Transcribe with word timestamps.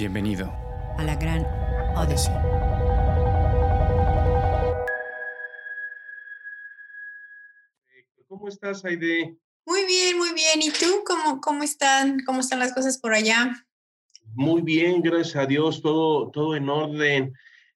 Bienvenido 0.00 0.50
a 0.96 1.04
la 1.04 1.14
gran 1.14 1.44
Odyssey. 1.94 2.32
¿Cómo 8.26 8.48
estás, 8.48 8.82
Aide? 8.86 9.36
Muy 9.66 9.84
bien, 9.84 10.16
muy 10.16 10.32
bien. 10.32 10.62
¿Y 10.62 10.70
tú 10.70 11.04
cómo, 11.06 11.42
cómo 11.42 11.62
están? 11.62 12.20
¿Cómo 12.24 12.40
están 12.40 12.60
las 12.60 12.72
cosas 12.72 12.96
por 12.98 13.12
allá? 13.12 13.52
Muy 14.32 14.62
bien, 14.62 15.02
gracias 15.02 15.36
a 15.36 15.44
Dios, 15.44 15.82
todo, 15.82 16.30
todo 16.30 16.56
en 16.56 16.70
orden, 16.70 17.34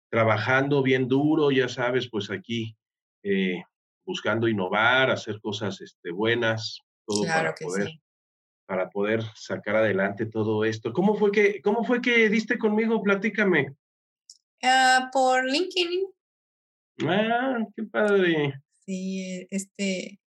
trabajando 0.08 0.82
bien 0.82 1.06
duro, 1.06 1.50
ya 1.50 1.68
sabes, 1.68 2.08
pues 2.08 2.30
aquí 2.30 2.74
eh, 3.22 3.62
buscando 4.06 4.48
innovar, 4.48 5.10
hacer 5.10 5.42
cosas 5.42 5.78
este, 5.82 6.10
buenas, 6.10 6.78
todo 7.04 7.24
para 7.24 7.54
poder 7.54 7.90
para 8.66 8.90
poder 8.90 9.22
sacar 9.34 9.76
adelante 9.76 10.26
todo 10.26 10.64
esto. 10.64 10.92
¿Cómo 10.92 11.16
fue 11.16 11.32
que, 11.32 11.60
cómo 11.62 11.84
fue 11.84 12.00
que 12.00 12.28
diste 12.28 12.58
conmigo? 12.58 13.02
Platícame. 13.02 13.74
Ah, 14.62 15.10
por 15.12 15.44
LinkedIn. 15.44 16.06
Ah, 17.06 17.58
qué 17.76 17.82
padre. 17.84 18.54
Sí, 18.86 19.46
este, 19.50 20.20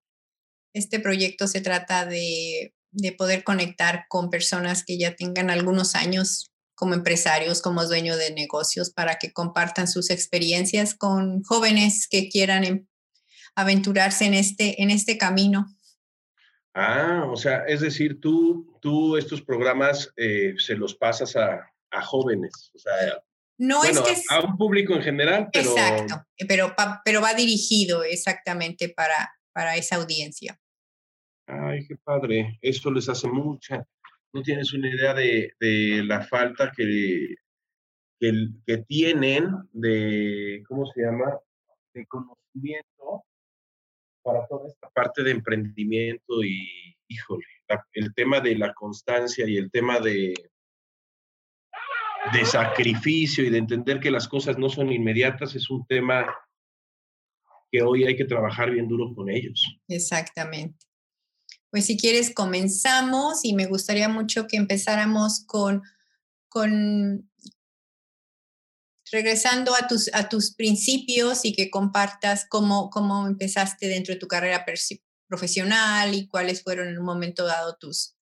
este 0.73 0.99
proyecto 0.99 1.47
se 1.47 1.61
trata 1.61 2.05
de, 2.05 2.73
de 2.91 3.11
poder 3.11 3.43
conectar 3.43 4.05
con 4.09 4.29
personas 4.29 4.83
que 4.83 4.97
ya 4.97 5.15
tengan 5.15 5.49
algunos 5.49 5.95
años 5.95 6.51
como 6.75 6.93
empresarios, 6.93 7.61
como 7.61 7.83
dueños 7.85 8.19
de 8.19 8.31
negocios, 8.31 8.91
para 8.91 9.17
que 9.17 9.33
compartan 9.33 9.87
sus 9.87 10.11
experiencias 10.11 10.93
con 10.93 11.41
jóvenes 11.43 12.07
que 12.07 12.29
quieran 12.29 12.63
em, 12.63 12.87
aventurarse 13.55 14.25
en 14.25 14.35
este, 14.35 14.81
en 14.83 14.91
este 14.91 15.17
camino. 15.17 15.65
Ah, 16.79 17.25
o 17.27 17.35
sea, 17.35 17.63
es 17.63 17.81
decir, 17.81 18.21
tú, 18.21 18.77
tú 18.79 19.17
estos 19.17 19.41
programas 19.41 20.13
eh, 20.15 20.53
se 20.59 20.75
los 20.75 20.93
pasas 20.93 21.35
a, 21.35 21.71
jóvenes, 22.03 22.71
o 22.75 22.77
sea, 22.77 22.93
no 23.57 23.83
es 23.83 23.99
que 23.99 24.13
a, 24.29 24.41
un 24.41 24.55
público 24.57 24.93
en 24.93 25.01
general, 25.01 25.49
pero... 25.51 25.71
Exacto, 25.71 26.23
pero, 26.47 26.75
pero 27.03 27.19
va 27.19 27.33
dirigido 27.33 28.03
exactamente 28.03 28.93
para, 28.95 29.31
para 29.53 29.75
esa 29.75 29.95
audiencia. 29.95 30.59
Ay, 31.47 31.83
qué 31.87 31.95
padre, 31.95 32.59
eso 32.61 32.91
les 32.91 33.09
hace 33.09 33.27
mucha. 33.27 33.83
No 34.31 34.43
tienes 34.43 34.71
una 34.71 34.87
idea 34.87 35.15
de, 35.15 36.03
la 36.05 36.27
falta 36.27 36.71
que, 36.77 37.37
que, 38.19 38.31
que 38.67 38.77
tienen 38.87 39.49
de, 39.71 40.61
¿cómo 40.67 40.85
se 40.85 41.01
llama? 41.01 41.39
De 41.95 42.05
conocimiento 42.05 43.25
para 44.27 44.45
toda 44.45 44.67
esta 44.67 44.89
parte 44.89 45.23
de 45.23 45.31
emprendimiento 45.31 46.43
y, 46.43 46.97
híjole, 47.07 47.45
el 47.93 48.13
tema 48.13 48.41
de 48.41 48.57
la 48.57 48.73
constancia 48.73 49.47
y 49.47 49.55
el 49.55 49.71
tema 49.71 50.01
de, 50.01 50.33
de 52.33 52.45
sacrificio 52.45 53.45
y 53.45 53.49
de 53.49 53.57
entender 53.57 54.01
que 54.01 54.11
las 54.11 54.27
cosas 54.27 54.57
no 54.57 54.67
son 54.67 54.91
inmediatas 54.91 55.55
es 55.55 55.69
un 55.69 55.87
tema 55.87 56.27
que 57.71 57.81
hoy 57.81 58.03
hay 58.03 58.17
que 58.17 58.25
trabajar 58.25 58.69
bien 58.69 58.89
duro 58.89 59.15
con 59.15 59.29
ellos. 59.29 59.65
Exactamente. 59.87 60.85
Pues 61.69 61.85
si 61.85 61.97
quieres 61.97 62.33
comenzamos 62.33 63.45
y 63.45 63.53
me 63.53 63.65
gustaría 63.65 64.09
mucho 64.09 64.45
que 64.47 64.57
empezáramos 64.57 65.45
con, 65.45 65.83
con 66.49 67.29
regresando 69.11 69.73
a 69.75 69.87
tus, 69.87 70.13
a 70.13 70.29
tus 70.29 70.53
principios 70.53 71.45
y 71.45 71.53
que 71.53 71.69
compartas 71.69 72.45
cómo, 72.49 72.89
cómo 72.89 73.27
empezaste 73.27 73.87
dentro 73.87 74.13
de 74.13 74.19
tu 74.19 74.27
carrera 74.27 74.65
profesional 75.27 76.13
y 76.13 76.27
cuáles 76.27 76.63
fueron 76.63 76.89
en 76.89 76.97
un 76.97 77.05
momento 77.05 77.45
dado 77.45 77.77
tus, 77.79 78.15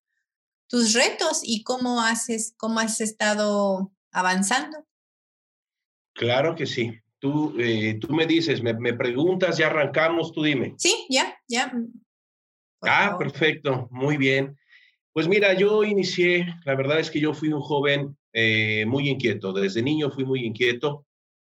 tus 0.67 0.93
retos 0.93 1.41
y 1.43 1.63
cómo, 1.63 2.01
haces, 2.01 2.53
cómo 2.57 2.79
has 2.79 3.01
estado 3.01 3.91
avanzando. 4.11 4.85
Claro 6.13 6.55
que 6.55 6.65
sí. 6.65 6.97
Tú, 7.19 7.55
eh, 7.59 7.97
tú 7.99 8.13
me 8.13 8.25
dices, 8.25 8.61
me, 8.61 8.73
me, 8.73 8.93
preguntas, 8.93 9.57
ya 9.57 9.67
arrancamos, 9.67 10.31
tú 10.31 10.43
dime. 10.43 10.75
Sí, 10.77 11.07
ya, 11.09 11.35
ya. 11.47 11.73
ah, 12.81 13.17
perfecto, 13.17 13.87
muy 13.89 14.17
bien. 14.17 14.57
Pues 15.11 15.27
mira, 15.27 15.53
yo 15.53 15.83
inicié, 15.83 16.45
la 16.65 16.75
verdad 16.75 16.99
es 16.99 17.09
que 17.09 17.19
yo 17.19 17.33
fui 17.33 17.51
un 17.51 17.61
joven 17.61 18.17
eh, 18.37 18.85
muy 18.85 19.07
inquieto. 19.07 19.53
Desde 19.53 19.81
niño 19.81 20.11
fui 20.11 20.25
muy 20.25 20.45
inquieto. 20.45 21.05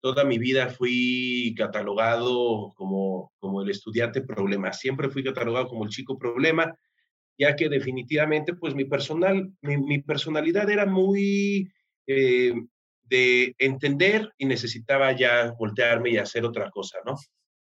Toda 0.01 0.25
mi 0.25 0.39
vida 0.39 0.71
fui 0.71 1.55
catalogado 1.55 2.73
como, 2.75 3.33
como 3.39 3.61
el 3.61 3.69
estudiante 3.69 4.23
problema. 4.23 4.73
Siempre 4.73 5.11
fui 5.11 5.23
catalogado 5.23 5.69
como 5.69 5.85
el 5.85 5.91
chico 5.91 6.19
problema, 6.19 6.75
ya 7.39 7.55
que 7.55 7.69
definitivamente, 7.69 8.55
pues 8.55 8.75
mi, 8.75 8.87
personal, 8.87 9.53
mi, 9.61 9.99
personalidad 9.99 10.71
era 10.71 10.87
muy 10.87 11.71
eh, 12.07 12.55
de 13.03 13.55
entender 13.59 14.33
y 14.39 14.47
necesitaba 14.47 15.13
ya 15.13 15.53
voltearme 15.59 16.09
y 16.09 16.17
hacer 16.17 16.47
otra 16.47 16.71
cosa, 16.71 16.97
¿no? 17.05 17.17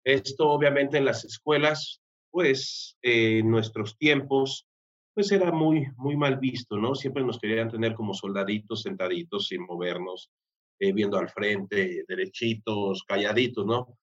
Esto 0.02 0.48
obviamente 0.48 0.96
en 0.96 1.04
las 1.04 1.26
escuelas, 1.26 2.00
pues 2.30 2.96
en 3.02 3.50
nuestros 3.50 3.98
tiempos, 3.98 4.66
pues 5.14 5.30
era 5.32 5.52
muy, 5.52 5.86
muy 5.96 6.16
mal 6.16 6.38
visto, 6.38 6.76
¿no? 6.76 6.94
Siempre 6.94 7.24
nos 7.24 7.38
querían 7.38 7.70
tener 7.70 7.94
como 7.94 8.14
soldaditos 8.14 8.82
sentaditos 8.82 9.46
sin 9.48 9.62
movernos, 9.62 10.30
eh, 10.80 10.92
viendo 10.92 11.18
al 11.18 11.28
frente, 11.28 12.04
derechitos, 12.08 13.04
calladitos, 13.04 13.64
¿no? 13.64 13.96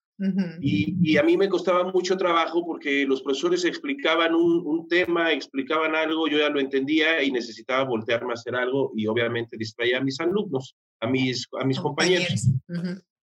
y, 0.62 1.18
a 1.18 1.24
mí 1.24 1.36
me 1.36 1.50
costaba 1.50 1.92
mucho 1.92 2.16
trabajo 2.16 2.64
porque 2.64 3.06
los 3.06 3.24
profesores 3.24 3.66
explicaban 3.66 4.36
un, 4.36 4.88
tema, 4.88 5.32
explicaban 5.32 5.96
algo, 5.96 6.28
yo 6.28 6.38
ya 6.38 6.50
lo 6.50 6.60
entendía 6.60 7.24
y 7.24 7.32
necesitaba 7.32 7.86
voltearme 7.86 8.32
a 8.32 8.34
hacer 8.34 8.56
algo 8.56 8.92
y 8.96 9.08
obviamente 9.08 9.58
distraía 9.58 9.98
a 9.98 10.04
mis 10.04 10.20
alumnos, 10.20 10.76
a 11.00 11.08
mis, 11.08 11.48
a 11.60 11.66
mis 11.66 11.80
compañeros. 11.80 12.50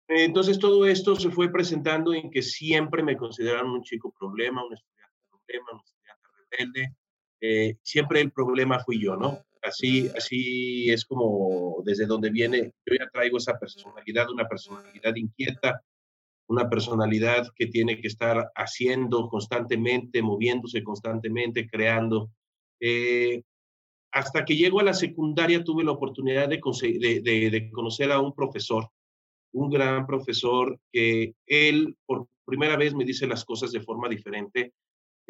Entonces 0.08 0.58
todo 0.58 0.88
esto 0.88 1.16
se 1.16 1.30
fue 1.30 1.52
presentando 1.52 2.14
en 2.14 2.32
que 2.32 2.42
siempre 2.42 3.04
me 3.04 3.16
consideraron 3.16 3.72
un 3.72 3.84
chico 3.84 4.12
problema, 4.18 4.66
un 4.66 4.74
estudiante 4.74 5.18
problema, 5.30 5.68
un 5.74 5.80
estudiante 5.80 6.28
rebelde, 6.50 6.96
eh, 7.42 7.78
siempre 7.84 8.22
el 8.22 8.32
problema 8.32 8.84
fui 8.84 9.02
yo, 9.02 9.16
¿no? 9.16 9.40
Así, 9.62 10.10
así 10.16 10.90
es 10.90 11.06
como 11.06 11.82
desde 11.84 12.06
donde 12.06 12.30
viene, 12.30 12.74
yo 12.86 12.96
ya 12.98 13.10
traigo 13.12 13.38
esa 13.38 13.60
personalidad, 13.60 14.30
una 14.30 14.48
personalidad 14.48 15.16
inquieta, 15.16 15.82
una 16.48 16.70
personalidad 16.70 17.48
que 17.56 17.68
tiene 17.68 18.00
que 18.00 18.08
estar 18.08 18.52
haciendo 18.56 19.28
constantemente, 19.28 20.22
moviéndose 20.22 20.84
constantemente, 20.84 21.68
creando. 21.70 22.32
Eh, 22.80 23.44
hasta 24.12 24.46
que 24.46 24.56
llego 24.56 24.80
a 24.80 24.84
la 24.84 24.94
secundaria 24.94 25.64
tuve 25.64 25.84
la 25.84 25.92
oportunidad 25.92 26.50
de, 26.50 26.60
de, 27.24 27.50
de, 27.50 27.72
conocer 27.72 28.12
a 28.12 28.20
un 28.20 28.34
profesor, 28.34 28.90
un 29.52 29.70
gran 29.70 30.08
profesor 30.08 30.80
que 30.92 31.36
él 31.46 31.96
por 32.06 32.28
primera 32.46 32.78
vez 32.78 32.96
me 32.96 33.06
dice 33.06 33.28
las 33.28 33.46
cosas 33.46 33.72
de 33.72 33.82
forma 33.82 34.10
diferente 34.10 34.74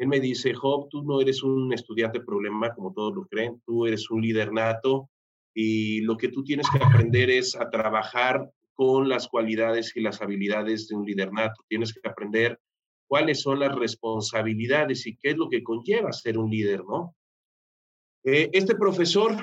él 0.00 0.08
me 0.08 0.18
dice, 0.18 0.54
Job, 0.54 0.88
tú 0.88 1.02
no 1.02 1.20
eres 1.20 1.42
un 1.42 1.74
estudiante 1.74 2.20
problema 2.20 2.72
como 2.74 2.94
todos 2.94 3.14
lo 3.14 3.26
creen, 3.26 3.60
tú 3.66 3.84
eres 3.84 4.10
un 4.10 4.22
líder 4.22 4.50
nato 4.50 5.10
y 5.54 6.00
lo 6.00 6.16
que 6.16 6.28
tú 6.28 6.42
tienes 6.42 6.66
que 6.70 6.82
aprender 6.82 7.28
es 7.28 7.54
a 7.54 7.68
trabajar 7.68 8.50
con 8.72 9.10
las 9.10 9.28
cualidades 9.28 9.94
y 9.94 10.00
las 10.00 10.22
habilidades 10.22 10.88
de 10.88 10.96
un 10.96 11.04
líder 11.04 11.30
nato. 11.34 11.62
Tienes 11.68 11.92
que 11.92 12.08
aprender 12.08 12.58
cuáles 13.06 13.42
son 13.42 13.60
las 13.60 13.74
responsabilidades 13.74 15.06
y 15.06 15.18
qué 15.18 15.32
es 15.32 15.36
lo 15.36 15.50
que 15.50 15.62
conlleva 15.62 16.14
ser 16.14 16.38
un 16.38 16.50
líder, 16.50 16.82
¿no? 16.82 17.14
Eh, 18.24 18.48
este 18.54 18.76
profesor, 18.76 19.36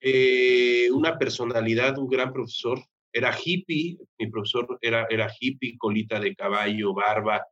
eh, 0.00 0.88
una 0.92 1.18
personalidad, 1.18 1.98
un 1.98 2.06
gran 2.06 2.32
profesor, 2.32 2.78
era 3.12 3.36
hippie, 3.36 3.98
mi 4.20 4.28
profesor 4.28 4.78
era, 4.80 5.08
era 5.10 5.32
hippie, 5.40 5.76
colita 5.76 6.20
de 6.20 6.36
caballo, 6.36 6.94
barba, 6.94 7.44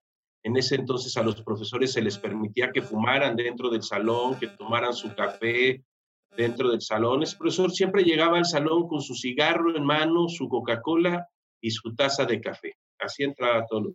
en 0.45 0.57
ese 0.57 0.77
entonces 0.77 1.17
a 1.17 1.23
los 1.23 1.43
profesores 1.43 1.93
se 1.93 2.03
les 2.03 2.19
permitía 2.19 2.71
que 2.71 2.83
fumaran 2.83 3.35
dentro 3.35 3.69
del 3.71 3.83
salón, 3.83 4.39
que 4.39 4.47
tomaran 4.47 4.95
su 4.95 5.13
café 5.15 5.83
dentro 6.37 6.71
del 6.71 6.81
salón. 6.81 7.23
Ese 7.23 7.37
profesor 7.37 7.73
siempre 7.73 8.05
llegaba 8.05 8.39
al 8.39 8.45
salón 8.45 8.87
con 8.87 9.01
su 9.01 9.15
cigarro 9.15 9.77
en 9.77 9.85
mano, 9.85 10.29
su 10.29 10.49
Coca-Cola 10.49 11.27
y 11.61 11.71
su 11.73 11.95
taza 11.97 12.25
de 12.25 12.41
café. 12.41 12.77
Así 12.99 13.25
entraba 13.25 13.67
todos 13.67 13.95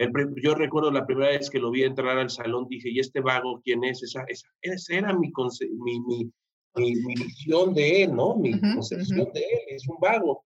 el, 0.00 0.10
yo 0.42 0.54
recuerdo 0.54 0.90
la 0.90 1.04
primera 1.04 1.28
vez 1.28 1.50
que 1.50 1.58
lo 1.58 1.70
vi 1.70 1.82
entrar 1.82 2.16
al 2.16 2.30
salón, 2.30 2.66
dije, 2.68 2.88
¿y 2.88 3.00
este 3.00 3.20
vago 3.20 3.60
quién 3.62 3.84
es? 3.84 4.02
Esa, 4.02 4.24
esa, 4.62 4.94
era 4.94 5.12
mi, 5.12 5.30
mi, 5.78 6.00
mi, 6.00 6.94
mi, 6.94 7.14
visión 7.14 7.74
de 7.74 8.04
él, 8.04 8.16
¿no? 8.16 8.34
Mi 8.34 8.58
concepción 8.58 9.30
de 9.34 9.40
él, 9.40 9.60
es 9.68 9.86
un 9.86 9.98
vago. 10.00 10.42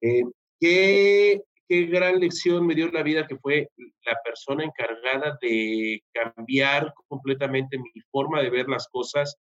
Eh, 0.00 0.22
¿qué, 0.60 1.42
qué 1.68 1.86
gran 1.86 2.20
lección 2.20 2.66
me 2.66 2.74
dio 2.74 2.90
la 2.90 3.02
vida 3.02 3.26
que 3.26 3.36
fue 3.36 3.68
la 3.76 4.16
persona 4.24 4.64
encargada 4.64 5.38
de 5.40 6.02
cambiar 6.12 6.92
completamente 7.08 7.78
mi 7.78 8.00
forma 8.10 8.42
de 8.42 8.50
ver 8.50 8.68
las 8.68 8.88
cosas, 8.88 9.36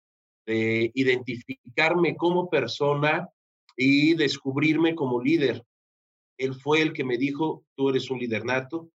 de 0.45 0.91
identificarme 0.93 2.15
como 2.15 2.49
persona 2.49 3.29
y 3.77 4.15
descubrirme 4.15 4.95
como 4.95 5.21
líder. 5.21 5.63
Él 6.37 6.53
fue 6.53 6.81
el 6.81 6.93
que 6.93 7.03
me 7.03 7.17
dijo, 7.17 7.65
tú 7.75 7.89
eres 7.89 8.09
un 8.09 8.19
líder 8.19 8.45
nato, 8.45 8.89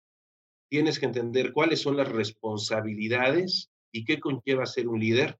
tienes 0.70 0.98
que 0.98 1.06
entender 1.06 1.52
cuáles 1.52 1.80
son 1.80 1.96
las 1.96 2.10
responsabilidades 2.10 3.70
y 3.92 4.04
qué 4.04 4.18
conlleva 4.18 4.66
ser 4.66 4.88
un 4.88 5.00
líder. 5.00 5.38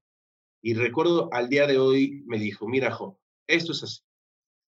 Y 0.63 0.73
recuerdo 0.73 1.29
al 1.31 1.49
día 1.49 1.67
de 1.67 1.77
hoy 1.77 2.23
me 2.25 2.39
dijo, 2.39 2.67
mira, 2.67 2.91
Jo, 2.91 3.19
esto 3.47 3.73
es 3.73 3.83
así. 3.83 4.01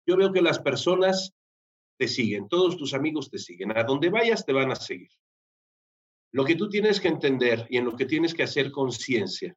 yo 0.07 0.15
veo 0.17 0.31
que 0.31 0.41
las 0.41 0.59
personas 0.59 1.33
te 2.01 2.07
siguen, 2.07 2.47
todos 2.49 2.77
tus 2.77 2.95
amigos 2.95 3.29
te 3.29 3.37
siguen, 3.37 3.77
a 3.77 3.83
donde 3.83 4.09
vayas 4.09 4.43
te 4.43 4.53
van 4.53 4.71
a 4.71 4.75
seguir. 4.75 5.11
Lo 6.31 6.43
que 6.43 6.55
tú 6.55 6.67
tienes 6.67 6.99
que 6.99 7.09
entender 7.09 7.67
y 7.69 7.77
en 7.77 7.85
lo 7.85 7.95
que 7.95 8.07
tienes 8.07 8.33
que 8.33 8.41
hacer 8.41 8.71
conciencia 8.71 9.55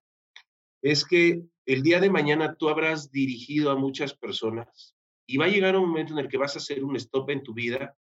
es 0.82 1.06
que 1.06 1.42
el 1.64 1.82
día 1.82 2.00
de 2.00 2.10
mañana 2.10 2.54
tú 2.54 2.68
habrás 2.68 3.10
dirigido 3.10 3.70
a 3.70 3.76
muchas 3.76 4.12
personas 4.12 4.94
y 5.26 5.38
va 5.38 5.46
a 5.46 5.48
llegar 5.48 5.74
un 5.74 5.88
momento 5.88 6.12
en 6.12 6.18
el 6.18 6.28
que 6.28 6.36
vas 6.36 6.54
a 6.54 6.58
hacer 6.58 6.84
un 6.84 6.96
stop 6.96 7.30
en 7.30 7.42
tu 7.42 7.54
vida, 7.54 7.96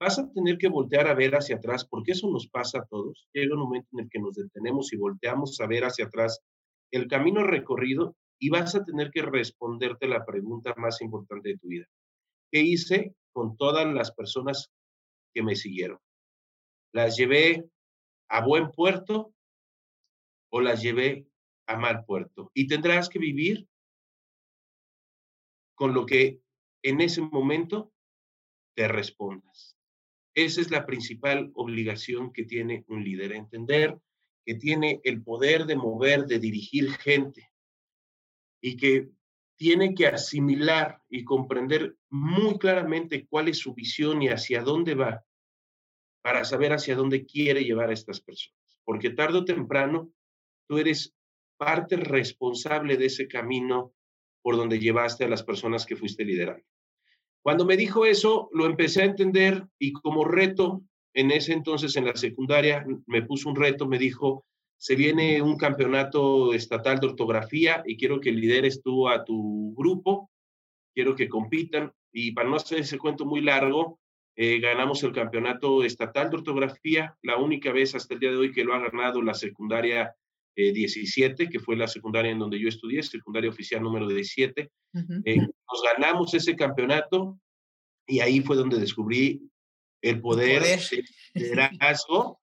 vas 0.00 0.18
a 0.18 0.28
tener 0.32 0.58
que 0.58 0.66
voltear 0.66 1.06
a 1.06 1.14
ver 1.14 1.36
hacia 1.36 1.54
atrás, 1.54 1.86
porque 1.88 2.10
eso 2.10 2.28
nos 2.28 2.48
pasa 2.48 2.80
a 2.80 2.86
todos. 2.86 3.28
Llega 3.32 3.54
un 3.54 3.60
momento 3.60 3.86
en 3.92 4.00
el 4.00 4.10
que 4.10 4.18
nos 4.18 4.34
detenemos 4.34 4.92
y 4.92 4.96
volteamos 4.96 5.60
a 5.60 5.66
ver 5.68 5.84
hacia 5.84 6.06
atrás 6.06 6.40
el 6.90 7.06
camino 7.06 7.44
recorrido 7.44 8.16
y 8.40 8.50
vas 8.50 8.74
a 8.74 8.84
tener 8.84 9.12
que 9.12 9.22
responderte 9.22 10.08
la 10.08 10.24
pregunta 10.24 10.74
más 10.76 11.00
importante 11.02 11.50
de 11.50 11.58
tu 11.58 11.68
vida. 11.68 11.86
¿Qué 12.50 12.62
hice 12.62 13.14
con 13.36 13.54
todas 13.58 13.86
las 13.92 14.12
personas 14.12 14.72
que 15.34 15.42
me 15.42 15.56
siguieron? 15.56 15.98
¿Las 16.94 17.18
llevé 17.18 17.68
a 18.30 18.42
buen 18.42 18.70
puerto 18.70 19.34
o 20.50 20.62
las 20.62 20.80
llevé 20.80 21.28
a 21.66 21.76
mal 21.76 22.06
puerto? 22.06 22.50
Y 22.54 22.66
tendrás 22.66 23.10
que 23.10 23.18
vivir 23.18 23.68
con 25.74 25.92
lo 25.92 26.06
que 26.06 26.40
en 26.82 27.02
ese 27.02 27.20
momento 27.20 27.92
te 28.74 28.88
respondas. 28.88 29.76
Esa 30.34 30.62
es 30.62 30.70
la 30.70 30.86
principal 30.86 31.50
obligación 31.56 32.32
que 32.32 32.44
tiene 32.44 32.86
un 32.88 33.04
líder, 33.04 33.32
entender 33.32 34.00
que 34.46 34.54
tiene 34.54 35.02
el 35.04 35.22
poder 35.22 35.66
de 35.66 35.76
mover, 35.76 36.24
de 36.24 36.38
dirigir 36.38 36.90
gente, 36.92 37.52
y 38.62 38.78
que 38.78 39.10
tiene 39.56 39.94
que 39.94 40.06
asimilar 40.06 41.00
y 41.08 41.24
comprender 41.24 41.96
muy 42.10 42.58
claramente 42.58 43.26
cuál 43.28 43.48
es 43.48 43.58
su 43.58 43.74
visión 43.74 44.22
y 44.22 44.28
hacia 44.28 44.62
dónde 44.62 44.94
va 44.94 45.24
para 46.22 46.44
saber 46.44 46.72
hacia 46.72 46.96
dónde 46.96 47.24
quiere 47.24 47.64
llevar 47.64 47.90
a 47.90 47.94
estas 47.94 48.20
personas. 48.20 48.80
Porque 48.84 49.10
tarde 49.10 49.38
o 49.38 49.44
temprano 49.44 50.10
tú 50.68 50.78
eres 50.78 51.14
parte 51.56 51.96
responsable 51.96 52.96
de 52.96 53.06
ese 53.06 53.28
camino 53.28 53.94
por 54.42 54.56
donde 54.56 54.78
llevaste 54.78 55.24
a 55.24 55.28
las 55.28 55.42
personas 55.42 55.86
que 55.86 55.96
fuiste 55.96 56.24
liderando. 56.24 56.64
Cuando 57.42 57.64
me 57.64 57.76
dijo 57.76 58.04
eso, 58.06 58.48
lo 58.52 58.66
empecé 58.66 59.02
a 59.02 59.06
entender 59.06 59.66
y 59.78 59.92
como 59.92 60.24
reto, 60.24 60.82
en 61.14 61.30
ese 61.30 61.52
entonces 61.52 61.96
en 61.96 62.04
la 62.04 62.16
secundaria, 62.16 62.84
me 63.06 63.22
puso 63.22 63.48
un 63.48 63.56
reto, 63.56 63.86
me 63.86 63.98
dijo, 63.98 64.44
se 64.78 64.94
viene 64.94 65.40
un 65.42 65.56
campeonato 65.56 66.52
estatal 66.52 67.00
de 67.00 67.08
ortografía 67.08 67.82
y 67.86 67.96
quiero 67.96 68.20
que 68.20 68.32
lideres 68.32 68.82
tú 68.82 69.08
a 69.08 69.24
tu 69.24 69.74
grupo, 69.76 70.30
quiero 70.94 71.14
que 71.14 71.28
compitan 71.28 71.92
y 72.12 72.32
para 72.32 72.48
no 72.48 72.56
hacer 72.56 72.80
ese 72.80 72.98
cuento 72.98 73.24
muy 73.24 73.40
largo, 73.40 73.98
eh, 74.36 74.60
ganamos 74.60 75.02
el 75.02 75.12
campeonato 75.12 75.82
estatal 75.82 76.30
de 76.30 76.36
ortografía, 76.36 77.16
la 77.22 77.36
única 77.36 77.72
vez 77.72 77.94
hasta 77.94 78.14
el 78.14 78.20
día 78.20 78.30
de 78.30 78.36
hoy 78.36 78.52
que 78.52 78.64
lo 78.64 78.74
ha 78.74 78.78
ganado 78.78 79.22
la 79.22 79.34
secundaria 79.34 80.14
17, 80.54 81.42
eh, 81.42 81.48
que 81.50 81.58
fue 81.58 81.76
la 81.76 81.88
secundaria 81.88 82.30
en 82.30 82.38
donde 82.38 82.58
yo 82.58 82.68
estudié, 82.68 83.02
secundaria 83.02 83.50
oficial 83.50 83.82
número 83.82 84.06
17. 84.08 84.70
Eh, 85.24 85.36
nos 85.36 85.82
ganamos 85.94 86.32
ese 86.32 86.56
campeonato 86.56 87.38
y 88.06 88.20
ahí 88.20 88.40
fue 88.40 88.56
donde 88.56 88.78
descubrí 88.78 89.42
el 90.02 90.20
poder, 90.20 90.62
el 90.62 90.78
poder. 90.78 90.80
de 90.80 91.04
liderazgo 91.34 92.40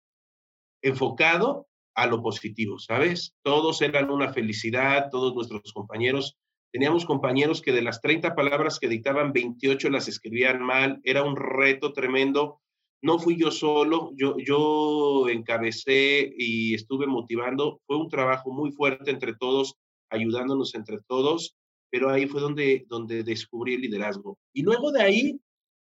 enfocado 0.81 1.67
a 1.95 2.07
lo 2.07 2.21
positivo, 2.21 2.79
¿sabes? 2.79 3.35
Todos 3.43 3.81
eran 3.81 4.09
una 4.09 4.33
felicidad, 4.33 5.09
todos 5.11 5.35
nuestros 5.35 5.73
compañeros. 5.73 6.37
Teníamos 6.71 7.05
compañeros 7.05 7.61
que 7.61 7.71
de 7.71 7.83
las 7.83 8.01
30 8.01 8.35
palabras 8.35 8.79
que 8.79 8.87
dictaban, 8.87 9.31
28 9.31 9.89
las 9.89 10.07
escribían 10.07 10.61
mal. 10.61 10.99
Era 11.03 11.23
un 11.23 11.35
reto 11.35 11.93
tremendo. 11.93 12.61
No 13.01 13.19
fui 13.19 13.37
yo 13.37 13.51
solo, 13.51 14.11
yo, 14.15 14.37
yo 14.37 15.27
encabecé 15.29 16.33
y 16.37 16.73
estuve 16.73 17.05
motivando. 17.05 17.81
Fue 17.85 17.97
un 17.97 18.09
trabajo 18.09 18.51
muy 18.51 18.71
fuerte 18.71 19.11
entre 19.11 19.35
todos, 19.35 19.75
ayudándonos 20.09 20.73
entre 20.73 20.99
todos, 21.07 21.55
pero 21.91 22.09
ahí 22.09 22.27
fue 22.27 22.41
donde, 22.41 22.85
donde 22.87 23.23
descubrí 23.23 23.75
el 23.75 23.81
liderazgo. 23.81 24.37
Y 24.53 24.63
luego 24.63 24.91
de 24.91 25.03
ahí, 25.03 25.39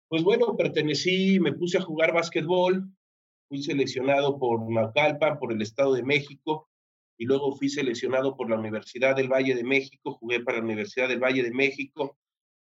pues 0.08 0.24
bueno, 0.24 0.56
pertenecí, 0.56 1.40
me 1.40 1.54
puse 1.54 1.80
a 1.80 1.82
jugar 1.82 2.14
básquetbol, 2.14 2.88
fui 3.48 3.64
seleccionado 3.64 4.38
por 4.40 4.70
Naucalpan, 4.70 5.40
por 5.40 5.52
el 5.52 5.62
Estado 5.62 5.94
de 5.94 6.04
México, 6.04 6.70
y 7.18 7.26
luego 7.26 7.56
fui 7.56 7.70
seleccionado 7.70 8.36
por 8.36 8.50
la 8.50 8.58
Universidad 8.58 9.16
del 9.16 9.32
Valle 9.32 9.56
de 9.56 9.64
México, 9.64 10.18
jugué 10.20 10.42
para 10.42 10.60
la 10.60 10.66
Universidad 10.66 11.08
del 11.08 11.20
Valle 11.20 11.44
de 11.44 11.52
México. 11.52 12.18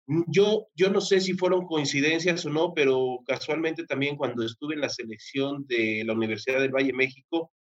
Mm, 0.07 0.23
yo, 0.29 0.69
yo 0.75 0.91
no 0.91 1.01
sé 1.01 1.21
si 1.21 1.35
fueron 1.35 1.67
coincidencias 1.67 2.47
o 2.47 2.51
no, 2.51 2.73
pero 2.73 3.19
casualmente 3.27 3.85
también 3.85 4.17
cuando 4.17 4.45
estuve 4.45 4.75
en 4.75 4.81
la 4.81 4.89
selección 4.89 5.67
de 5.67 6.05
la 6.07 6.13
Universidad 6.13 6.61
del 6.61 6.75
Valle 6.75 6.89
de 6.89 6.93
México, 6.93 7.53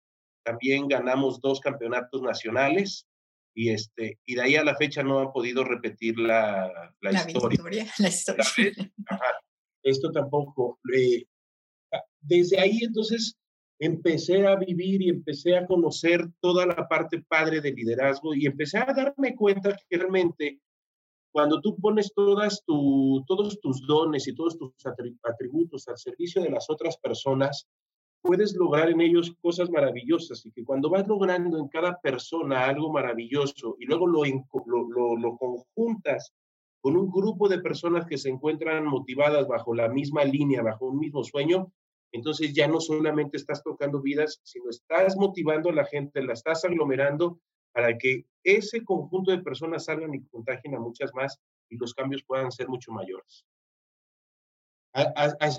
también 0.43 0.87
ganamos 0.87 1.41
dos 1.41 1.59
campeonatos 1.59 2.21
nacionales 2.21 3.07
y, 3.53 3.71
este, 3.71 4.19
y 4.25 4.35
de 4.35 4.41
ahí 4.41 4.55
a 4.55 4.63
la 4.63 4.75
fecha 4.75 5.01
no 5.01 5.19
han 5.19 5.31
podido 5.31 5.63
repetir 5.63 6.17
la, 6.19 6.71
la, 7.01 7.11
historia. 7.11 7.87
La 7.97 8.07
historia. 8.07 8.43
Esto 9.83 10.11
tampoco. 10.11 10.79
Eh, 10.95 11.25
desde 12.21 12.59
ahí 12.59 12.79
entonces 12.81 13.37
empecé 13.79 14.45
a 14.47 14.55
vivir 14.55 15.01
y 15.01 15.09
empecé 15.09 15.55
a 15.55 15.67
conocer 15.67 16.27
toda 16.39 16.65
la 16.65 16.87
parte 16.87 17.23
padre 17.27 17.61
del 17.61 17.75
liderazgo 17.75 18.33
y 18.33 18.45
empecé 18.45 18.79
a 18.79 18.93
darme 18.93 19.35
cuenta 19.35 19.77
que 19.89 19.97
realmente 19.97 20.59
cuando 21.31 21.61
tú 21.61 21.77
pones 21.77 22.11
todas 22.15 22.63
tu, 22.65 23.23
todos 23.27 23.59
tus 23.61 23.85
dones 23.85 24.27
y 24.27 24.33
todos 24.33 24.57
tus 24.57 24.73
atributos 25.23 25.87
al 25.87 25.97
servicio 25.97 26.41
de 26.41 26.49
las 26.49 26.67
otras 26.69 26.97
personas, 26.97 27.67
puedes 28.21 28.55
lograr 28.55 28.89
en 28.89 29.01
ellos 29.01 29.33
cosas 29.41 29.69
maravillosas 29.69 30.43
y 30.45 30.51
que 30.51 30.63
cuando 30.63 30.89
vas 30.89 31.07
logrando 31.07 31.59
en 31.59 31.67
cada 31.67 31.99
persona 31.99 32.65
algo 32.65 32.91
maravilloso 32.91 33.75
y 33.79 33.85
luego 33.85 34.07
lo, 34.07 34.23
lo, 34.25 35.15
lo 35.15 35.37
conjuntas 35.37 36.33
con 36.81 36.97
un 36.97 37.11
grupo 37.11 37.47
de 37.47 37.59
personas 37.59 38.05
que 38.05 38.17
se 38.17 38.29
encuentran 38.29 38.85
motivadas 38.85 39.47
bajo 39.47 39.75
la 39.75 39.89
misma 39.89 40.23
línea, 40.23 40.63
bajo 40.63 40.87
un 40.87 40.99
mismo 40.99 41.23
sueño, 41.23 41.71
entonces 42.11 42.53
ya 42.53 42.67
no 42.67 42.79
solamente 42.79 43.37
estás 43.37 43.63
tocando 43.63 44.01
vidas, 44.01 44.39
sino 44.43 44.69
estás 44.69 45.15
motivando 45.17 45.69
a 45.69 45.73
la 45.73 45.85
gente, 45.85 46.23
la 46.23 46.33
estás 46.33 46.63
aglomerando 46.65 47.39
para 47.71 47.97
que 47.97 48.25
ese 48.43 48.83
conjunto 48.83 49.31
de 49.31 49.39
personas 49.39 49.85
salgan 49.85 50.13
y 50.13 50.25
contagien 50.25 50.75
a 50.75 50.79
muchas 50.79 51.13
más 51.13 51.39
y 51.69 51.77
los 51.77 51.93
cambios 51.93 52.23
puedan 52.23 52.51
ser 52.51 52.67
mucho 52.69 52.91
mayores. 52.91 53.45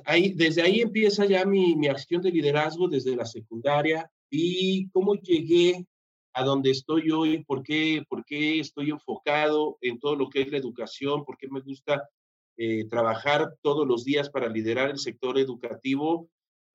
Ahí, 0.04 0.32
desde 0.32 0.62
ahí 0.62 0.80
empieza 0.80 1.24
ya 1.24 1.44
mi, 1.44 1.76
mi 1.76 1.86
acción 1.86 2.20
de 2.22 2.32
liderazgo 2.32 2.88
desde 2.88 3.14
la 3.14 3.24
secundaria 3.24 4.10
y 4.30 4.88
cómo 4.90 5.14
llegué 5.14 5.86
a 6.32 6.42
donde 6.42 6.70
estoy 6.70 7.10
hoy, 7.10 7.44
por 7.44 7.62
qué, 7.62 8.04
por 8.08 8.24
qué 8.24 8.58
estoy 8.58 8.90
enfocado 8.90 9.78
en 9.80 10.00
todo 10.00 10.16
lo 10.16 10.28
que 10.28 10.42
es 10.42 10.50
la 10.50 10.58
educación, 10.58 11.24
por 11.24 11.36
qué 11.36 11.48
me 11.48 11.60
gusta 11.60 12.08
eh, 12.56 12.88
trabajar 12.88 13.56
todos 13.62 13.86
los 13.86 14.04
días 14.04 14.28
para 14.30 14.48
liderar 14.48 14.90
el 14.90 14.98
sector 14.98 15.38
educativo 15.38 16.28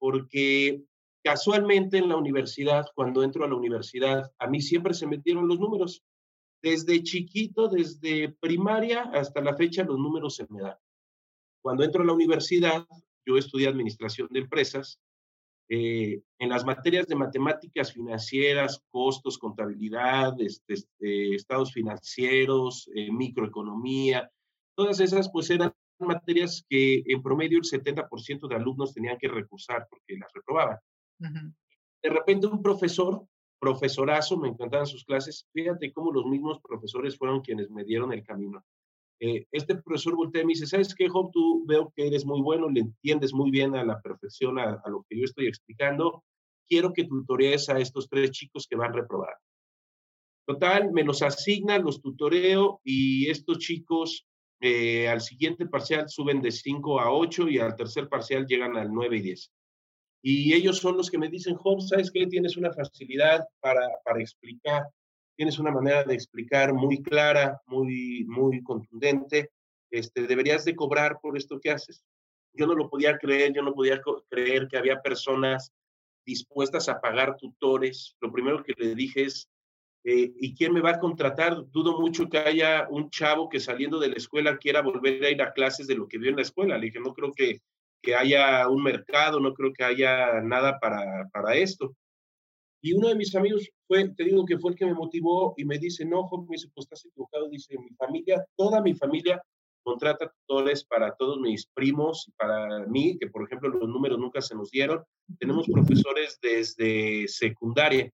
porque 0.04 0.84
casualmente 1.24 1.98
en 1.98 2.10
la 2.10 2.18
universidad, 2.18 2.88
cuando 2.94 3.24
entro 3.24 3.46
a 3.46 3.48
la 3.48 3.56
universidad, 3.56 4.34
a 4.38 4.48
mí 4.48 4.60
siempre 4.60 4.94
se 4.94 5.08
metieron 5.08 5.48
los 5.48 5.62
números. 5.62 6.04
Desde 6.62 7.02
chiquito, 7.04 7.70
desde 7.70 8.36
primaria 8.42 9.04
hasta 9.14 9.40
la 9.40 9.56
fecha, 9.56 9.86
los 9.86 9.98
números 9.98 10.36
se 10.36 10.46
me 10.50 10.60
dan. 10.60 10.76
Cuando 11.62 11.86
entro 11.86 12.04
a 12.04 12.06
la 12.06 12.12
universidad, 12.12 12.86
yo 13.26 13.38
estudié 13.38 13.70
administración 13.70 14.28
de 14.30 14.40
empresas. 14.40 15.00
Eh, 15.70 16.22
en 16.38 16.50
las 16.50 16.66
materias 16.66 17.08
de 17.08 17.16
matemáticas 17.16 17.94
financieras, 17.94 18.84
costos, 18.90 19.38
contabilidad, 19.38 20.34
este, 20.42 20.74
este, 20.74 21.34
estados 21.34 21.72
financieros, 21.72 22.90
eh, 22.94 23.10
microeconomía, 23.10 24.30
todas 24.76 25.00
esas 25.00 25.32
pues 25.32 25.50
eran 25.50 25.74
materias 26.00 26.66
que 26.70 27.04
en 27.06 27.22
promedio 27.22 27.58
el 27.58 27.64
70% 27.64 28.48
de 28.48 28.56
alumnos 28.56 28.94
tenían 28.94 29.18
que 29.18 29.28
recursar 29.28 29.88
porque 29.90 30.18
las 30.18 30.32
reprobaban. 30.34 30.78
De 31.20 32.10
repente 32.10 32.48
un 32.48 32.62
profesor, 32.62 33.26
profesorazo, 33.60 34.38
me 34.38 34.50
encantaban 34.50 34.86
sus 34.86 35.06
clases, 35.06 35.48
fíjate 35.54 35.94
cómo 35.94 36.12
los 36.12 36.26
mismos 36.26 36.60
profesores 36.62 37.18
fueron 37.18 37.42
quienes 37.42 37.70
me 37.70 37.84
dieron 37.84 38.12
el 38.12 38.24
camino. 38.24 38.64
Eh, 39.20 39.48
este 39.52 39.76
profesor 39.76 40.16
voltea 40.16 40.42
y 40.42 40.46
me 40.46 40.52
dice, 40.52 40.68
¿sabes 40.68 40.94
qué, 40.94 41.08
Job? 41.08 41.32
Tú 41.32 41.64
veo 41.66 41.94
que 41.96 42.08
eres 42.08 42.26
muy 42.26 42.42
bueno, 42.42 42.70
le 42.70 42.82
entiendes 42.82 43.34
muy 43.34 43.52
bien 43.52 43.76
a 43.76 43.86
la 43.86 44.02
perfección 44.02 44.60
a, 44.60 44.82
a 44.84 44.90
lo 44.90 45.06
que 45.08 45.18
yo 45.18 45.24
estoy 45.24 45.48
explicando. 45.48 46.24
Quiero 46.68 46.92
que 46.92 47.06
tutorees 47.06 47.70
a 47.70 47.80
estos 47.80 48.10
tres 48.10 48.32
chicos 48.32 48.68
que 48.68 48.76
van 48.76 48.92
a 48.92 48.96
reprobar. 48.96 49.36
Total, 50.46 50.92
me 50.92 51.06
los 51.06 51.22
asignan, 51.22 51.86
los 51.86 52.02
tutoreo 52.02 52.82
y 52.84 53.30
estos 53.30 53.60
chicos 53.60 54.28
eh, 54.66 55.10
al 55.10 55.20
siguiente 55.20 55.66
parcial 55.66 56.08
suben 56.08 56.42
de 56.42 56.50
5 56.50 57.02
a 57.02 57.12
8 57.12 57.50
y 57.50 57.60
al 57.60 57.76
tercer 57.76 58.08
parcial 58.08 58.46
llegan 58.48 58.78
al 58.78 58.94
9 58.94 59.18
y 59.18 59.22
10. 59.22 59.52
Y 60.22 60.54
ellos 60.54 60.78
son 60.78 60.96
los 60.96 61.12
que 61.12 61.18
me 61.18 61.28
dicen, 61.28 61.56
Job, 61.56 61.82
¿sabes 61.82 62.10
qué? 62.10 62.28
Tienes 62.28 62.56
una 62.56 62.72
facilidad 62.72 63.46
para, 63.60 63.82
para 64.06 64.22
explicar, 64.22 64.84
tienes 65.36 65.60
una 65.60 65.70
manera 65.70 66.06
de 66.06 66.14
explicar 66.14 66.74
muy 66.74 67.04
clara, 67.04 67.62
muy, 67.66 68.24
muy 68.24 68.64
contundente. 68.64 69.50
este, 69.92 70.28
deberías 70.28 70.64
de 70.64 70.78
cobrar 70.78 71.20
por 71.22 71.36
esto 71.36 71.60
que 71.60 71.72
haces. 71.72 72.02
Yo 72.54 72.66
no 72.66 72.74
lo 72.74 72.90
podía 72.90 73.18
creer, 73.18 73.52
yo 73.52 73.64
no 73.64 73.74
podía 73.74 74.02
creer 74.30 74.70
que 74.70 74.78
había 74.78 75.02
personas 75.02 75.74
dispuestas 76.26 76.88
a 76.88 77.02
pagar 77.02 77.36
tutores. 77.36 78.16
Lo 78.22 78.32
primero 78.32 78.64
que 78.64 78.76
le 78.78 78.96
dije 78.96 79.24
es, 79.24 79.50
eh, 80.04 80.34
¿y 80.36 80.54
quién 80.54 80.74
me 80.74 80.82
va 80.82 80.92
a 80.92 81.00
contratar? 81.00 81.66
Dudo 81.72 82.00
mucho 82.00 82.30
que 82.30 82.38
haya 82.38 82.88
un 82.90 83.10
chavo 83.10 83.48
que 83.50 83.60
saliendo 83.60 84.00
de 84.00 84.10
la 84.10 84.16
escuela 84.16 84.58
quiera 84.58 84.82
volver 84.82 85.24
a 85.24 85.30
ir 85.30 85.42
a 85.42 85.54
clases 85.54 85.88
de 85.88 85.96
lo 85.96 86.08
que 86.08 86.18
vio 86.18 86.30
en 86.30 86.36
la 86.36 86.42
escuela. 86.42 86.78
Le 86.78 86.88
dije, 86.88 87.00
no 87.00 87.14
creo 87.14 87.32
que, 87.32 87.62
que 88.02 88.16
haya 88.16 88.68
un 88.68 88.84
mercado, 88.84 89.40
no 89.40 89.54
creo 89.54 89.72
que 89.72 89.84
haya 89.84 90.42
nada 90.42 90.80
para, 90.80 91.30
para 91.32 91.56
esto. 91.56 91.96
Y 92.82 92.94
uno 92.94 93.08
de 93.08 93.16
mis 93.16 93.34
amigos 93.34 93.70
fue, 93.88 94.10
te 94.10 94.26
digo 94.26 94.46
que 94.46 94.58
fue 94.58 94.72
el 94.72 94.78
que 94.78 94.86
me 94.86 94.94
motivó 94.94 95.54
y 95.56 95.64
me 95.64 95.80
dice, 95.80 96.04
no, 96.04 96.28
Jorge, 96.28 96.48
me 96.50 96.56
dice, 96.56 96.70
pues 96.74 96.86
estás 96.86 97.06
equivocado. 97.06 97.48
Dice, 97.48 97.78
mi 97.78 97.96
familia, 97.96 98.46
toda 98.58 98.82
mi 98.82 98.94
familia 98.94 99.42
contrata 99.84 100.34
tutores 100.40 100.84
para 100.84 101.16
todos 101.16 101.40
mis 101.40 101.68
primos 101.68 102.28
y 102.28 102.32
para 102.32 102.86
mí, 102.88 103.18
que 103.20 103.28
por 103.28 103.44
ejemplo 103.44 103.70
los 103.70 103.88
números 103.88 104.18
nunca 104.18 104.42
se 104.42 104.56
nos 104.56 104.72
dieron. 104.72 105.04
Tenemos 105.40 105.68
profesores 105.68 106.40
desde 106.42 107.28
secundaria. 107.28 108.12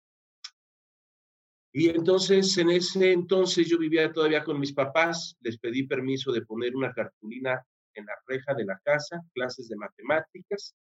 Y 1.79 1.91
entonces, 1.91 2.59
en 2.59 2.71
ese 2.71 3.13
entonces 3.13 3.69
yo 3.69 3.79
vivía 3.79 4.13
todavía 4.13 4.43
con 4.43 4.59
mis 4.59 4.73
papás, 4.73 5.37
les 5.43 5.59
pedí 5.59 5.85
permiso 5.85 6.33
de 6.33 6.43
poner 6.43 6.75
una 6.75 6.93
cartulina 6.93 7.65
en 7.95 8.05
la 8.05 8.15
reja 8.27 8.53
de 8.55 8.65
la 8.65 8.81
casa, 8.83 9.23
clases 9.33 9.69
de 9.69 9.77
matemáticas. 9.77 10.75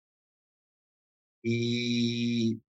Y 1.44 2.62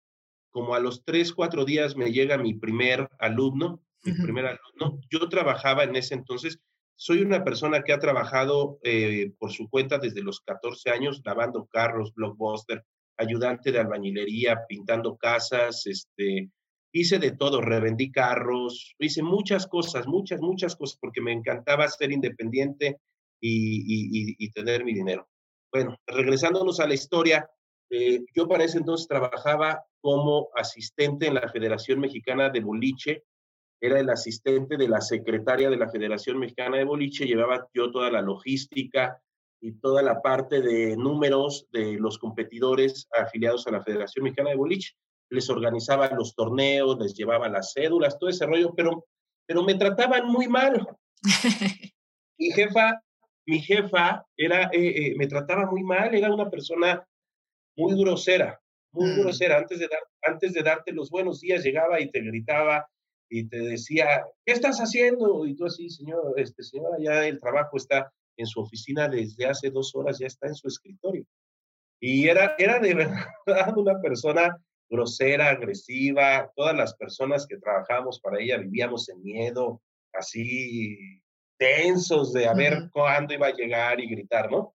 como 0.51 0.75
a 0.75 0.81
los 0.81 1.05
tres, 1.05 1.33
cuatro 1.33 1.65
días 1.65 1.97
me 1.97 2.11
llega 2.11 2.37
mi 2.37 2.55
primer 2.55 3.09
alumno, 3.21 3.81
mi 4.03 4.15
primer 4.15 4.47
alumno. 4.47 5.01
Yo 5.09 5.29
trabajaba 5.29 5.85
en 5.85 5.95
ese 5.95 6.15
entonces, 6.15 6.59
soy 6.97 7.23
una 7.23 7.45
persona 7.45 7.85
que 7.85 7.93
ha 7.93 8.01
trabajado 8.01 8.81
eh, 8.83 9.35
por 9.39 9.53
su 9.53 9.71
cuenta 9.71 9.99
desde 9.99 10.25
los 10.25 10.41
14 10.41 10.91
años, 10.91 11.23
lavando 11.25 11.67
carros, 11.67 12.13
blockbuster, 12.13 12.85
ayudante 13.19 13.71
de 13.71 13.79
albañilería, 13.79 14.67
pintando 14.69 15.17
casas, 15.17 15.87
este, 15.87 16.51
hice 17.01 17.19
de 17.19 17.33
todo, 17.33 17.61
revendí 17.61 18.11
carros, 18.11 18.95
hice 18.99 19.23
muchas 19.23 19.67
cosas, 19.67 20.07
muchas, 20.07 20.41
muchas 20.41 20.77
cosas, 20.77 20.99
porque 21.01 21.21
me 21.21 21.33
encantaba 21.33 21.89
ser 21.89 22.13
independiente 22.13 22.99
y, 23.41 24.51
tener 24.53 24.85
mi 24.85 24.95
dinero. 24.95 25.29
Bueno, 25.71 25.99
regresándonos 26.07 26.81
a 26.81 26.87
la 26.87 26.95
historia, 26.95 27.49
eh, 27.91 28.25
yo 28.35 28.49
para 28.49 28.65
ese 28.65 28.79
entonces 28.79 29.07
trabajaba 29.07 29.85
como 30.01 30.49
asistente 30.55 31.27
en 31.27 31.35
la 31.35 31.49
Federación 31.49 32.01
Mexicana 32.01 32.49
de 32.49 32.61
Boliche, 32.61 33.25
era 33.81 34.01
el 34.01 34.09
asistente 34.09 34.77
de 34.77 34.89
la 34.89 35.03
secretaria 35.03 35.69
de 35.69 35.77
la 35.77 35.91
Federación 35.91 36.39
Mexicana 36.39 36.79
de 36.79 36.85
Boliche, 36.85 37.27
llevaba 37.27 37.69
yo 37.75 37.91
toda 37.91 38.11
la 38.11 38.23
logística 38.23 39.21
y 39.61 39.73
toda 39.73 40.03
la 40.03 40.23
parte 40.23 40.63
de 40.63 40.97
números 40.97 41.67
de 41.73 41.99
los 41.99 42.19
competidores 42.19 43.09
afiliados 43.13 43.67
a 43.67 43.73
la 43.73 43.83
Federación 43.83 44.25
Mexicana 44.25 44.51
de 44.51 44.57
Boliche. 44.57 44.95
Les 45.31 45.51
organizaba 45.51 46.09
los 46.11 46.35
torneos, 46.35 46.99
les 46.99 47.15
llevaba 47.15 47.49
las 47.49 47.73
cédulas, 47.73 48.19
todo 48.19 48.31
ese 48.31 48.47
rollo, 48.47 48.75
pero, 48.75 49.07
pero 49.47 49.63
me 49.65 49.75
trataban 49.75 50.29
muy 50.29 50.49
mal. 50.49 50.87
mi 52.39 52.51
jefa, 52.53 53.01
mi 53.47 53.61
jefa 53.61 54.25
era, 54.37 54.71
eh, 54.73 54.89
eh, 54.89 55.15
me 55.17 55.27
trataba 55.27 55.67
muy 55.67 55.83
mal, 55.83 56.15
era 56.15 56.33
una 56.33 56.51
persona 56.51 57.07
muy 57.77 58.01
grosera, 58.01 58.61
muy 58.93 59.11
mm. 59.11 59.21
grosera. 59.21 59.59
Antes 59.59 59.79
de, 59.79 59.89
dar, 59.89 60.01
antes 60.23 60.53
de 60.53 60.63
darte 60.63 60.93
los 60.93 61.11
buenos 61.11 61.41
días, 61.41 61.63
llegaba 61.63 62.01
y 62.01 62.11
te 62.11 62.21
gritaba 62.21 62.89
y 63.29 63.49
te 63.49 63.59
decía, 63.59 64.25
¿qué 64.45 64.53
estás 64.53 64.79
haciendo? 64.79 65.47
Y 65.47 65.57
tú 65.57 65.67
así, 65.67 65.91
señor, 65.91 66.39
este, 66.39 66.63
señora, 66.63 66.97
ya 67.01 67.27
el 67.27 67.41
trabajo 67.41 67.77
está 67.77 68.13
en 68.37 68.47
su 68.47 68.61
oficina 68.61 69.09
desde 69.09 69.47
hace 69.47 69.71
dos 69.71 69.95
horas, 69.95 70.19
ya 70.19 70.27
está 70.27 70.47
en 70.47 70.55
su 70.55 70.69
escritorio. 70.69 71.25
Y 72.01 72.29
era, 72.29 72.55
era 72.59 72.79
de 72.79 72.95
verdad 73.47 73.77
una 73.77 74.01
persona 74.01 74.57
grosera, 74.89 75.51
agresiva. 75.51 76.51
Todas 76.55 76.77
las 76.77 76.95
personas 76.95 77.47
que 77.47 77.59
trabajábamos 77.59 78.21
para 78.21 78.41
ella 78.41 78.59
vivíamos 78.59 79.09
en 79.09 79.23
miedo, 79.23 79.83
así 80.13 81.21
tensos 81.59 82.33
de 82.33 82.47
a 82.47 82.55
ver 82.55 82.91
cuándo 82.93 83.35
iba 83.35 83.47
a 83.47 83.55
llegar 83.55 84.01
y 84.01 84.09
gritar, 84.09 84.51
¿no? 84.51 84.75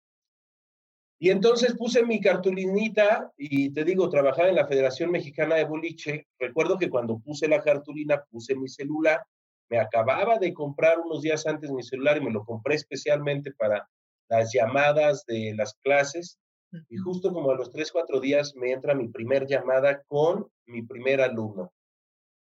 Y 1.19 1.31
entonces 1.31 1.75
puse 1.75 2.05
mi 2.05 2.21
cartulinita 2.21 3.33
y 3.39 3.73
te 3.73 3.85
digo, 3.85 4.11
trabajaba 4.11 4.51
en 4.51 4.57
la 4.57 4.67
Federación 4.67 5.11
Mexicana 5.11 5.55
de 5.55 5.65
Boliche. 5.65 6.27
Recuerdo 6.39 6.77
que 6.77 6.91
cuando 6.91 7.19
puse 7.21 7.49
la 7.49 7.63
cartulina 7.63 8.23
puse 8.31 8.55
mi 8.55 8.69
celular. 8.69 9.23
Me 9.71 9.79
acababa 9.79 10.39
de 10.39 10.53
comprar 10.53 10.99
unos 11.01 11.23
días 11.23 11.47
antes 11.47 11.71
mi 11.71 11.83
celular 11.83 12.19
y 12.19 12.21
me 12.21 12.31
lo 12.31 12.45
compré 12.45 12.75
especialmente 12.77 13.51
para 13.53 13.89
las 14.29 14.53
llamadas 14.53 15.25
de 15.27 15.55
las 15.57 15.75
clases. 15.83 16.39
Y 16.89 16.97
justo 16.97 17.33
como 17.33 17.51
a 17.51 17.57
los 17.57 17.71
tres, 17.71 17.93
cuatro 17.93 18.21
días 18.21 18.55
me 18.57 18.73
entra 18.73 18.95
mi 18.95 19.09
primer 19.09 19.47
llamada 19.47 20.03
con 20.09 20.47
mi 20.67 20.83
primer 20.83 21.21
alumno. 21.21 21.73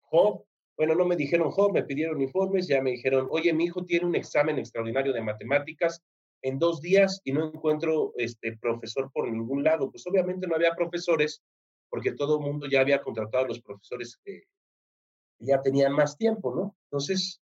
Job, 0.01 0.43
bueno, 0.77 0.95
no 0.95 1.05
me 1.05 1.15
dijeron 1.15 1.51
Job, 1.51 1.73
me 1.73 1.83
pidieron 1.83 2.21
informes, 2.21 2.67
ya 2.67 2.81
me 2.81 2.91
dijeron, 2.91 3.27
oye, 3.31 3.53
mi 3.53 3.65
hijo 3.65 3.85
tiene 3.85 4.05
un 4.05 4.15
examen 4.15 4.59
extraordinario 4.59 5.13
de 5.13 5.21
matemáticas, 5.21 6.03
en 6.41 6.59
dos 6.59 6.81
días 6.81 7.21
y 7.23 7.33
no 7.33 7.45
encuentro 7.45 8.13
este 8.17 8.57
profesor 8.57 9.11
por 9.11 9.29
ningún 9.31 9.63
lado. 9.63 9.91
Pues 9.91 10.05
obviamente 10.07 10.47
no 10.47 10.55
había 10.55 10.75
profesores 10.75 11.41
porque 11.89 12.13
todo 12.13 12.37
el 12.37 12.45
mundo 12.45 12.67
ya 12.69 12.81
había 12.81 13.01
contratado 13.01 13.45
a 13.45 13.47
los 13.47 13.61
profesores 13.61 14.17
que 14.23 14.43
ya 15.39 15.61
tenían 15.61 15.93
más 15.93 16.17
tiempo, 16.17 16.55
¿no? 16.55 16.75
Entonces 16.85 17.41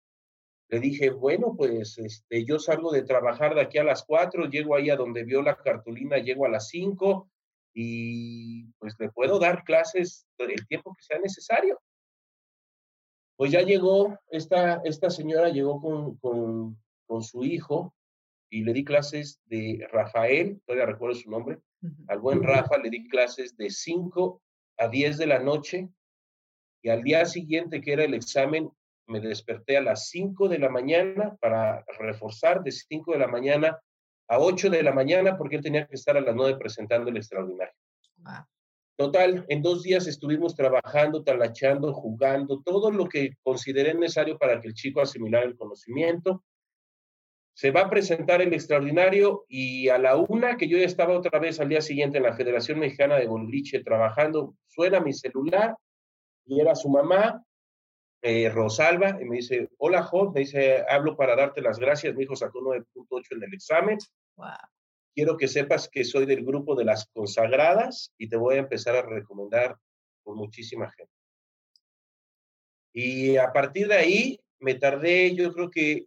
le 0.68 0.80
dije, 0.80 1.10
bueno, 1.10 1.54
pues 1.56 1.98
este, 1.98 2.44
yo 2.44 2.58
salgo 2.58 2.90
de 2.90 3.02
trabajar 3.02 3.54
de 3.54 3.60
aquí 3.60 3.78
a 3.78 3.84
las 3.84 4.04
cuatro, 4.04 4.46
llego 4.46 4.74
ahí 4.74 4.90
a 4.90 4.96
donde 4.96 5.24
vio 5.24 5.42
la 5.42 5.56
cartulina, 5.56 6.18
llego 6.18 6.44
a 6.44 6.48
las 6.48 6.68
cinco 6.68 7.30
y 7.72 8.64
pues 8.78 8.94
le 8.98 9.10
puedo 9.10 9.38
dar 9.38 9.62
clases 9.62 10.26
el 10.38 10.66
tiempo 10.66 10.94
que 10.94 11.02
sea 11.02 11.18
necesario. 11.18 11.80
Pues 13.36 13.52
ya 13.52 13.60
llegó, 13.60 14.18
esta, 14.30 14.80
esta 14.84 15.10
señora 15.10 15.50
llegó 15.50 15.80
con, 15.80 16.16
con, 16.16 16.82
con 17.06 17.22
su 17.22 17.44
hijo 17.44 17.94
y 18.50 18.62
le 18.64 18.72
di 18.72 18.84
clases 18.84 19.40
de 19.44 19.86
Rafael, 19.92 20.60
todavía 20.64 20.86
recuerdo 20.86 21.14
su 21.14 21.30
nombre, 21.30 21.58
al 22.08 22.18
buen 22.18 22.42
Rafa 22.42 22.78
le 22.78 22.90
di 22.90 23.06
clases 23.08 23.56
de 23.56 23.70
5 23.70 24.42
a 24.78 24.88
10 24.88 25.18
de 25.18 25.26
la 25.26 25.38
noche 25.38 25.88
y 26.82 26.88
al 26.88 27.02
día 27.02 27.24
siguiente 27.26 27.80
que 27.80 27.92
era 27.92 28.04
el 28.04 28.14
examen 28.14 28.70
me 29.06 29.20
desperté 29.20 29.76
a 29.76 29.82
las 29.82 30.08
5 30.08 30.48
de 30.48 30.58
la 30.58 30.68
mañana 30.68 31.36
para 31.40 31.84
reforzar 31.98 32.62
de 32.62 32.72
5 32.72 33.12
de 33.12 33.18
la 33.18 33.28
mañana 33.28 33.78
a 34.28 34.38
8 34.38 34.70
de 34.70 34.82
la 34.82 34.92
mañana 34.92 35.36
porque 35.36 35.56
él 35.56 35.62
tenía 35.62 35.86
que 35.86 35.94
estar 35.94 36.16
a 36.16 36.20
las 36.20 36.34
9 36.34 36.58
presentando 36.58 37.10
el 37.10 37.16
extraordinario. 37.16 37.74
Total, 38.96 39.44
en 39.48 39.62
dos 39.62 39.82
días 39.82 40.06
estuvimos 40.06 40.56
trabajando, 40.56 41.22
talachando, 41.22 41.92
jugando, 41.92 42.62
todo 42.62 42.90
lo 42.90 43.06
que 43.08 43.36
consideré 43.42 43.92
necesario 43.94 44.38
para 44.38 44.60
que 44.60 44.68
el 44.68 44.74
chico 44.74 45.00
asimilara 45.00 45.44
el 45.44 45.56
conocimiento 45.56 46.42
se 47.56 47.70
va 47.70 47.82
a 47.82 47.90
presentar 47.90 48.42
el 48.42 48.52
extraordinario 48.52 49.46
y 49.48 49.88
a 49.88 49.96
la 49.96 50.14
una, 50.16 50.58
que 50.58 50.68
yo 50.68 50.76
ya 50.76 50.84
estaba 50.84 51.16
otra 51.16 51.38
vez 51.38 51.58
al 51.58 51.70
día 51.70 51.80
siguiente 51.80 52.18
en 52.18 52.24
la 52.24 52.36
Federación 52.36 52.78
Mexicana 52.78 53.16
de 53.16 53.26
Boliche 53.26 53.82
trabajando, 53.82 54.54
suena 54.66 55.00
mi 55.00 55.14
celular 55.14 55.74
y 56.44 56.60
era 56.60 56.74
su 56.74 56.90
mamá, 56.90 57.42
eh, 58.22 58.48
Rosalba, 58.48 59.18
y 59.20 59.24
me 59.24 59.36
dice, 59.36 59.68
hola 59.78 60.02
Job, 60.02 60.34
me 60.34 60.40
dice, 60.40 60.84
hablo 60.88 61.16
para 61.16 61.36
darte 61.36 61.60
las 61.60 61.78
gracias, 61.78 62.14
mi 62.14 62.24
hijo 62.24 62.36
sacó 62.36 62.60
9.8 62.60 63.36
en 63.36 63.42
el 63.44 63.54
examen. 63.54 63.98
Quiero 65.14 65.36
que 65.36 65.48
sepas 65.48 65.88
que 65.88 66.04
soy 66.04 66.26
del 66.26 66.44
grupo 66.44 66.74
de 66.74 66.84
las 66.84 67.06
consagradas 67.06 68.12
y 68.18 68.28
te 68.28 68.36
voy 68.36 68.56
a 68.56 68.60
empezar 68.60 68.96
a 68.96 69.02
recomendar 69.02 69.76
con 70.22 70.36
muchísima 70.36 70.90
gente. 70.90 71.12
Y 72.92 73.36
a 73.36 73.52
partir 73.52 73.88
de 73.88 73.94
ahí 73.94 74.40
me 74.58 74.74
tardé, 74.74 75.34
yo 75.34 75.52
creo 75.52 75.70
que 75.70 76.06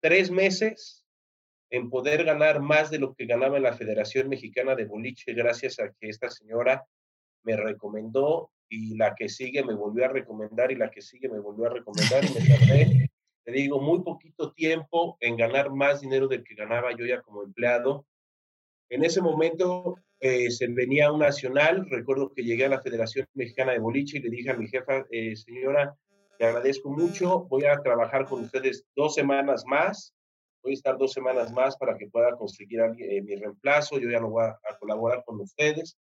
tres 0.00 0.30
meses 0.30 1.04
en 1.70 1.90
poder 1.90 2.24
ganar 2.24 2.60
más 2.60 2.90
de 2.90 2.98
lo 2.98 3.14
que 3.14 3.26
ganaba 3.26 3.56
en 3.56 3.64
la 3.64 3.72
Federación 3.72 4.28
Mexicana 4.28 4.74
de 4.74 4.84
Boliche, 4.84 5.32
gracias 5.32 5.78
a 5.80 5.88
que 5.88 6.08
esta 6.08 6.30
señora 6.30 6.86
me 7.42 7.56
recomendó 7.56 8.52
y 8.68 8.96
la 8.96 9.14
que 9.14 9.28
sigue 9.28 9.64
me 9.64 9.74
volvió 9.74 10.04
a 10.04 10.08
recomendar 10.08 10.72
y 10.72 10.76
la 10.76 10.90
que 10.90 11.00
sigue 11.02 11.28
me 11.28 11.40
volvió 11.40 11.66
a 11.66 11.74
recomendar 11.74 12.24
y 12.24 12.28
me 12.28 12.46
tardé, 12.46 13.10
te 13.44 13.52
digo, 13.52 13.80
muy 13.80 14.02
poquito 14.02 14.52
tiempo 14.52 15.16
en 15.20 15.36
ganar 15.36 15.70
más 15.70 16.00
dinero 16.00 16.28
del 16.28 16.44
que 16.44 16.54
ganaba 16.54 16.96
yo 16.96 17.04
ya 17.04 17.20
como 17.20 17.42
empleado. 17.42 18.06
En 18.88 19.04
ese 19.04 19.20
momento 19.20 19.96
eh, 20.20 20.50
se 20.50 20.66
venía 20.68 21.12
un 21.12 21.20
nacional, 21.20 21.86
recuerdo 21.90 22.32
que 22.32 22.42
llegué 22.42 22.64
a 22.64 22.70
la 22.70 22.80
Federación 22.80 23.26
Mexicana 23.34 23.72
de 23.72 23.78
Boliche 23.78 24.18
y 24.18 24.22
le 24.22 24.30
dije 24.30 24.50
a 24.50 24.56
mi 24.56 24.66
jefa, 24.68 25.04
eh, 25.10 25.36
señora, 25.36 25.94
te 26.38 26.46
agradezco 26.46 26.90
mucho. 26.90 27.44
Voy 27.44 27.64
a 27.64 27.80
trabajar 27.80 28.26
con 28.26 28.42
ustedes 28.42 28.84
dos 28.96 29.14
semanas 29.14 29.64
más. 29.66 30.14
Voy 30.62 30.72
a 30.72 30.74
estar 30.74 30.96
dos 30.96 31.12
semanas 31.12 31.52
más 31.52 31.76
para 31.76 31.96
que 31.96 32.08
pueda 32.08 32.34
conseguir 32.36 32.80
eh, 32.98 33.22
mi 33.22 33.36
reemplazo. 33.36 33.98
Yo 33.98 34.10
ya 34.10 34.20
no 34.20 34.30
voy 34.30 34.44
a, 34.44 34.58
colaborar 34.78 35.22
con 35.24 35.40
ustedes. 35.40 35.96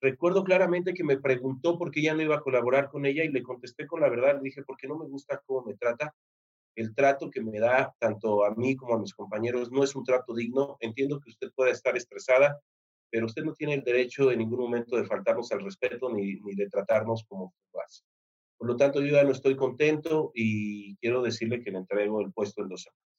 Recuerdo 0.00 0.44
claramente 0.44 0.94
que 0.94 1.04
me 1.04 1.18
preguntó 1.18 1.78
por 1.78 1.90
qué 1.90 2.02
ya 2.02 2.14
no 2.14 2.22
iba 2.22 2.36
a 2.36 2.40
colaborar 2.40 2.88
con 2.88 3.04
ella 3.04 3.22
y 3.22 3.28
le 3.28 3.42
contesté 3.42 3.86
con 3.86 4.00
la 4.00 4.08
verdad. 4.08 4.36
Le 4.36 4.44
dije, 4.44 4.62
porque 4.62 4.88
no 4.88 4.98
me 4.98 5.06
gusta 5.06 5.42
cómo 5.44 5.62
me 5.64 5.74
trata. 5.74 6.14
el 6.76 6.94
trato 6.94 7.30
que 7.30 7.42
me 7.42 7.58
da 7.58 7.94
tanto 7.98 8.44
a 8.44 8.54
mí 8.54 8.76
como 8.76 8.94
a 8.94 8.98
mis 8.98 9.12
compañeros 9.12 9.70
no 9.70 9.84
es 9.84 9.94
un 9.94 10.04
trato 10.04 10.34
digno. 10.34 10.78
Entiendo 10.80 11.20
que 11.20 11.30
usted 11.30 11.50
pueda 11.54 11.70
estar 11.70 11.96
estresada, 11.96 12.58
pero 13.10 13.26
usted 13.26 13.44
no 13.44 13.52
tiene 13.52 13.74
el 13.74 13.82
derecho 13.82 14.30
en 14.30 14.38
ningún 14.38 14.60
momento 14.60 14.96
de 14.96 15.04
faltarnos 15.04 15.52
al 15.52 15.62
respeto 15.62 16.10
ni, 16.10 16.36
ni 16.36 16.54
de 16.54 16.68
tratarnos 16.68 17.24
como 17.28 17.52
hace. 17.84 18.02
Por 18.56 18.68
lo 18.68 18.76
tanto, 18.76 19.00
yo 19.00 19.12
ya 19.12 19.24
no 19.24 19.32
estoy 19.32 19.56
contento 19.56 20.32
y 20.34 20.96
quiero 20.96 21.22
decirle 21.22 21.62
que 21.62 21.70
le 21.70 21.78
entrego 21.78 22.20
el 22.20 22.32
puesto 22.32 22.62
en 22.62 22.68
dos 22.68 22.82
semanas. 22.82 23.10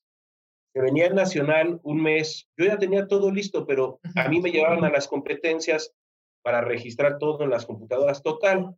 Venía 0.73 1.07
el 1.07 1.15
Nacional 1.15 1.81
un 1.83 2.01
mes, 2.01 2.47
yo 2.57 2.65
ya 2.65 2.77
tenía 2.77 3.05
todo 3.07 3.29
listo, 3.29 3.65
pero 3.67 3.99
a 4.15 4.29
mí 4.29 4.39
me 4.39 4.51
llevaban 4.51 4.85
a 4.85 4.89
las 4.89 5.07
competencias 5.07 5.93
para 6.41 6.61
registrar 6.61 7.17
todo 7.17 7.43
en 7.43 7.49
las 7.49 7.65
computadoras. 7.65 8.21
Total, 8.21 8.75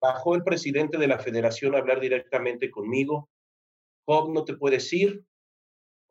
bajó 0.00 0.34
el 0.34 0.42
presidente 0.42 0.98
de 0.98 1.08
la 1.08 1.18
federación 1.18 1.74
a 1.74 1.78
hablar 1.78 2.00
directamente 2.00 2.70
conmigo. 2.70 3.28
Job, 4.06 4.32
no 4.32 4.44
te 4.44 4.56
puedes 4.56 4.92
ir, 4.92 5.24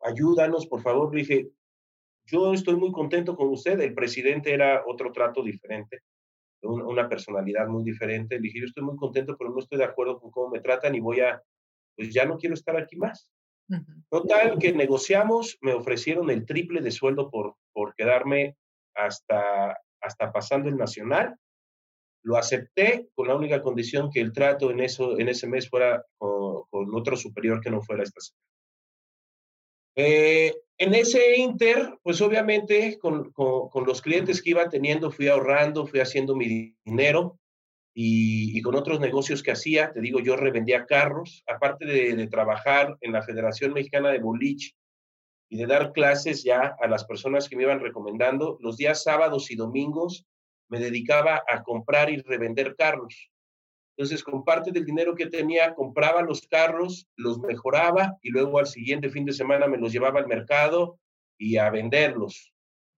ayúdanos, 0.00 0.66
por 0.66 0.82
favor. 0.82 1.14
Le 1.14 1.20
dije, 1.22 1.50
yo 2.26 2.52
estoy 2.52 2.76
muy 2.76 2.92
contento 2.92 3.36
con 3.36 3.48
usted. 3.48 3.80
El 3.80 3.94
presidente 3.94 4.52
era 4.52 4.82
otro 4.86 5.12
trato 5.12 5.42
diferente, 5.42 6.00
una 6.62 7.08
personalidad 7.08 7.68
muy 7.68 7.84
diferente. 7.84 8.36
Le 8.36 8.42
dije, 8.42 8.60
yo 8.60 8.66
estoy 8.66 8.84
muy 8.84 8.96
contento, 8.96 9.36
pero 9.38 9.50
no 9.50 9.58
estoy 9.58 9.78
de 9.78 9.84
acuerdo 9.84 10.20
con 10.20 10.30
cómo 10.30 10.50
me 10.50 10.60
tratan 10.60 10.94
y 10.94 11.00
voy 11.00 11.20
a, 11.20 11.42
pues 11.96 12.12
ya 12.12 12.24
no 12.24 12.36
quiero 12.36 12.54
estar 12.54 12.76
aquí 12.76 12.96
más. 12.96 13.30
Total, 14.10 14.58
que 14.58 14.72
negociamos, 14.72 15.58
me 15.60 15.72
ofrecieron 15.72 16.30
el 16.30 16.46
triple 16.46 16.80
de 16.82 16.92
sueldo 16.92 17.30
por, 17.30 17.56
por 17.72 17.94
quedarme 17.96 18.56
hasta, 18.94 19.76
hasta 20.06 20.32
pasando 20.32 20.68
el 20.68 20.76
nacional. 20.76 21.36
Lo 22.22 22.36
acepté 22.36 23.08
con 23.14 23.28
la 23.28 23.36
única 23.36 23.62
condición 23.62 24.10
que 24.10 24.20
el 24.20 24.32
trato 24.32 24.70
en, 24.70 24.80
eso, 24.80 25.18
en 25.18 25.28
ese 25.28 25.46
mes 25.46 25.68
fuera 25.68 26.04
con, 26.18 26.64
otro 26.94 27.16
superior 27.16 27.60
que 27.60 27.70
no 27.70 27.82
fuera 27.82 28.02
esta 28.02 28.20
semana. 28.20 28.42
Eh, 29.98 30.54
en 30.78 30.94
ese 30.94 31.38
inter, 31.38 31.98
pues 32.02 32.20
obviamente 32.20 32.98
con, 32.98 33.32
los 33.86 34.02
clientes 34.02 34.42
que 34.42 34.50
iba 34.50 34.68
teniendo, 34.68 35.10
fui 35.10 35.28
ahorrando, 35.28 35.86
fui 35.86 36.00
haciendo 36.00 36.36
mi 36.36 36.74
dinero 36.84 37.38
y, 37.94 38.60
con 38.60 38.74
otros 38.74 39.00
negocios 39.00 39.42
que 39.42 39.52
hacía, 39.52 39.92
te 39.92 40.00
digo, 40.00 40.20
yo 40.20 40.36
revendía 40.36 40.84
carros, 40.84 41.42
aparte 41.46 41.86
de, 41.86 42.14
de, 42.14 42.26
trabajar 42.26 42.98
en 43.00 43.12
la 43.12 43.22
Federación 43.22 43.72
Mexicana 43.72 44.10
de 44.10 44.18
Boliche 44.18 44.74
y 45.48 45.56
de 45.56 45.66
dar 45.66 45.92
clases 45.92 46.42
ya 46.42 46.76
a 46.80 46.88
las 46.88 47.04
personas 47.04 47.48
que 47.48 47.56
me 47.56 47.62
iban 47.62 47.80
recomendando, 47.80 48.58
los 48.60 48.76
días 48.76 49.02
sábados 49.02 49.50
y 49.50 49.56
domingos 49.56 50.26
me 50.68 50.80
dedicaba 50.80 51.42
a 51.48 51.62
comprar 51.62 52.10
y 52.10 52.16
revender 52.16 52.74
carros. 52.76 53.30
Entonces, 53.96 54.22
con 54.22 54.44
parte 54.44 54.72
del 54.72 54.84
dinero 54.84 55.14
que 55.14 55.26
tenía, 55.26 55.74
compraba 55.74 56.20
los 56.22 56.42
carros, 56.42 57.08
los 57.16 57.38
mejoraba 57.38 58.18
y 58.20 58.30
luego 58.30 58.58
al 58.58 58.66
siguiente 58.66 59.08
fin 59.08 59.24
de 59.24 59.32
semana 59.32 59.68
me 59.68 59.78
los 59.78 59.92
llevaba 59.92 60.20
al 60.20 60.26
mercado 60.26 60.98
y 61.38 61.56
a 61.56 61.70
venderlos. 61.70 62.52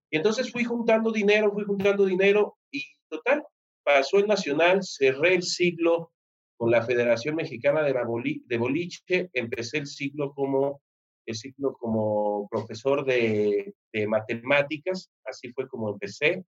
Y 0.09 0.17
entonces 0.17 0.51
fui 0.51 0.63
juntando 0.63 1.11
dinero, 1.11 1.51
fui 1.53 1.63
juntando 1.63 2.05
dinero 2.05 2.57
y 2.71 2.83
total, 3.07 3.45
pasó 3.83 4.17
el 4.17 4.27
Nacional, 4.27 4.83
cerré 4.83 5.35
el 5.35 5.43
siglo 5.43 6.11
con 6.57 6.71
la 6.71 6.81
Federación 6.81 7.35
Mexicana 7.35 7.83
de, 7.83 7.93
de 8.45 8.57
Boliche, 8.57 9.29
empecé 9.33 9.77
el 9.77 9.87
siglo 9.87 10.33
como 10.33 10.81
el 11.29 11.35
ciclo 11.35 11.73
como 11.73 12.47
profesor 12.49 13.05
de, 13.05 13.73
de, 13.93 14.07
matemáticas, 14.07 15.11
así 15.23 15.51
fue 15.53 15.67
como 15.67 15.91
empecé. 15.91 16.43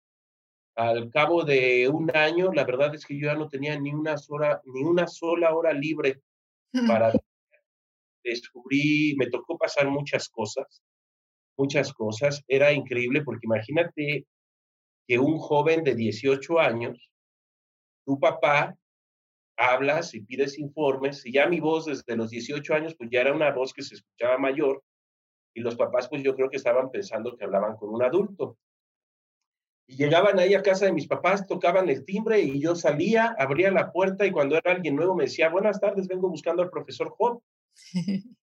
Al 0.76 1.10
cabo 1.10 1.44
de 1.44 1.88
un 1.88 2.10
año, 2.16 2.52
la 2.52 2.64
verdad 2.64 2.94
es 2.94 3.04
que 3.04 3.18
yo 3.18 3.26
ya 3.26 3.34
no 3.34 3.48
tenía 3.48 3.78
ni 3.78 3.92
una 3.92 4.16
sola, 4.16 4.60
ni 4.64 4.82
una 4.82 5.06
sola 5.06 5.54
hora 5.54 5.72
libre 5.72 6.22
para 6.86 7.12
descubrir, 8.24 9.16
me 9.18 9.28
tocó 9.28 9.58
pasar 9.58 9.88
muchas 9.88 10.28
cosas, 10.28 10.82
muchas 11.58 11.92
cosas. 11.92 12.42
Era 12.48 12.72
increíble 12.72 13.22
porque 13.22 13.46
imagínate 13.46 14.26
que 15.06 15.18
un 15.18 15.38
joven 15.38 15.84
de 15.84 15.94
18 15.94 16.58
años, 16.58 17.10
tu 18.06 18.18
papá, 18.18 18.76
hablas 19.60 20.14
y 20.14 20.20
pides 20.20 20.58
informes, 20.58 21.24
y 21.26 21.32
ya 21.32 21.46
mi 21.46 21.60
voz 21.60 21.84
desde 21.84 22.16
los 22.16 22.30
18 22.30 22.74
años, 22.74 22.94
pues 22.96 23.10
ya 23.10 23.20
era 23.20 23.34
una 23.34 23.52
voz 23.52 23.74
que 23.74 23.82
se 23.82 23.94
escuchaba 23.94 24.38
mayor, 24.38 24.82
y 25.54 25.60
los 25.60 25.76
papás, 25.76 26.08
pues 26.08 26.22
yo 26.22 26.34
creo 26.34 26.48
que 26.48 26.56
estaban 26.56 26.90
pensando 26.90 27.36
que 27.36 27.44
hablaban 27.44 27.76
con 27.76 27.90
un 27.90 28.02
adulto. 28.02 28.56
Y 29.86 29.96
llegaban 29.96 30.38
ahí 30.38 30.54
a 30.54 30.62
casa 30.62 30.86
de 30.86 30.92
mis 30.92 31.08
papás, 31.08 31.46
tocaban 31.46 31.88
el 31.88 32.04
timbre 32.04 32.40
y 32.40 32.60
yo 32.60 32.76
salía, 32.76 33.34
abría 33.38 33.72
la 33.72 33.90
puerta 33.92 34.24
y 34.24 34.30
cuando 34.30 34.56
era 34.56 34.72
alguien 34.72 34.94
nuevo 34.94 35.16
me 35.16 35.24
decía, 35.24 35.48
buenas 35.48 35.80
tardes, 35.80 36.06
vengo 36.06 36.28
buscando 36.28 36.62
al 36.62 36.70
profesor 36.70 37.10
Job. 37.18 37.42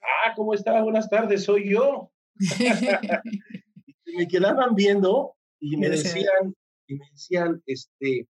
ah, 0.00 0.32
¿cómo 0.36 0.54
está? 0.54 0.80
Buenas 0.80 1.10
tardes, 1.10 1.44
soy 1.44 1.70
yo. 1.70 2.12
y 4.06 4.16
me 4.16 4.28
quedaban 4.28 4.76
viendo 4.76 5.34
y 5.58 5.76
me 5.76 5.90
decían, 5.90 6.54
y 6.86 6.94
me 6.94 7.04
decían, 7.10 7.62
este, 7.66 8.28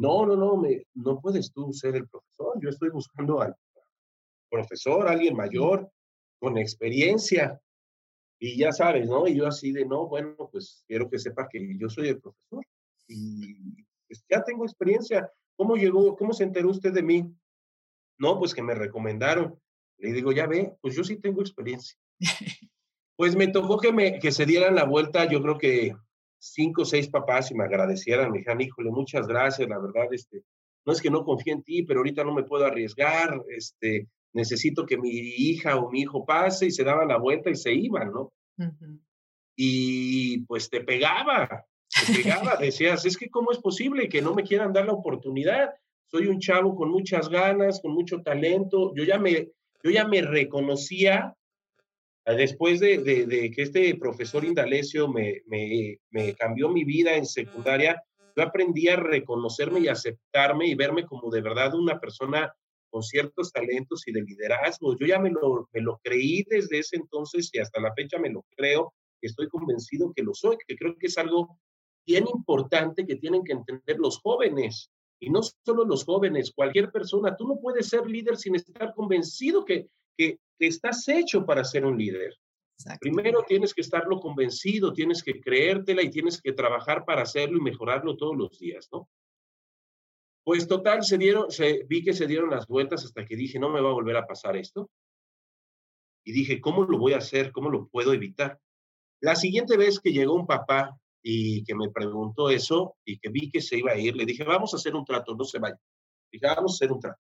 no, 0.00 0.24
no, 0.24 0.34
no, 0.34 0.56
me, 0.56 0.86
no 0.94 1.20
puedes 1.20 1.52
tú 1.52 1.74
ser 1.74 1.94
el 1.94 2.08
profesor. 2.08 2.58
Yo 2.62 2.70
estoy 2.70 2.88
buscando 2.88 3.42
al 3.42 3.54
profesor, 4.50 5.06
alguien 5.06 5.36
mayor, 5.36 5.90
con 6.38 6.56
experiencia. 6.56 7.60
Y 8.38 8.56
ya 8.56 8.72
sabes, 8.72 9.06
¿no? 9.06 9.28
Y 9.28 9.36
yo 9.36 9.46
así 9.46 9.72
de, 9.72 9.84
no, 9.84 10.06
bueno, 10.06 10.34
pues 10.50 10.82
quiero 10.88 11.10
que 11.10 11.18
sepa 11.18 11.46
que 11.50 11.76
yo 11.76 11.90
soy 11.90 12.08
el 12.08 12.18
profesor 12.18 12.64
y 13.08 13.84
pues, 14.08 14.24
ya 14.30 14.42
tengo 14.42 14.64
experiencia. 14.64 15.30
¿Cómo 15.54 15.76
llegó, 15.76 16.16
cómo 16.16 16.32
se 16.32 16.44
enteró 16.44 16.70
usted 16.70 16.94
de 16.94 17.02
mí? 17.02 17.30
No, 18.18 18.38
pues 18.38 18.54
que 18.54 18.62
me 18.62 18.74
recomendaron. 18.74 19.60
Le 19.98 20.14
digo, 20.14 20.32
ya 20.32 20.46
ve, 20.46 20.74
pues 20.80 20.96
yo 20.96 21.04
sí 21.04 21.16
tengo 21.16 21.42
experiencia. 21.42 21.98
Pues 23.16 23.36
me 23.36 23.48
tocó 23.48 23.76
que, 23.76 23.92
me, 23.92 24.18
que 24.18 24.32
se 24.32 24.46
dieran 24.46 24.74
la 24.74 24.84
vuelta, 24.84 25.26
yo 25.26 25.42
creo 25.42 25.58
que 25.58 25.94
cinco 26.40 26.82
o 26.82 26.84
seis 26.84 27.08
papás 27.08 27.50
y 27.50 27.54
me 27.54 27.64
agradecieran, 27.64 28.32
me 28.32 28.38
dijeron, 28.38 28.60
híjole, 28.60 28.90
muchas 28.90 29.26
gracias, 29.28 29.68
la 29.68 29.78
verdad, 29.78 30.12
este, 30.12 30.42
no 30.84 30.92
es 30.92 31.00
que 31.00 31.10
no 31.10 31.24
confíe 31.24 31.52
en 31.52 31.62
ti, 31.62 31.82
pero 31.82 32.00
ahorita 32.00 32.24
no 32.24 32.34
me 32.34 32.44
puedo 32.44 32.64
arriesgar, 32.64 33.40
este, 33.48 34.08
necesito 34.32 34.86
que 34.86 34.96
mi 34.96 35.10
hija 35.10 35.76
o 35.76 35.90
mi 35.90 36.00
hijo 36.00 36.24
pase 36.24 36.66
y 36.66 36.70
se 36.70 36.84
daban 36.84 37.08
la 37.08 37.18
vuelta 37.18 37.50
y 37.50 37.56
se 37.56 37.72
iban, 37.72 38.10
¿no? 38.10 38.32
Y 39.56 40.38
pues 40.46 40.70
te 40.70 40.80
pegaba, 40.80 41.66
te 42.06 42.14
pegaba, 42.14 42.56
decías, 42.60 43.04
es 43.04 43.16
que 43.16 43.28
cómo 43.28 43.52
es 43.52 43.58
posible 43.58 44.08
que 44.08 44.22
no 44.22 44.34
me 44.34 44.44
quieran 44.44 44.72
dar 44.72 44.86
la 44.86 44.92
oportunidad. 44.92 45.70
Soy 46.06 46.26
un 46.26 46.40
chavo 46.40 46.74
con 46.74 46.90
muchas 46.90 47.28
ganas, 47.28 47.80
con 47.80 47.92
mucho 47.92 48.22
talento. 48.22 48.92
Yo 48.94 49.04
ya 49.04 49.18
me, 49.18 49.50
yo 49.82 49.90
ya 49.90 50.06
me 50.06 50.22
reconocía 50.22 51.36
después 52.26 52.80
de, 52.80 52.98
de, 52.98 53.50
que 53.50 53.62
este 53.62 53.94
profesor 53.96 54.44
Indalecio 54.44 55.08
me, 55.08 55.42
me, 55.46 55.98
me 56.10 56.34
cambió 56.34 56.68
mi 56.68 56.84
vida 56.84 57.16
en 57.16 57.26
secundaria. 57.26 58.02
Yo 58.36 58.42
aprendí 58.42 58.88
a 58.88 58.96
reconocerme 58.96 59.80
y 59.80 59.88
aceptarme 59.88 60.66
y 60.66 60.74
verme 60.74 61.04
como 61.06 61.30
de 61.30 61.40
verdad 61.40 61.74
una 61.74 61.98
persona 61.98 62.52
con 62.90 63.02
ciertos 63.02 63.52
talentos 63.52 64.06
y 64.06 64.12
de 64.12 64.22
liderazgo. 64.22 64.96
Yo 64.98 65.06
ya 65.06 65.18
me 65.18 65.30
lo, 65.30 65.68
me 65.72 65.80
lo 65.80 66.00
creí 66.02 66.44
desde 66.48 66.80
ese 66.80 66.96
entonces 66.96 67.50
y 67.52 67.58
hasta 67.58 67.80
la 67.80 67.94
fecha 67.94 68.18
me 68.18 68.30
lo 68.30 68.44
creo, 68.56 68.92
estoy 69.22 69.48
convencido 69.48 70.12
que 70.14 70.22
lo 70.22 70.34
soy, 70.34 70.56
que 70.66 70.76
creo 70.76 70.96
que 70.98 71.06
es 71.06 71.18
algo 71.18 71.58
bien 72.06 72.26
importante 72.34 73.06
que 73.06 73.16
tienen 73.16 73.44
que 73.44 73.52
entender 73.52 73.98
los 73.98 74.18
jóvenes. 74.20 74.90
Y 75.20 75.30
no 75.30 75.40
solo 75.42 75.84
los 75.84 76.04
jóvenes, 76.04 76.50
cualquier 76.50 76.90
persona. 76.90 77.36
Tú 77.36 77.46
no 77.46 77.60
puedes 77.60 77.88
ser 77.88 78.06
líder 78.06 78.36
sin 78.38 78.54
estar 78.54 78.94
convencido 78.94 79.64
que, 79.64 79.88
que, 80.16 80.38
estás 80.58 81.08
hecho 81.08 81.46
para 81.46 81.64
ser 81.64 81.86
un 81.86 81.96
líder. 81.96 82.34
Primero 83.00 83.42
tienes 83.48 83.72
que 83.72 83.80
estarlo 83.80 84.20
convencido, 84.20 84.92
tienes 84.92 85.22
que 85.22 85.40
creértela 85.40 86.02
y 86.02 86.10
tienes 86.10 86.40
que 86.40 86.52
trabajar 86.52 87.04
para 87.06 87.22
hacerlo 87.22 87.56
y 87.58 87.62
mejorarlo 87.62 88.16
todos 88.16 88.36
los 88.36 88.58
días, 88.58 88.88
¿no? 88.92 89.08
Pues 90.44 90.66
total, 90.66 91.02
se 91.04 91.16
dieron, 91.16 91.50
se, 91.50 91.84
vi 91.84 92.02
que 92.02 92.12
se 92.12 92.26
dieron 92.26 92.50
las 92.50 92.66
vueltas 92.66 93.04
hasta 93.04 93.24
que 93.24 93.36
dije, 93.36 93.58
no 93.58 93.70
me 93.70 93.80
va 93.80 93.90
a 93.90 93.94
volver 93.94 94.16
a 94.16 94.26
pasar 94.26 94.56
esto. 94.56 94.90
Y 96.24 96.32
dije, 96.32 96.60
¿cómo 96.60 96.84
lo 96.84 96.98
voy 96.98 97.12
a 97.12 97.18
hacer? 97.18 97.52
¿Cómo 97.52 97.70
lo 97.70 97.88
puedo 97.88 98.12
evitar? 98.12 98.58
La 99.20 99.36
siguiente 99.36 99.76
vez 99.76 100.00
que 100.00 100.12
llegó 100.12 100.34
un 100.34 100.46
papá 100.46 100.98
y 101.22 101.62
que 101.64 101.74
me 101.74 101.90
preguntó 101.90 102.48
eso 102.50 102.96
y 103.04 103.18
que 103.18 103.28
vi 103.28 103.50
que 103.50 103.60
se 103.60 103.78
iba 103.78 103.92
a 103.92 103.98
ir, 103.98 104.16
le 104.16 104.24
dije, 104.24 104.44
vamos 104.44 104.72
a 104.72 104.76
hacer 104.76 104.94
un 104.94 105.04
trato, 105.04 105.34
no 105.34 105.44
se 105.44 105.58
vaya. 105.58 105.78
Dije, 106.32 106.46
vamos 106.46 106.72
a 106.72 106.76
hacer 106.76 106.92
un 106.92 107.00
trato. 107.00 107.20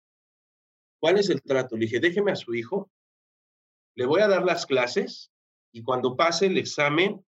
¿Cuál 0.99 1.17
es 1.19 1.29
el 1.29 1.41
trato? 1.41 1.75
Le 1.75 1.85
dije, 1.85 1.99
déjeme 1.99 2.31
a 2.31 2.35
su 2.35 2.53
hijo, 2.53 2.91
le 3.95 4.05
voy 4.05 4.21
a 4.21 4.27
dar 4.27 4.43
las 4.43 4.65
clases 4.65 5.31
y 5.71 5.83
cuando 5.83 6.15
pase 6.15 6.47
el 6.47 6.57
examen, 6.57 7.25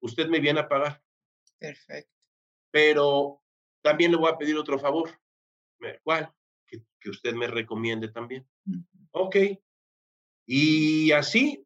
usted 0.00 0.28
me 0.28 0.40
viene 0.40 0.60
a 0.60 0.68
pagar. 0.68 1.02
Perfecto. 1.58 2.12
Pero 2.70 3.42
también 3.82 4.10
le 4.10 4.18
voy 4.18 4.30
a 4.30 4.36
pedir 4.36 4.56
otro 4.56 4.78
favor. 4.78 5.10
¿Cuál? 6.02 6.32
Que, 6.66 6.82
que 7.00 7.10
usted 7.10 7.34
me 7.34 7.46
recomiende 7.46 8.08
también. 8.08 8.46
Ok. 9.12 9.36
Y 10.46 11.12
así 11.12 11.64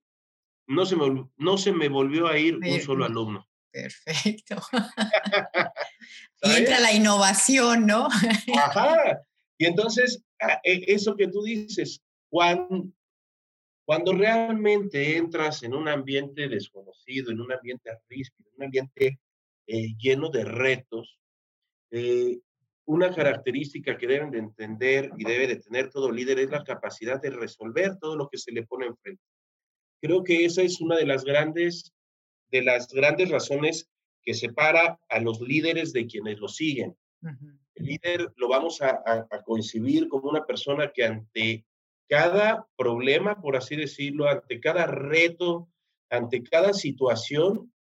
no 0.66 0.86
se 0.86 0.96
me, 0.96 1.28
no 1.36 1.58
se 1.58 1.72
me 1.72 1.88
volvió 1.88 2.26
a 2.26 2.38
ir 2.38 2.56
un 2.56 2.80
solo 2.80 3.04
alumno. 3.04 3.48
Perfecto. 3.70 4.56
y 6.42 6.50
entra 6.50 6.80
la 6.80 6.92
innovación, 6.92 7.86
¿no? 7.86 8.08
Ajá. 8.56 9.22
Y 9.58 9.66
entonces, 9.66 10.22
eso 10.64 11.16
que 11.16 11.28
tú 11.28 11.42
dices, 11.42 12.02
Juan, 12.30 12.92
Cuando 13.84 14.12
realmente 14.12 15.16
entras 15.16 15.62
en 15.64 15.74
un 15.74 15.88
ambiente 15.88 16.48
desconocido, 16.48 17.30
en 17.30 17.40
un 17.40 17.52
ambiente 17.52 17.90
ríspido, 18.08 18.48
en 18.50 18.56
un 18.56 18.64
ambiente 18.64 19.18
eh, 19.66 19.94
lleno 19.98 20.30
de 20.30 20.44
retos, 20.44 21.18
eh, 21.90 22.38
una 22.84 23.14
característica 23.14 23.96
que 23.96 24.06
deben 24.06 24.30
de 24.30 24.38
entender 24.38 25.10
y 25.16 25.24
debe 25.24 25.46
de 25.46 25.56
tener 25.56 25.90
todo 25.90 26.10
líder 26.10 26.38
es 26.38 26.50
la 26.50 26.64
capacidad 26.64 27.20
de 27.20 27.30
resolver 27.30 27.98
todo 27.98 28.16
lo 28.16 28.28
que 28.28 28.38
se 28.38 28.52
le 28.52 28.64
pone 28.64 28.86
enfrente. 28.86 29.22
Creo 30.00 30.24
que 30.24 30.44
esa 30.44 30.62
es 30.62 30.80
una 30.80 30.96
de 30.96 31.06
las 31.06 31.24
grandes, 31.24 31.92
de 32.50 32.62
las 32.62 32.88
grandes 32.88 33.30
razones 33.30 33.88
que 34.22 34.34
separa 34.34 34.98
a 35.08 35.20
los 35.20 35.40
líderes 35.40 35.92
de 35.92 36.06
quienes 36.06 36.38
lo 36.38 36.48
siguen. 36.48 36.96
El 37.74 37.86
líder 37.86 38.32
lo 38.36 38.48
vamos 38.48 38.82
a, 38.82 39.02
a, 39.06 39.42
coincidir 39.42 40.08
como 40.08 40.28
una 40.28 40.44
persona 40.44 40.92
que 40.92 41.04
ante 41.04 41.64
cada 42.08 42.66
problema, 42.76 43.40
por 43.40 43.56
así 43.56 43.76
decirlo, 43.76 44.28
ante 44.28 44.60
cada 44.60 44.86
reto, 44.86 45.68
ante 46.10 46.42
cada 46.42 46.74
situación, 46.74 47.72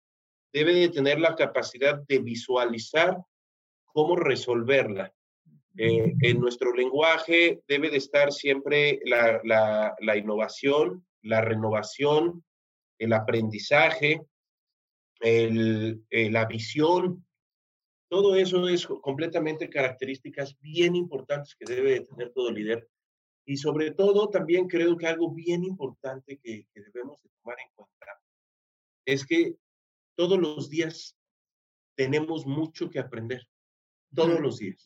debe 0.54 0.73
de 0.73 0.89
tener 0.89 1.19
la 1.19 1.36
capacidad 1.36 2.01
de 2.08 2.19
visualizar 2.19 3.17
cómo 3.86 4.15
resolverla. 4.15 5.13
Eh, 5.77 6.13
en 6.21 6.39
nuestro 6.39 6.73
lenguaje 6.73 7.62
debe 7.67 7.89
de 7.89 7.97
estar 7.97 8.34
siempre 8.34 8.99
la, 9.06 9.41
la, 9.99 10.17
innovación, 10.17 11.06
la 11.21 11.41
renovación, 11.41 12.43
el 12.99 13.13
aprendizaje, 13.13 14.21
el, 15.21 16.04
eh, 16.10 16.30
la 16.30 16.45
visión. 16.45 17.25
Todo 18.12 18.36
eso 18.36 18.67
es 18.67 18.86
completamente 18.86 19.69
características 19.69 20.60
bien 20.60 20.97
importantes 20.97 21.56
que 21.56 21.74
debe 21.74 21.91
de 21.91 22.02
tener 22.02 22.34
todo 22.34 22.52
líder. 22.52 22.86
Y 23.45 23.56
sobre 23.56 23.91
todo, 23.91 24.30
también 24.30 24.67
creo 24.67 24.97
que 24.97 25.08
algo 25.08 25.32
bien 25.32 25.63
importante 25.63 26.38
que, 26.38 26.67
que 26.74 26.82
debemos 26.82 27.24
de 27.24 27.30
tomar 27.41 27.58
en 27.58 27.69
cuenta 27.74 27.91
es 29.06 29.26
que 29.26 29.56
todos 30.15 30.38
los 30.38 30.69
días 30.69 31.17
tenemos 31.95 32.45
mucho 32.45 32.89
que 32.89 33.00
aprender 33.00 33.47
todos 34.13 34.41
los 34.41 34.58
días. 34.58 34.84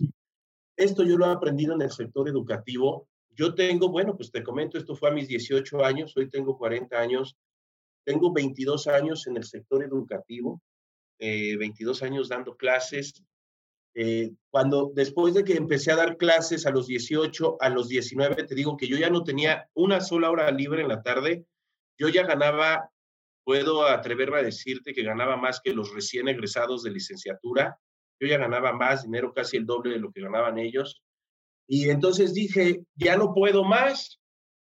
Esto 0.78 1.04
yo 1.04 1.18
lo 1.18 1.26
he 1.26 1.32
aprendido 1.32 1.74
en 1.74 1.82
el 1.82 1.92
sector 1.92 2.30
educativo. 2.30 3.08
Yo 3.32 3.56
tengo, 3.56 3.90
bueno, 3.90 4.16
pues 4.16 4.32
te 4.32 4.44
comento, 4.44 4.78
esto 4.78 4.96
fue 4.96 5.10
a 5.10 5.14
mis 5.14 5.28
18 5.28 5.84
años, 5.84 6.16
hoy 6.16 6.30
tengo 6.30 6.58
40 6.58 6.96
años, 6.96 7.36
tengo 8.06 8.32
22 8.32 8.88
años 8.88 9.26
en 9.28 9.38
el 9.38 9.44
sector 9.44 9.84
educativo, 9.84 10.62
22 11.20 12.02
eh, 12.02 12.06
años 12.06 12.30
dando 12.30 12.56
clases. 12.56 13.24
Eh, 13.94 14.32
cuando 14.50 14.92
después 14.94 15.34
de 15.34 15.44
que 15.44 15.54
empecé 15.54 15.92
a 15.92 15.96
dar 15.96 16.18
clases 16.18 16.66
a 16.66 16.72
los 16.72 16.88
18, 16.88 17.58
a 17.60 17.70
los 17.70 17.88
19, 17.88 18.44
te 18.44 18.56
digo 18.56 18.76
que 18.76 18.88
yo 18.88 18.98
ya 18.98 19.10
no 19.10 19.24
tenía 19.24 19.70
una 19.74 20.02
sola 20.02 20.30
hora 20.30 20.52
libre 20.52 20.82
en 20.82 20.90
la 20.90 21.02
tarde, 21.02 21.46
yo 21.98 22.10
ya 22.10 22.24
ganaba, 22.24 22.92
puedo 23.46 23.86
atreverme 23.86 24.40
a 24.40 24.44
decirte 24.44 24.94
que 24.94 25.04
ganaba 25.04 25.38
más 25.38 25.62
que 25.64 25.74
los 25.74 25.94
recién 25.94 26.28
egresados 26.28 26.84
de 26.84 26.92
licenciatura 26.92 27.80
yo 28.20 28.28
ya 28.28 28.38
ganaba 28.38 28.74
más 28.74 29.04
dinero, 29.04 29.34
casi 29.34 29.58
el 29.58 29.66
doble 29.66 29.92
de 29.92 30.00
lo 30.00 30.12
que 30.12 30.22
ganaban 30.22 30.58
ellos. 30.58 31.02
Y 31.68 31.90
entonces 31.90 32.34
dije, 32.34 32.84
ya 32.96 33.18
no 33.18 33.34
puedo 33.34 33.64
más, 33.64 34.20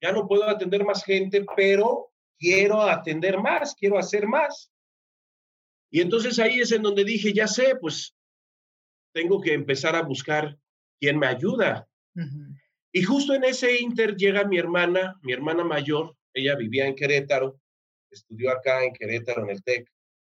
ya 0.01 0.11
no 0.11 0.27
puedo 0.27 0.43
atender 0.43 0.83
más 0.83 1.03
gente, 1.03 1.45
pero 1.55 2.11
quiero 2.37 2.81
atender 2.81 3.39
más, 3.39 3.75
quiero 3.75 3.97
hacer 3.97 4.27
más. 4.27 4.71
Y 5.89 6.01
entonces 6.01 6.39
ahí 6.39 6.59
es 6.59 6.71
en 6.71 6.83
donde 6.83 7.03
dije, 7.03 7.33
ya 7.33 7.47
sé, 7.47 7.75
pues 7.79 8.13
tengo 9.13 9.41
que 9.41 9.53
empezar 9.53 9.95
a 9.95 10.01
buscar 10.01 10.57
quién 10.99 11.17
me 11.17 11.27
ayuda. 11.27 11.87
Y 12.91 13.03
justo 13.03 13.33
en 13.33 13.43
ese 13.43 13.79
inter 13.79 14.15
llega 14.15 14.43
mi 14.43 14.57
hermana, 14.57 15.19
mi 15.21 15.33
hermana 15.33 15.63
mayor, 15.63 16.15
ella 16.33 16.55
vivía 16.55 16.87
en 16.87 16.95
Querétaro, 16.95 17.59
estudió 18.11 18.51
acá 18.51 18.83
en 18.83 18.93
Querétaro 18.93 19.43
en 19.43 19.51
el 19.51 19.63
TEC, 19.63 19.89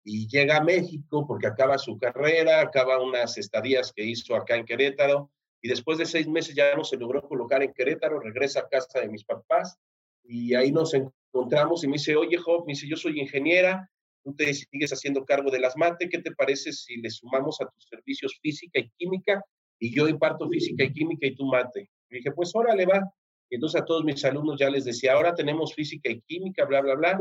y 0.05 0.27
llega 0.29 0.57
a 0.57 0.65
México 0.65 1.27
porque 1.27 1.47
acaba 1.47 1.79
su 1.79 1.97
carrera, 1.97 2.61
acaba 2.61 3.03
unas 3.03 3.39
estadías 3.39 3.93
que 3.93 4.05
hizo 4.05 4.35
acá 4.35 4.57
en 4.57 4.65
Querétaro 4.65 5.31
y 5.61 5.69
después 5.69 5.99
de 5.99 6.07
seis 6.07 6.27
meses 6.27 6.55
ya 6.55 6.75
no 6.75 6.85
se 6.85 6.97
logró 6.97 7.23
colocar 7.23 7.63
en 7.63 7.73
Querétaro, 7.73 8.19
regresa 8.19 8.61
a 8.61 8.69
casa 8.69 9.01
de 9.01 9.09
mis 9.09 9.25
papás 9.25 9.79
y 10.25 10.55
ahí 10.55 10.73
nos 10.73 10.93
encontramos 10.95 11.85
y 11.85 11.87
me 11.87 11.95
dice, 11.95 12.17
oye 12.17 12.37
Job, 12.37 12.67
me 12.67 12.73
dice, 12.73 12.89
yo 12.89 12.97
soy 12.97 13.21
ingeniera, 13.21 13.89
tú 14.23 14.35
te 14.35 14.53
sigues 14.55 14.93
haciendo 14.93 15.25
cargo 15.25 15.51
de 15.51 15.61
las 15.61 15.77
mate, 15.77 16.09
¿qué 16.09 16.19
te 16.19 16.33
parece 16.33 16.73
si 16.73 16.97
le 16.97 17.11
sumamos 17.11 17.61
a 17.61 17.67
tus 17.67 17.87
servicios 17.89 18.39
física 18.41 18.81
y 18.81 18.91
química 18.97 19.43
y 19.79 19.95
yo 19.95 20.09
imparto 20.09 20.49
física 20.49 20.85
y 20.85 20.93
química 20.93 21.27
y 21.27 21.35
tú 21.35 21.47
mate? 21.47 21.91
Y 22.11 22.17
dije, 22.17 22.31
pues 22.33 22.55
órale 22.55 22.87
va. 22.87 23.03
Y 23.51 23.57
entonces 23.57 23.81
a 23.81 23.85
todos 23.85 24.05
mis 24.05 24.25
alumnos 24.25 24.59
ya 24.59 24.71
les 24.71 24.85
decía, 24.85 25.13
ahora 25.13 25.35
tenemos 25.35 25.75
física 25.75 26.11
y 26.11 26.21
química, 26.23 26.65
bla, 26.65 26.81
bla, 26.81 26.95
bla. 26.95 27.21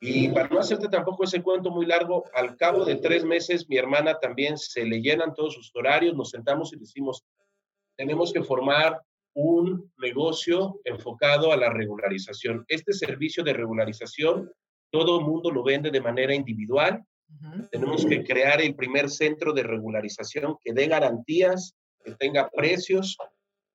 Y 0.00 0.28
para 0.28 0.48
no 0.48 0.60
hacerte 0.60 0.88
tampoco 0.88 1.24
ese 1.24 1.42
cuento 1.42 1.70
muy 1.70 1.86
largo, 1.86 2.24
al 2.34 2.56
cabo 2.56 2.84
de 2.84 2.96
tres 2.96 3.24
meses 3.24 3.68
mi 3.68 3.76
hermana 3.76 4.18
también 4.18 4.58
se 4.58 4.84
le 4.84 5.00
llenan 5.00 5.34
todos 5.34 5.54
sus 5.54 5.74
horarios, 5.74 6.14
nos 6.14 6.30
sentamos 6.30 6.72
y 6.72 6.78
decimos, 6.78 7.24
tenemos 7.96 8.32
que 8.32 8.42
formar 8.42 9.00
un 9.34 9.92
negocio 9.98 10.80
enfocado 10.84 11.52
a 11.52 11.56
la 11.56 11.70
regularización. 11.70 12.64
Este 12.68 12.92
servicio 12.92 13.42
de 13.42 13.52
regularización, 13.52 14.50
todo 14.90 15.20
el 15.20 15.26
mundo 15.26 15.50
lo 15.50 15.62
vende 15.62 15.90
de 15.90 16.00
manera 16.00 16.34
individual. 16.34 17.04
Tenemos 17.70 18.04
que 18.06 18.24
crear 18.24 18.60
el 18.60 18.74
primer 18.74 19.10
centro 19.10 19.52
de 19.52 19.62
regularización 19.62 20.56
que 20.62 20.72
dé 20.72 20.86
garantías, 20.86 21.74
que 22.04 22.14
tenga 22.14 22.48
precios, 22.50 23.16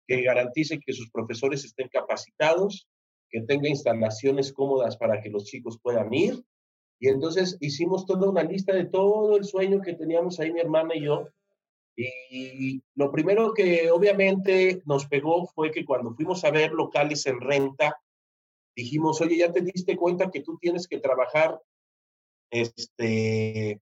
que 0.06 0.22
garantice 0.22 0.78
que 0.78 0.92
sus 0.92 1.10
profesores 1.10 1.64
estén 1.64 1.88
capacitados 1.88 2.86
que 3.30 3.40
tenga 3.42 3.68
instalaciones 3.68 4.52
cómodas 4.52 4.96
para 4.96 5.20
que 5.22 5.30
los 5.30 5.44
chicos 5.44 5.78
puedan 5.80 6.12
ir. 6.12 6.42
Y 6.98 7.08
entonces 7.08 7.56
hicimos 7.60 8.04
toda 8.04 8.28
una 8.28 8.42
lista 8.42 8.74
de 8.74 8.84
todo 8.84 9.36
el 9.36 9.44
sueño 9.44 9.80
que 9.80 9.94
teníamos 9.94 10.38
ahí 10.38 10.52
mi 10.52 10.60
hermana 10.60 10.94
y 10.94 11.04
yo. 11.04 11.28
Y 11.96 12.82
lo 12.94 13.10
primero 13.10 13.52
que 13.52 13.90
obviamente 13.90 14.82
nos 14.84 15.06
pegó 15.06 15.46
fue 15.46 15.70
que 15.70 15.84
cuando 15.84 16.14
fuimos 16.14 16.44
a 16.44 16.50
ver 16.50 16.72
locales 16.72 17.26
en 17.26 17.40
renta, 17.40 17.96
dijimos, 18.82 19.20
oye, 19.20 19.36
¿ya 19.36 19.52
te 19.52 19.60
diste 19.60 19.96
cuenta 19.96 20.30
que 20.30 20.40
tú 20.40 20.58
tienes 20.58 20.86
que 20.88 20.98
trabajar 20.98 21.60
este, 22.50 23.80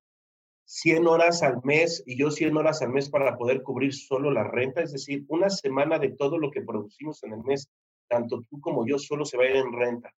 100 0.65 1.07
horas 1.07 1.43
al 1.43 1.61
mes 1.65 2.03
y 2.07 2.17
yo 2.17 2.31
100 2.31 2.57
horas 2.57 2.83
al 2.83 2.91
mes 2.91 3.09
para 3.09 3.37
poder 3.37 3.63
cubrir 3.63 3.95
solo 3.95 4.31
la 4.31 4.45
renta? 4.45 4.83
Es 4.83 4.93
decir, 4.93 5.25
una 5.29 5.51
semana 5.51 5.99
de 5.99 6.11
todo 6.11 6.39
lo 6.39 6.51
que 6.51 6.63
producimos 6.63 7.23
en 7.25 7.33
el 7.33 7.43
mes 7.45 7.69
tanto 8.09 8.43
tú 8.49 8.61
como 8.61 8.87
yo 8.87 8.99
solo 8.99 9.25
se 9.25 9.37
va 9.37 9.45
a 9.45 9.51
ir 9.51 9.57
en 9.57 9.73
renta. 9.73 10.13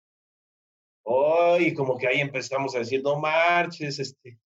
Hoy, 1.04 1.74
como 1.74 1.98
que 1.98 2.08
ahí 2.08 2.20
empezamos 2.20 2.76
a 2.76 2.80
decir, 2.80 3.02
no 3.04 3.20
marches, 3.20 4.00
este, 4.00 4.40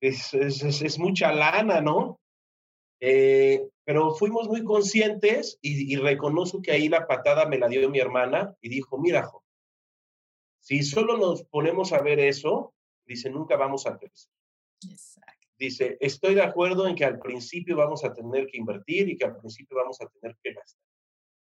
es, 0.00 0.32
es, 0.34 0.98
mucha 0.98 1.32
lana, 1.32 1.80
¿no? 1.80 2.18
Eh, 3.00 3.68
pero 3.84 4.14
fuimos 4.14 4.48
muy 4.48 4.64
conscientes 4.64 5.58
y, 5.60 5.96
reconozco 5.96 6.62
que 6.62 6.72
ahí 6.72 6.88
la 6.88 7.06
patada 7.06 7.46
me 7.46 7.58
la 7.58 7.68
dio 7.68 7.90
mi 7.90 7.98
hermana 7.98 8.56
y 8.60 8.68
dijo, 8.68 8.98
mira, 8.98 9.28
si 10.62 10.84
solo 10.84 11.18
nos 11.18 11.42
ponemos 11.42 11.92
a 11.92 12.00
ver 12.00 12.20
eso, 12.20 12.72
dice, 13.04 13.28
nunca 13.28 13.56
vamos 13.56 13.84
a 13.84 13.98
crecer. 13.98 14.30
Dice, 15.58 15.96
estoy 16.00 16.36
de 16.36 16.42
acuerdo 16.42 16.86
en 16.86 16.94
que 16.94 17.04
al 17.04 17.18
principio 17.18 17.76
vamos 17.76 18.04
a 18.04 18.12
tener 18.14 18.46
que 18.46 18.58
invertir 18.58 19.08
y 19.08 19.16
que 19.16 19.24
al 19.24 19.36
principio 19.36 19.76
vamos 19.76 20.00
a 20.00 20.06
tener 20.06 20.36
que 20.40 20.52
gastar. 20.52 20.80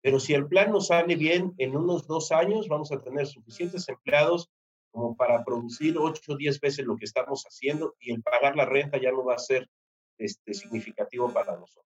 Pero 0.01 0.21
si 0.21 0.33
el 0.33 0.47
plan 0.47 0.71
nos 0.71 0.87
sale 0.87 1.17
bien, 1.17 1.53
en 1.59 1.77
unos 1.77 2.07
dos 2.07 2.31
años 2.31 2.69
vamos 2.69 2.93
a 2.93 3.03
tener 3.03 3.27
suficientes 3.27 3.89
empleados 3.89 4.49
como 4.93 5.17
para 5.17 5.45
producir 5.45 5.99
ocho 5.99 6.33
o 6.33 6.37
diez 6.37 6.61
veces 6.61 6.87
lo 6.87 6.97
que 6.97 7.05
estamos 7.05 7.43
haciendo 7.45 7.97
y 7.99 8.13
el 8.13 8.23
pagar 8.23 8.55
la 8.55 8.65
renta 8.65 9.01
ya 9.01 9.11
no 9.11 9.25
va 9.25 9.35
a 9.35 9.39
ser 9.39 9.69
este, 10.19 10.55
significativo 10.55 11.33
para 11.33 11.57
nosotros. 11.57 11.90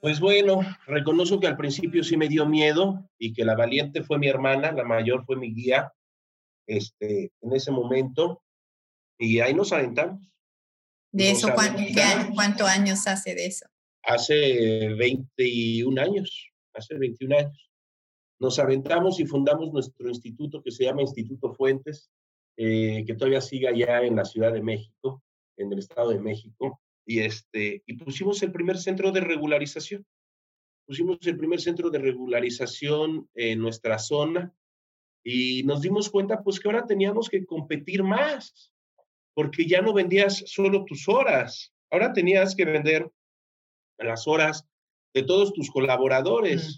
Pues 0.00 0.20
bueno, 0.20 0.60
reconozco 0.86 1.40
que 1.40 1.46
al 1.46 1.56
principio 1.56 2.04
sí 2.04 2.16
me 2.16 2.28
dio 2.28 2.46
miedo 2.46 3.08
y 3.18 3.32
que 3.32 3.44
la 3.44 3.56
valiente 3.56 4.02
fue 4.02 4.18
mi 4.18 4.28
hermana, 4.28 4.72
la 4.72 4.84
mayor 4.84 5.24
fue 5.24 5.36
mi 5.36 5.52
guía 5.52 5.92
este, 6.66 7.32
en 7.40 7.52
ese 7.52 7.72
momento 7.72 8.42
y 9.18 9.40
ahí 9.40 9.54
nos 9.54 9.72
aventamos. 9.72 10.34
¿De 11.10 11.30
eso 11.30 11.48
cuánto 12.34 12.66
años 12.66 13.06
hace 13.06 13.34
de 13.34 13.46
eso? 13.46 13.66
hace 14.08 14.94
21 14.94 16.00
años, 16.00 16.50
hace 16.72 16.96
21 16.96 17.36
años. 17.36 17.70
Nos 18.40 18.58
aventamos 18.58 19.20
y 19.20 19.26
fundamos 19.26 19.72
nuestro 19.72 20.08
instituto 20.08 20.62
que 20.62 20.70
se 20.70 20.84
llama 20.84 21.02
Instituto 21.02 21.52
Fuentes, 21.52 22.10
eh, 22.56 23.04
que 23.06 23.14
todavía 23.14 23.40
sigue 23.40 23.68
allá 23.68 24.02
en 24.02 24.16
la 24.16 24.24
Ciudad 24.24 24.52
de 24.52 24.62
México, 24.62 25.22
en 25.56 25.72
el 25.72 25.80
Estado 25.80 26.10
de 26.10 26.20
México, 26.20 26.80
y, 27.08 27.20
este, 27.20 27.82
y 27.86 27.94
pusimos 27.94 28.42
el 28.42 28.52
primer 28.52 28.76
centro 28.76 29.10
de 29.10 29.20
regularización. 29.22 30.06
Pusimos 30.86 31.18
el 31.26 31.38
primer 31.38 31.58
centro 31.58 31.88
de 31.88 31.98
regularización 31.98 33.30
en 33.34 33.60
nuestra 33.60 33.98
zona 33.98 34.54
y 35.24 35.62
nos 35.62 35.80
dimos 35.80 36.10
cuenta 36.10 36.42
pues 36.42 36.60
que 36.60 36.68
ahora 36.68 36.86
teníamos 36.86 37.30
que 37.30 37.46
competir 37.46 38.02
más, 38.02 38.70
porque 39.34 39.64
ya 39.64 39.80
no 39.80 39.94
vendías 39.94 40.44
solo 40.46 40.84
tus 40.84 41.08
horas, 41.08 41.72
ahora 41.90 42.12
tenías 42.12 42.54
que 42.54 42.66
vender 42.66 43.10
las 43.98 44.28
horas 44.28 44.66
de 45.14 45.22
todos 45.22 45.54
tus 45.54 45.70
colaboradores, 45.70 46.76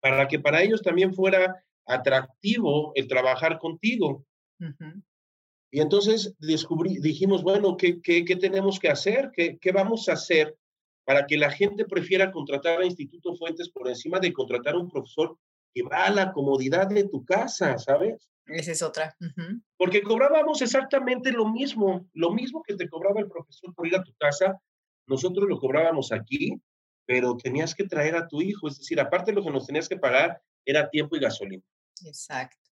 para 0.00 0.26
que 0.26 0.38
para 0.38 0.62
ellos 0.62 0.80
también 0.80 1.12
fuera 1.12 1.62
atractivo 1.86 2.92
el 2.94 3.06
trabajar 3.06 3.58
contigo. 3.58 4.24
Y 5.70 5.80
entonces 5.80 6.34
descubrí, 6.38 6.98
dijimos, 6.98 7.42
bueno, 7.42 7.76
¿qué, 7.76 8.00
qué, 8.00 8.24
qué 8.24 8.36
tenemos 8.36 8.78
que 8.78 8.88
hacer? 8.88 9.30
¿Qué, 9.34 9.58
¿Qué 9.60 9.72
vamos 9.72 10.08
a 10.08 10.14
hacer 10.14 10.56
para 11.04 11.26
que 11.26 11.36
la 11.36 11.50
gente 11.50 11.84
prefiera 11.84 12.30
contratar 12.30 12.80
a 12.80 12.84
Instituto 12.84 13.34
Fuentes 13.34 13.70
por 13.70 13.88
encima 13.88 14.18
de 14.20 14.32
contratar 14.32 14.74
a 14.74 14.78
un 14.78 14.90
profesor 14.90 15.38
que 15.74 15.82
va 15.82 16.04
a 16.04 16.10
la 16.10 16.32
comodidad 16.32 16.88
de 16.88 17.04
tu 17.04 17.24
casa, 17.24 17.78
¿sabes? 17.78 18.28
Esa 18.46 18.72
es 18.72 18.82
otra. 18.82 19.16
Porque 19.76 20.02
cobrábamos 20.02 20.62
exactamente 20.62 21.32
lo 21.32 21.46
mismo, 21.50 22.08
lo 22.14 22.30
mismo 22.32 22.62
que 22.62 22.74
te 22.74 22.88
cobraba 22.88 23.20
el 23.20 23.28
profesor 23.28 23.74
por 23.74 23.86
ir 23.86 23.96
a 23.96 24.02
tu 24.02 24.12
casa, 24.18 24.60
nosotros 25.06 25.48
lo 25.48 25.58
cobrábamos 25.58 26.12
aquí, 26.12 26.60
pero 27.06 27.36
tenías 27.36 27.74
que 27.74 27.84
traer 27.84 28.16
a 28.16 28.26
tu 28.26 28.42
hijo, 28.42 28.68
es 28.68 28.78
decir, 28.78 29.00
aparte 29.00 29.30
de 29.30 29.36
lo 29.36 29.44
que 29.44 29.50
nos 29.50 29.66
tenías 29.66 29.88
que 29.88 29.96
pagar 29.96 30.42
era 30.64 30.90
tiempo 30.90 31.16
y 31.16 31.20
gasolina. 31.20 31.62
Exacto. 32.04 32.70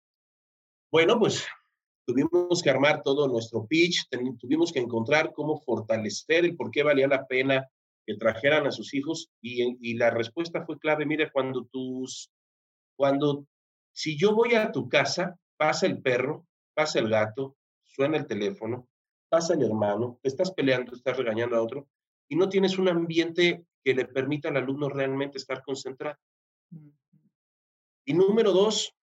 Bueno, 0.91 1.19
pues 1.19 1.47
tuvimos 2.07 2.63
que 2.63 2.71
armar 2.71 3.03
todo 3.03 3.29
nuestro 3.29 3.67
pitch, 3.67 4.09
tuvimos 4.39 4.73
que 4.73 4.79
encontrar 4.79 5.33
cómo 5.33 5.61
fortalecer 5.61 6.45
el 6.45 6.57
por 6.57 6.71
qué 6.71 6.83
valía 6.83 7.09
la 7.09 7.27
pena 7.27 7.69
que 8.07 8.15
trajeran 8.15 8.67
a 8.67 8.71
sus 8.71 8.95
hijos 8.95 9.31
y, 9.43 9.77
y 9.81 9.95
la 9.95 10.11
respuesta 10.11 10.65
fue 10.65 10.79
clave. 10.79 11.05
Mire, 11.05 11.31
cuando 11.33 11.65
tus, 11.67 12.31
cuando, 12.97 13.47
si 13.93 14.17
yo 14.17 14.35
voy 14.35 14.55
a 14.55 14.71
tu 14.71 14.89
casa, 14.89 15.37
pasa 15.57 15.87
el 15.87 16.01
perro, 16.01 16.47
pasa 16.75 17.01
el 17.01 17.09
gato, 17.09 17.57
suena 17.83 18.17
el 18.17 18.27
teléfono, 18.27 18.89
pasa 19.29 19.55
el 19.55 19.63
hermano, 19.63 20.19
te 20.23 20.29
estás 20.29 20.53
peleando, 20.53 20.95
estás 20.95 21.17
regañando 21.17 21.57
a 21.57 21.63
otro 21.63 21.89
y 22.29 22.37
no 22.37 22.49
tienes 22.49 22.79
un 22.79 22.89
ambiente 22.89 23.65
que 23.83 23.95
le 23.95 24.07
permita 24.07 24.49
al 24.49 24.57
alumno 24.57 24.89
realmente 24.89 25.39
estar 25.39 25.63
concentrado. 25.63 26.19
Y 28.05 28.15
número 28.15 28.53
dos, 28.53 28.96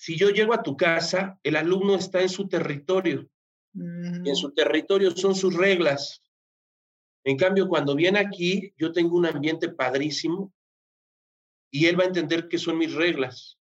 si 0.00 0.16
yo 0.16 0.30
llego 0.30 0.54
a 0.54 0.62
tu 0.62 0.78
casa, 0.78 1.38
el 1.42 1.56
alumno 1.56 1.94
está 1.94 2.22
en 2.22 2.30
su 2.30 2.48
territorio. 2.48 3.28
Y 3.74 4.28
en 4.30 4.34
su 4.34 4.50
territorio 4.54 5.10
son 5.10 5.34
sus 5.34 5.54
reglas. 5.54 6.22
En 7.22 7.36
cambio, 7.36 7.68
cuando 7.68 7.94
viene 7.94 8.18
aquí, 8.18 8.72
yo 8.78 8.92
tengo 8.92 9.14
un 9.14 9.26
ambiente 9.26 9.68
padrísimo 9.68 10.54
y 11.70 11.84
él 11.84 12.00
va 12.00 12.04
a 12.04 12.06
entender 12.06 12.48
que 12.48 12.56
son 12.56 12.78
mis 12.78 12.94
reglas 12.94 13.58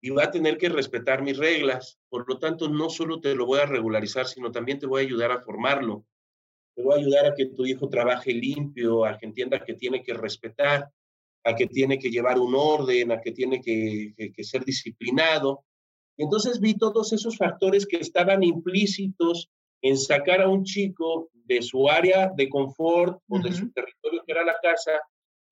y 0.00 0.10
va 0.10 0.24
a 0.24 0.30
tener 0.30 0.58
que 0.58 0.68
respetar 0.68 1.22
mis 1.22 1.36
reglas. 1.36 1.98
Por 2.08 2.28
lo 2.28 2.38
tanto, 2.38 2.68
no 2.68 2.88
solo 2.88 3.20
te 3.20 3.34
lo 3.34 3.44
voy 3.44 3.58
a 3.58 3.66
regularizar, 3.66 4.28
sino 4.28 4.52
también 4.52 4.78
te 4.78 4.86
voy 4.86 5.02
a 5.02 5.06
ayudar 5.06 5.32
a 5.32 5.40
formarlo. 5.40 6.06
Te 6.76 6.84
voy 6.84 6.94
a 6.94 7.00
ayudar 7.00 7.26
a 7.26 7.34
que 7.34 7.46
tu 7.46 7.66
hijo 7.66 7.88
trabaje 7.88 8.32
limpio, 8.32 9.04
a 9.04 9.18
que 9.18 9.26
entienda 9.26 9.64
que 9.64 9.74
tiene 9.74 10.04
que 10.04 10.14
respetar, 10.14 10.88
a 11.44 11.54
que 11.54 11.66
tiene 11.66 11.98
que 11.98 12.10
llevar 12.10 12.38
un 12.38 12.54
orden, 12.54 13.12
a 13.12 13.20
que 13.20 13.32
tiene 13.32 13.60
que, 13.60 14.14
ser 14.44 14.64
disciplinado. 14.64 15.64
Entonces 16.16 16.60
vi 16.60 16.74
todos 16.74 17.12
esos 17.12 17.36
factores 17.36 17.86
que 17.86 17.96
estaban 17.98 18.42
implícitos 18.42 19.48
en 19.82 19.96
sacar 19.96 20.40
a 20.42 20.48
un 20.48 20.64
chico 20.64 21.30
de 21.32 21.62
su 21.62 21.88
área 21.88 22.30
de 22.36 22.48
confort 22.48 23.20
o 23.28 23.38
de 23.38 23.52
su 23.52 23.70
territorio 23.72 24.22
que 24.26 24.32
era 24.32 24.44
la 24.44 24.56
casa, 24.60 25.00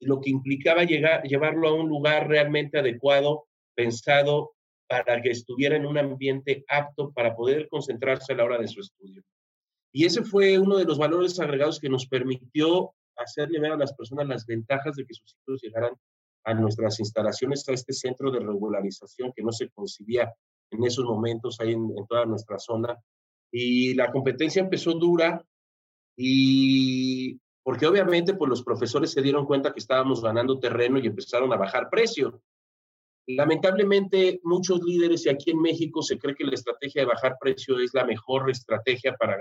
lo 0.01 0.20
que 0.20 0.31
implicaba 0.31 0.85
llegar, 0.85 1.22
llevarlo 1.22 1.68
a 1.68 1.75
un 1.75 1.88
lugar 1.88 2.29
realmente 2.29 2.79
adecuado, 2.79 3.46
pensado 3.75 4.53
para 4.88 5.22
que 5.22 5.31
estuviera 5.31 5.77
en 5.77 5.87
un 5.87 5.99
ambiente 5.99 6.64
apto 6.68 7.12
para 7.12 7.35
poder 7.35 7.68
concentrarse 7.68 8.33
a 8.33 8.37
la 8.37 8.44
hora 8.44 8.59
de 8.59 8.68
su 8.68 8.81
estudio. 8.81 9.22
Y 9.92 10.05
ese 10.05 10.22
fue 10.22 10.59
uno 10.59 10.77
de 10.77 10.85
los 10.85 10.99
valores 10.99 11.40
agregados 11.40 11.81
que 11.81 11.88
nos 11.88 12.07
permitió 12.07 12.92
hacerle 13.16 13.61
ver 13.61 13.72
a 13.72 13.76
las 13.76 13.94
personas 13.94 14.26
las 14.26 14.46
ventajas 14.46 14.96
de 14.96 15.05
que 15.05 15.14
sus 15.14 15.35
hijos 15.35 15.61
llegaran 15.62 15.92
a 16.44 16.55
nuestras 16.55 17.00
instalaciones, 17.00 17.68
a 17.68 17.72
este 17.72 17.92
centro 17.92 18.31
de 18.31 18.40
regularización 18.40 19.33
que 19.35 19.42
no 19.42 19.52
se 19.52 19.68
concibía 19.70 20.33
en 20.70 20.85
esos 20.85 21.05
momentos 21.05 21.59
ahí 21.61 21.72
en, 21.72 21.92
toda 22.09 22.24
nuestra 22.24 22.59
zona. 22.59 22.96
Y 23.50 23.94
la 23.94 24.11
competencia 24.12 24.62
empezó 24.62 24.92
dura 24.92 25.44
y 26.16 27.38
porque 27.62 27.87
obviamente 27.87 28.35
pues 28.35 28.48
los 28.48 28.62
profesores 28.62 29.11
se 29.11 29.22
dieron 29.22 29.44
cuenta 29.44 29.72
que 29.72 29.81
estábamos 29.81 30.22
ganando 30.22 30.61
terreno 30.61 30.98
y 30.98 31.07
empezaron 31.07 31.52
a 31.52 31.57
bajar 31.57 31.88
precio. 31.90 32.40
Lamentablemente, 33.26 34.38
muchos 34.44 34.81
líderes 34.85 35.26
y 35.26 35.31
aquí 35.31 35.50
en 35.50 35.61
México 35.61 36.00
se 36.00 36.16
cree 36.16 36.37
que 36.37 36.44
la 36.44 36.55
estrategia 36.55 37.02
de 37.02 37.09
bajar 37.09 37.37
precio 37.40 37.81
es 37.81 37.92
la 37.92 38.05
mejor 38.05 38.48
estrategia 38.48 39.16
para, 39.16 39.37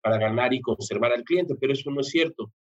para 0.00 0.18
ganar 0.18 0.54
y 0.54 0.60
conservar 0.60 1.12
al 1.12 1.24
cliente, 1.24 1.56
pero 1.60 1.72
eso 1.72 1.90
no 1.90 2.00
es 2.00 2.08
cierto. 2.08 2.52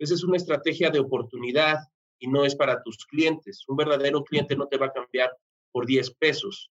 Esa 0.00 0.14
es 0.14 0.24
una 0.24 0.38
estrategia 0.38 0.88
de 0.88 0.98
oportunidad 0.98 1.76
y 2.18 2.26
no 2.26 2.46
es 2.46 2.56
para 2.56 2.82
tus 2.82 3.04
clientes. 3.04 3.64
Un 3.68 3.76
verdadero 3.76 4.24
cliente 4.24 4.56
no 4.56 4.66
te 4.66 4.78
va 4.78 4.86
a 4.86 4.92
cambiar 4.92 5.30
por 5.70 5.84
10 5.84 6.14
pesos. 6.14 6.70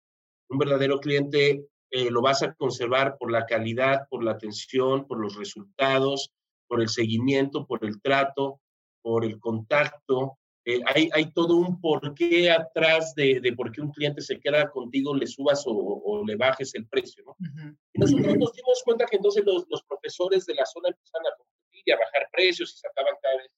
Un 0.49 0.57
verdadero 0.57 0.99
cliente 0.99 1.63
eh, 1.91 2.09
lo 2.09 2.23
vas 2.23 2.41
a 2.41 2.55
conservar 2.55 3.17
por 3.19 3.31
la 3.31 3.45
calidad, 3.45 4.07
por 4.09 4.23
la 4.23 4.31
atención, 4.31 5.05
por 5.05 5.19
los 5.19 5.35
resultados, 5.35 6.31
por 6.67 6.81
el 6.81 6.89
seguimiento, 6.89 7.67
por 7.67 7.85
el 7.85 8.01
trato, 8.01 8.61
por 9.03 9.23
el 9.23 9.39
contacto. 9.39 10.39
Eh, 10.65 10.81
hay, 10.87 11.09
hay, 11.13 11.31
todo 11.31 11.55
un 11.55 11.79
porqué 11.79 12.49
atrás 12.49 13.13
de, 13.13 13.39
de, 13.41 13.53
por 13.53 13.71
qué 13.71 13.81
un 13.81 13.91
cliente 13.91 14.21
se 14.21 14.39
queda 14.39 14.71
contigo, 14.71 15.15
le 15.15 15.27
subas 15.27 15.63
o, 15.67 16.23
le 16.25 16.35
bajes 16.35 16.73
el 16.73 16.87
precio. 16.87 17.23
¿no? 17.25 17.35
Y 17.93 17.99
nosotros 17.99 18.37
nos 18.37 18.53
dimos 18.53 18.81
cuenta 18.83 19.05
que 19.05 19.17
entonces 19.17 19.43
los, 19.45 19.65
los 19.69 19.83
profesores 19.83 20.47
de 20.47 20.55
la 20.55 20.65
zona 20.65 20.89
empiezan 20.89 21.21
a 21.27 21.58
a 21.87 21.97
bajar 21.97 22.27
precios 22.31 22.73
y 22.73 22.77
sacaban 22.77 23.15
cada 23.21 23.37
vez 23.37 23.51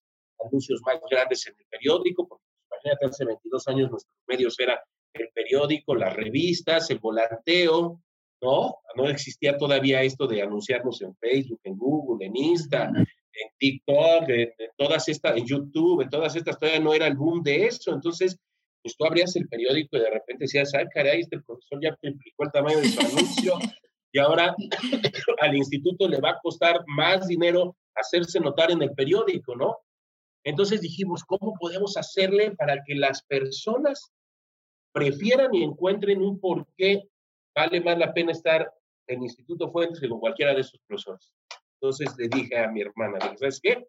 anuncios 0.46 0.82
más 0.86 1.00
grandes 1.10 1.46
en 1.48 1.56
el 1.58 1.66
periódico, 1.70 2.28
porque 2.28 2.44
pues, 2.70 2.82
imagínate, 2.84 3.06
hace 3.06 3.26
22 3.26 3.68
años 3.68 3.92
nuestros 3.92 4.18
medios 4.28 4.60
eran 4.60 4.78
el 5.14 5.30
periódico, 5.34 5.96
las 5.96 6.16
revistas, 6.16 6.90
el 6.90 7.00
volanteo, 7.00 8.02
¿no? 8.42 8.76
No 8.96 9.08
existía 9.08 9.58
todavía 9.58 10.02
esto 10.02 10.26
de 10.28 10.42
anunciarnos 10.42 11.02
en 11.02 11.16
Facebook, 11.18 11.60
en 11.64 11.78
Google, 11.78 12.26
en 12.26 12.36
Insta, 12.36 12.92
en 12.96 13.50
TikTok, 13.58 14.30
en, 14.30 14.50
todas 14.78 15.08
estas, 15.10 15.38
en 15.38 15.46
YouTube, 15.46 16.02
en 16.02 16.10
todas 16.10 16.36
estas, 16.36 16.58
todavía 16.58 16.82
no 16.82 16.94
era 16.94 17.08
el 17.08 17.16
boom 17.16 17.44
de 17.44 17.66
eso. 17.66 17.94
Entonces, 17.94 18.38
pues 18.82 18.96
tú 18.98 19.06
abrías 19.06 19.36
el 19.36 19.48
periódico 19.48 19.98
y 19.98 20.00
de 20.00 20.10
repente 20.10 20.46
decías, 20.46 20.74
ay, 20.74 20.86
caray, 20.94 21.22
este 21.22 21.40
profesor 21.40 21.80
ya 21.82 21.96
triplicó 22.02 22.44
el 22.46 22.52
tamaño 22.52 22.80
de 22.80 22.90
su 22.90 23.00
anuncio 23.00 23.54
y 24.12 24.20
ahora 24.20 24.56
al 25.40 25.56
instituto 25.56 26.08
le 26.08 26.20
va 26.20 26.32
a 26.32 26.40
costar 26.42 26.84
más 26.88 27.28
dinero 27.28 27.76
hacerse 27.96 28.40
notar 28.40 28.72
en 28.72 28.82
el 28.82 28.94
periódico, 28.94 29.56
¿no? 29.56 29.78
Entonces 30.44 30.82
dijimos, 30.82 31.24
¿cómo 31.24 31.54
podemos 31.60 31.98
hacerle 31.98 32.52
para 32.56 32.84
que 32.84 32.96
las 32.96 33.24
personas 33.24 34.12
prefieran 34.94 35.54
y 35.54 35.64
encuentren 35.64 36.22
un 36.22 36.40
por 36.40 36.68
qué 36.76 37.08
vale 37.56 37.82
más 37.82 37.98
la 37.98 38.14
pena 38.14 38.32
estar 38.32 38.72
en 39.08 39.24
Instituto 39.24 39.72
Fuentes 39.72 40.00
que 40.00 40.10
con 40.10 40.20
cualquiera 40.20 40.54
de 40.54 40.62
esos 40.62 40.80
profesores? 40.88 41.32
Entonces 41.80 42.16
le 42.18 42.28
dije 42.28 42.58
a 42.58 42.72
mi 42.72 42.82
hermana, 42.82 43.20
¿sabes 43.38 43.60
qué? 43.62 43.88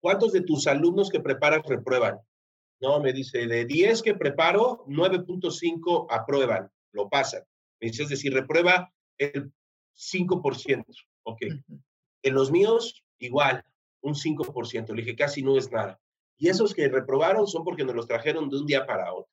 ¿Cuántos 0.00 0.32
de 0.32 0.42
tus 0.42 0.66
alumnos 0.66 1.10
que 1.10 1.20
preparas 1.20 1.62
reprueban? 1.66 2.18
No, 2.80 3.00
me 3.00 3.12
dice, 3.12 3.46
de 3.46 3.66
10 3.66 4.02
que 4.02 4.14
preparo, 4.14 4.84
9.5 4.86 6.06
aprueban, 6.08 6.70
lo 6.92 7.08
pasan. 7.08 7.42
Me 7.80 7.88
dice, 7.88 8.04
es 8.04 8.08
decir, 8.08 8.32
reprueba 8.32 8.90
el 9.18 9.52
5%. 9.94 10.84
Ok. 11.24 11.40
En 12.22 12.34
los 12.34 12.50
míos, 12.50 13.04
igual, 13.18 13.64
un 14.02 14.14
5%. 14.14 14.88
Le 14.94 15.02
dije, 15.02 15.16
casi 15.16 15.42
no 15.42 15.56
es 15.56 15.70
nada. 15.70 16.00
Y 16.38 16.48
esos 16.48 16.74
que 16.74 16.88
reprobaron 16.88 17.46
son 17.46 17.64
porque 17.64 17.84
nos 17.84 17.94
los 17.94 18.06
trajeron 18.06 18.48
de 18.48 18.58
un 18.58 18.66
día 18.66 18.86
para 18.86 19.12
otro. 19.12 19.30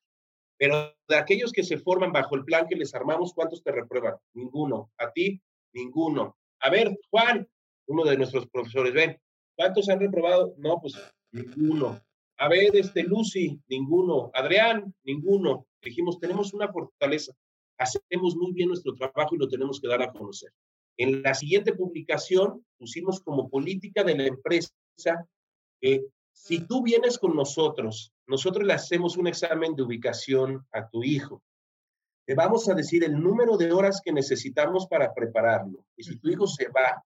Pero 0.58 0.94
de 1.08 1.16
aquellos 1.16 1.52
que 1.52 1.62
se 1.62 1.78
forman 1.78 2.12
bajo 2.12 2.34
el 2.34 2.44
plan 2.44 2.66
que 2.68 2.76
les 2.76 2.94
armamos, 2.94 3.32
¿cuántos 3.32 3.62
te 3.62 3.72
reprueban? 3.72 4.16
Ninguno. 4.34 4.90
A 4.98 5.10
ti, 5.10 5.40
ninguno. 5.72 6.36
A 6.60 6.70
ver, 6.70 6.98
Juan, 7.10 7.48
uno 7.86 8.04
de 8.04 8.16
nuestros 8.16 8.46
profesores, 8.48 8.92
ven, 8.92 9.18
¿cuántos 9.56 9.88
han 9.88 10.00
reprobado? 10.00 10.54
No, 10.58 10.80
pues 10.80 10.94
ninguno. 11.32 12.00
A 12.38 12.48
ver, 12.48 12.74
este 12.74 13.04
Lucy, 13.04 13.60
ninguno. 13.68 14.30
Adrián, 14.34 14.94
ninguno. 15.04 15.66
Dijimos, 15.82 16.18
tenemos 16.18 16.52
una 16.52 16.70
fortaleza. 16.72 17.32
Hacemos 17.78 18.36
muy 18.36 18.52
bien 18.52 18.68
nuestro 18.68 18.94
trabajo 18.94 19.34
y 19.34 19.38
lo 19.38 19.48
tenemos 19.48 19.80
que 19.80 19.88
dar 19.88 20.02
a 20.02 20.12
conocer. 20.12 20.52
En 20.98 21.22
la 21.22 21.32
siguiente 21.32 21.74
publicación 21.74 22.66
pusimos 22.76 23.20
como 23.20 23.48
política 23.48 24.02
de 24.02 24.16
la 24.16 24.26
empresa 24.26 24.72
que 25.80 26.04
si 26.32 26.66
tú 26.66 26.82
vienes 26.82 27.18
con 27.18 27.36
nosotros, 27.36 28.12
nosotros 28.26 28.66
le 28.66 28.72
hacemos 28.72 29.16
un 29.16 29.28
examen 29.28 29.74
de 29.76 29.84
ubicación 29.84 30.66
a 30.72 30.88
tu 30.88 31.04
hijo. 31.04 31.42
Te 32.26 32.34
vamos 32.34 32.68
a 32.68 32.74
decir 32.74 33.04
el 33.04 33.18
número 33.20 33.56
de 33.56 33.72
horas 33.72 34.02
que 34.04 34.12
necesitamos 34.12 34.86
para 34.88 35.14
prepararlo. 35.14 35.84
Y 35.96 36.02
si 36.02 36.18
tu 36.18 36.28
hijo 36.28 36.46
se 36.46 36.68
va 36.68 37.02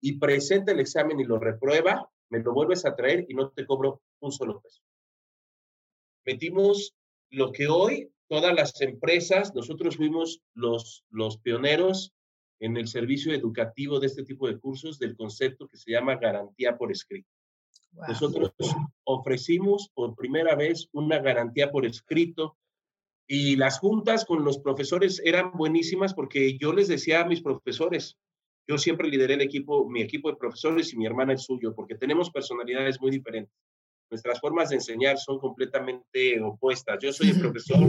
y 0.00 0.18
presenta 0.18 0.72
el 0.72 0.80
examen 0.80 1.20
y 1.20 1.24
lo 1.24 1.38
reprueba, 1.38 2.10
me 2.30 2.40
lo 2.40 2.52
vuelves 2.52 2.84
a 2.86 2.96
traer 2.96 3.26
y 3.28 3.34
no 3.34 3.50
te 3.50 3.66
cobro 3.66 4.02
un 4.20 4.32
solo 4.32 4.60
peso. 4.60 4.82
Metimos 6.24 6.94
lo 7.30 7.52
que 7.52 7.68
hoy 7.68 8.10
todas 8.26 8.54
las 8.54 8.80
empresas, 8.80 9.54
nosotros 9.54 9.96
fuimos 9.96 10.40
los, 10.54 11.04
los 11.10 11.38
pioneros 11.38 12.14
en 12.60 12.76
el 12.76 12.88
servicio 12.88 13.32
educativo 13.32 14.00
de 14.00 14.06
este 14.06 14.24
tipo 14.24 14.46
de 14.46 14.58
cursos 14.58 14.98
del 14.98 15.16
concepto 15.16 15.68
que 15.68 15.76
se 15.76 15.90
llama 15.90 16.16
garantía 16.16 16.76
por 16.76 16.90
escrito. 16.92 17.28
Nosotros 18.08 18.52
ofrecimos 19.04 19.90
por 19.94 20.16
primera 20.16 20.56
vez 20.56 20.88
una 20.92 21.20
garantía 21.20 21.70
por 21.70 21.86
escrito 21.86 22.56
Y 23.26 23.56
las 23.56 23.78
juntas 23.78 24.24
con 24.24 24.44
los 24.44 24.58
profesores 24.58 25.20
eran 25.24 25.52
buenísimas 25.52 26.12
porque 26.12 26.58
yo 26.58 26.72
les 26.72 26.88
decía 26.88 27.22
a 27.22 27.26
mis 27.26 27.40
profesores, 27.40 28.18
yo 28.66 28.76
siempre 28.78 29.08
lideré 29.08 29.34
el 29.34 29.40
equipo, 29.40 29.88
mi 29.88 30.02
equipo 30.02 30.30
de 30.30 30.36
profesores 30.36 30.92
y 30.92 30.96
mi 30.98 31.06
hermana 31.06 31.32
el 31.32 31.38
suyo, 31.38 31.74
porque 31.74 31.94
tenemos 31.94 32.30
personalidades 32.30 33.00
muy 33.00 33.10
diferentes. 33.10 33.54
Nuestras 34.10 34.40
formas 34.40 34.68
de 34.68 34.76
enseñar 34.76 35.18
son 35.18 35.38
completamente 35.38 36.40
opuestas. 36.42 36.98
Yo 37.02 37.12
soy 37.12 37.30
el 37.30 37.40
profesor, 37.40 37.80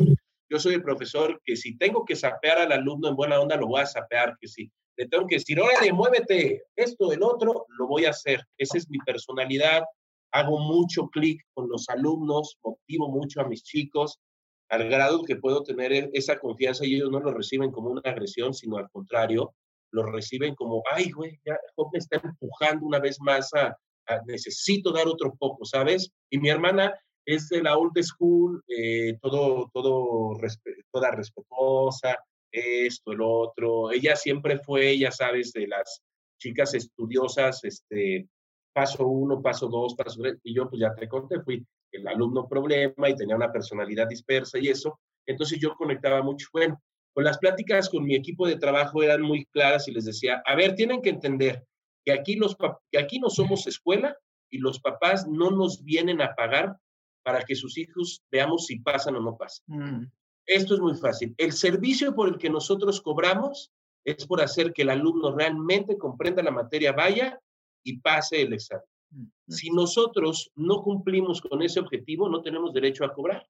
yo 0.49 0.60
soy 0.60 0.75
el 0.75 0.84
profesor 0.84 1.41
que 1.43 1.55
si 1.55 1.77
tengo 1.77 2.05
que 2.05 2.15
sapear 2.15 2.60
al 2.60 2.71
alumno 2.71 3.10
en 3.10 3.15
buena 3.15 3.39
onda, 3.39 3.55
lo 3.55 3.67
voy 3.67 3.81
a 3.81 3.86
sapear, 3.86 4.38
que 4.39 4.47
si 4.47 4.71
le 4.97 5.08
tengo 5.08 5.27
que 5.27 5.36
decir, 5.36 5.60
órale, 5.60 5.91
muévete, 5.91 6.63
esto, 6.75 7.12
el 7.12 7.21
otro, 7.23 7.65
lo 7.77 7.88
voy 7.88 8.05
a 8.05 8.12
hacer. 8.12 8.41
Esa 8.58 8.77
es 8.77 8.89
mi 8.89 8.97
personalidad. 8.99 9.84
Hago 10.31 10.60
mucho 10.60 11.10
clic 11.10 11.41
con 11.53 11.69
los 11.69 11.89
alumnos, 11.89 12.58
motivo 12.63 13.10
mucho 13.10 13.41
a 13.41 13.47
mis 13.47 13.63
chicos, 13.63 14.19
al 14.69 14.89
grado 14.89 15.23
que 15.23 15.36
puedo 15.36 15.63
tener 15.63 15.91
e, 15.93 16.10
esa 16.13 16.39
confianza 16.39 16.86
y 16.86 16.95
ellos 16.95 17.12
no 17.12 17.19
lo 17.19 17.34
reciben 17.34 17.71
como 17.71 17.89
una 17.89 18.01
agresión, 18.03 18.53
sino 18.53 18.77
al 18.77 18.89
contrario, 18.89 19.53
lo 19.91 20.03
reciben 20.03 20.55
como, 20.55 20.84
ay, 20.91 21.12
güey, 21.12 21.39
ya 21.45 21.58
me 21.91 21.99
está 21.99 22.21
empujando 22.23 22.86
una 22.86 22.99
vez 22.99 23.17
más 23.21 23.53
a, 23.53 23.75
necesito 24.27 24.91
dar 24.91 25.08
otro 25.08 25.34
poco, 25.36 25.65
¿sabes? 25.65 26.12
Y 26.29 26.38
mi 26.38 26.49
hermana 26.49 26.93
es 27.25 27.49
de 27.49 27.63
la 27.63 27.77
old 27.77 27.97
school, 28.01 28.63
eh, 28.67 29.17
todo, 29.21 29.69
todo, 29.73 30.38
toda 30.91 31.11
respetuosa, 31.11 32.17
esto, 32.51 33.11
el 33.11 33.21
otro. 33.21 33.91
Ella 33.91 34.15
siempre 34.15 34.59
fue, 34.59 34.97
ya 34.97 35.11
sabes, 35.11 35.51
de 35.53 35.67
las 35.67 36.01
chicas 36.39 36.73
estudiosas, 36.73 37.63
este, 37.63 38.27
paso 38.73 39.07
uno, 39.07 39.41
paso 39.41 39.67
dos, 39.67 39.95
paso 39.95 40.21
tres, 40.21 40.39
y 40.43 40.53
yo 40.53 40.69
pues 40.69 40.81
ya 40.81 40.93
te 40.93 41.07
conté, 41.07 41.41
fui 41.41 41.65
el 41.91 42.07
alumno 42.07 42.47
problema 42.47 43.09
y 43.09 43.15
tenía 43.15 43.35
una 43.35 43.51
personalidad 43.51 44.07
dispersa 44.07 44.59
y 44.59 44.67
eso, 44.67 44.99
entonces 45.25 45.59
yo 45.59 45.75
conectaba 45.75 46.21
mucho. 46.21 46.47
Bueno, 46.51 46.81
con 47.13 47.23
las 47.23 47.38
pláticas 47.38 47.89
con 47.89 48.03
mi 48.03 48.15
equipo 48.15 48.45
de 48.45 48.57
trabajo 48.57 49.01
eran 49.01 49.21
muy 49.21 49.45
claras 49.45 49.88
y 49.88 49.91
les 49.91 50.05
decía, 50.05 50.43
a 50.45 50.55
ver, 50.55 50.75
tienen 50.75 51.01
que 51.01 51.09
entender 51.09 51.65
que 52.03 52.11
aquí, 52.11 52.35
los, 52.35 52.55
que 52.91 52.99
aquí 52.99 53.19
no 53.19 53.29
somos 53.29 53.65
escuela 53.67 54.17
y 54.51 54.59
los 54.59 54.79
papás 54.79 55.25
no 55.27 55.51
nos 55.51 55.83
vienen 55.83 56.21
a 56.21 56.35
pagar 56.35 56.75
para 57.25 57.41
que 57.41 57.55
sus 57.55 57.75
hijos 57.79 58.21
veamos 58.31 58.67
si 58.67 58.77
pasan 58.79 59.15
o 59.15 59.19
no 59.19 59.35
pasan. 59.35 59.65
Mm. 59.65 60.11
Esto 60.45 60.75
es 60.75 60.79
muy 60.79 60.95
fácil. 60.95 61.33
El 61.39 61.53
servicio 61.53 62.13
por 62.13 62.29
el 62.29 62.38
que 62.38 62.51
nosotros 62.51 63.01
cobramos 63.01 63.71
es 64.03 64.27
por 64.27 64.41
hacer 64.41 64.71
que 64.71 64.83
el 64.83 64.91
alumno 64.91 65.35
realmente 65.35 65.97
comprenda 65.97 66.43
la 66.43 66.51
materia, 66.51 66.91
vaya 66.91 67.41
y 67.83 67.97
pase 67.97 68.43
el 68.43 68.53
examen. 68.53 68.85
Mm, 69.09 69.25
si 69.47 69.71
nosotros 69.71 70.51
no 70.53 70.83
cumplimos 70.83 71.41
con 71.41 71.63
ese 71.63 71.79
objetivo, 71.79 72.29
no 72.29 72.43
tenemos 72.43 72.73
derecho 72.73 73.03
a 73.03 73.11
cobrar. 73.11 73.49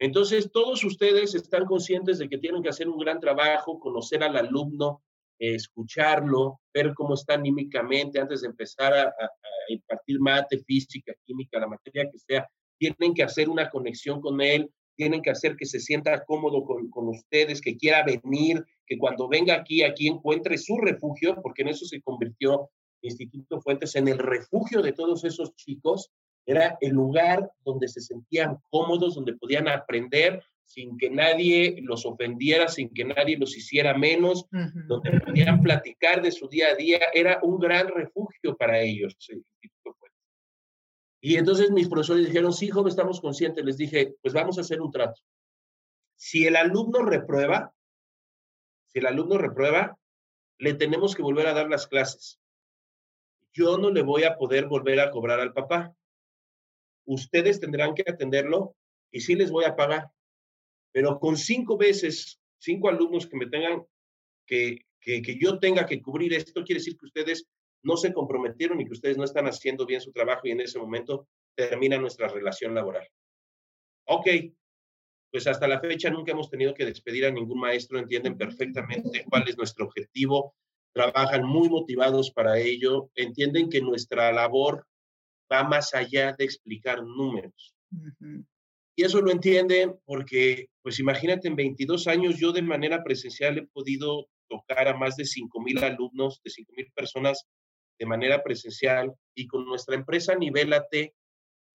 Entonces, 0.00 0.50
todos 0.50 0.82
ustedes 0.82 1.36
están 1.36 1.64
conscientes 1.64 2.18
de 2.18 2.28
que 2.28 2.38
tienen 2.38 2.64
que 2.64 2.70
hacer 2.70 2.88
un 2.88 2.98
gran 2.98 3.20
trabajo, 3.20 3.78
conocer 3.78 4.24
al 4.24 4.36
alumno, 4.36 5.04
escucharlo, 5.38 6.60
ver 6.72 6.94
cómo 6.94 7.14
está 7.14 7.34
anímicamente 7.34 8.20
antes 8.20 8.42
de 8.42 8.48
empezar 8.48 8.92
a, 8.94 9.02
a, 9.08 9.30
impartir 9.68 10.20
mate, 10.20 10.58
física, 10.58 11.12
química, 11.24 11.58
la 11.58 11.66
materia 11.66 12.08
que 12.10 12.18
sea. 12.18 12.48
Tienen 12.78 13.14
que 13.14 13.22
hacer 13.22 13.48
una 13.48 13.70
conexión 13.70 14.20
con 14.20 14.40
él, 14.40 14.70
tienen 14.96 15.22
que 15.22 15.30
hacer 15.30 15.56
que 15.56 15.66
se 15.66 15.80
sienta 15.80 16.24
cómodo 16.24 16.64
con, 16.64 16.88
con, 16.90 17.08
ustedes, 17.08 17.60
que 17.60 17.76
quiera 17.76 18.04
venir, 18.04 18.64
que 18.86 18.98
cuando 18.98 19.28
venga 19.28 19.54
aquí, 19.54 19.82
aquí 19.82 20.08
encuentre 20.08 20.58
su 20.58 20.76
refugio, 20.78 21.36
porque 21.42 21.62
en 21.62 21.68
eso 21.68 21.84
se 21.86 22.00
convirtió 22.02 22.70
Instituto 23.04 23.60
Fuentes 23.60 23.94
en 23.96 24.08
el 24.08 24.18
refugio 24.18 24.82
de 24.82 24.92
todos 24.92 25.24
esos 25.24 25.54
chicos. 25.56 26.10
Era 26.46 26.76
el 26.80 26.92
lugar 26.92 27.50
donde 27.64 27.88
se 27.88 28.00
sentían 28.00 28.58
cómodos, 28.70 29.14
donde 29.14 29.34
podían 29.34 29.68
aprender 29.68 30.42
sin 30.64 30.96
que 30.98 31.10
nadie 31.10 31.76
los 31.82 32.04
ofendiera, 32.06 32.68
sin 32.68 32.92
que 32.92 33.04
nadie 33.04 33.36
los 33.36 33.56
hiciera 33.56 33.96
menos, 33.96 34.46
donde 34.50 35.20
podían 35.20 35.60
platicar 35.62 36.22
de 36.22 36.32
su 36.32 36.48
día 36.48 36.68
a 36.68 36.74
día. 36.74 37.00
Era 37.12 37.38
un 37.42 37.58
gran 37.58 37.88
refugio 37.88 38.56
para 38.56 38.80
ellos. 38.80 39.16
Y 41.20 41.36
entonces 41.36 41.70
mis 41.70 41.88
profesores 41.88 42.26
dijeron, 42.26 42.52
sí, 42.52 42.68
joven, 42.68 42.88
estamos 42.88 43.20
conscientes. 43.20 43.64
Les 43.64 43.76
dije, 43.76 44.14
pues 44.20 44.34
vamos 44.34 44.58
a 44.58 44.62
hacer 44.62 44.80
un 44.80 44.90
trato. 44.90 45.20
Si 46.16 46.46
el 46.46 46.56
alumno 46.56 47.02
reprueba, 47.02 47.72
si 48.88 48.98
el 48.98 49.06
alumno 49.06 49.38
reprueba, 49.38 49.98
le 50.58 50.74
tenemos 50.74 51.14
que 51.14 51.22
volver 51.22 51.46
a 51.46 51.54
dar 51.54 51.68
las 51.68 51.86
clases. 51.86 52.40
Yo 53.52 53.78
no 53.78 53.90
le 53.90 54.02
voy 54.02 54.24
a 54.24 54.36
poder 54.36 54.66
volver 54.66 55.00
a 55.00 55.10
cobrar 55.10 55.40
al 55.40 55.52
papá. 55.52 55.94
Ustedes 57.06 57.60
tendrán 57.60 57.94
que 57.94 58.04
atenderlo 58.06 58.76
y 59.10 59.20
sí 59.20 59.34
les 59.34 59.50
voy 59.50 59.64
a 59.64 59.76
pagar. 59.76 60.10
Pero 60.94 61.18
con 61.18 61.36
cinco 61.36 61.76
veces, 61.76 62.40
cinco 62.58 62.88
alumnos 62.88 63.26
que 63.26 63.36
me 63.36 63.48
tengan, 63.48 63.84
que, 64.46 64.78
que, 65.00 65.20
que 65.22 65.36
yo 65.36 65.58
tenga 65.58 65.86
que 65.86 66.00
cubrir 66.00 66.32
esto, 66.34 66.62
quiere 66.62 66.78
decir 66.78 66.96
que 66.96 67.06
ustedes 67.06 67.48
no 67.82 67.96
se 67.96 68.12
comprometieron 68.12 68.80
y 68.80 68.86
que 68.86 68.92
ustedes 68.92 69.16
no 69.16 69.24
están 69.24 69.46
haciendo 69.46 69.86
bien 69.86 70.00
su 70.00 70.12
trabajo 70.12 70.42
y 70.44 70.52
en 70.52 70.60
ese 70.60 70.78
momento 70.78 71.26
termina 71.56 71.98
nuestra 71.98 72.28
relación 72.28 72.74
laboral. 72.74 73.08
Ok, 74.06 74.26
pues 75.32 75.48
hasta 75.48 75.66
la 75.66 75.80
fecha 75.80 76.10
nunca 76.10 76.30
hemos 76.30 76.48
tenido 76.48 76.74
que 76.74 76.84
despedir 76.84 77.26
a 77.26 77.30
ningún 77.32 77.58
maestro, 77.58 77.98
entienden 77.98 78.38
perfectamente 78.38 79.24
cuál 79.28 79.48
es 79.48 79.56
nuestro 79.56 79.86
objetivo, 79.86 80.54
trabajan 80.92 81.44
muy 81.44 81.68
motivados 81.68 82.30
para 82.30 82.56
ello, 82.60 83.10
entienden 83.16 83.68
que 83.68 83.80
nuestra 83.80 84.30
labor 84.30 84.86
va 85.52 85.64
más 85.64 85.92
allá 85.92 86.36
de 86.38 86.44
explicar 86.44 87.02
números. 87.02 87.74
Y 88.96 89.04
eso 89.04 89.20
lo 89.20 89.30
entienden 89.30 89.98
porque, 90.04 90.68
pues 90.82 91.00
imagínate, 91.00 91.48
en 91.48 91.56
22 91.56 92.06
años 92.06 92.38
yo 92.38 92.52
de 92.52 92.62
manera 92.62 93.02
presencial 93.02 93.58
he 93.58 93.66
podido 93.66 94.28
tocar 94.48 94.88
a 94.88 94.96
más 94.96 95.16
de 95.16 95.24
5 95.24 95.60
mil 95.60 95.78
alumnos, 95.82 96.40
de 96.44 96.50
5 96.50 96.72
mil 96.76 96.92
personas 96.94 97.44
de 97.98 98.06
manera 98.06 98.42
presencial 98.42 99.12
y 99.34 99.46
con 99.46 99.64
nuestra 99.64 99.94
empresa 99.94 100.34
Nivelate, 100.34 101.14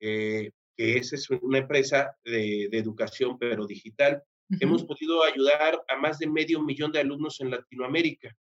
eh, 0.02 0.52
que 0.78 0.98
es 0.98 1.30
una 1.42 1.60
empresa 1.60 2.16
de, 2.24 2.66
educación 2.72 3.38
pero 3.38 3.66
digital, 3.66 4.24
hemos 4.60 4.84
podido 4.86 5.24
ayudar 5.24 5.84
a 5.88 5.98
más 5.98 6.20
de 6.20 6.28
medio 6.28 6.62
millón 6.62 6.92
de 6.92 7.00
alumnos 7.00 7.42
en 7.42 7.52
Latinoamérica. 7.52 8.36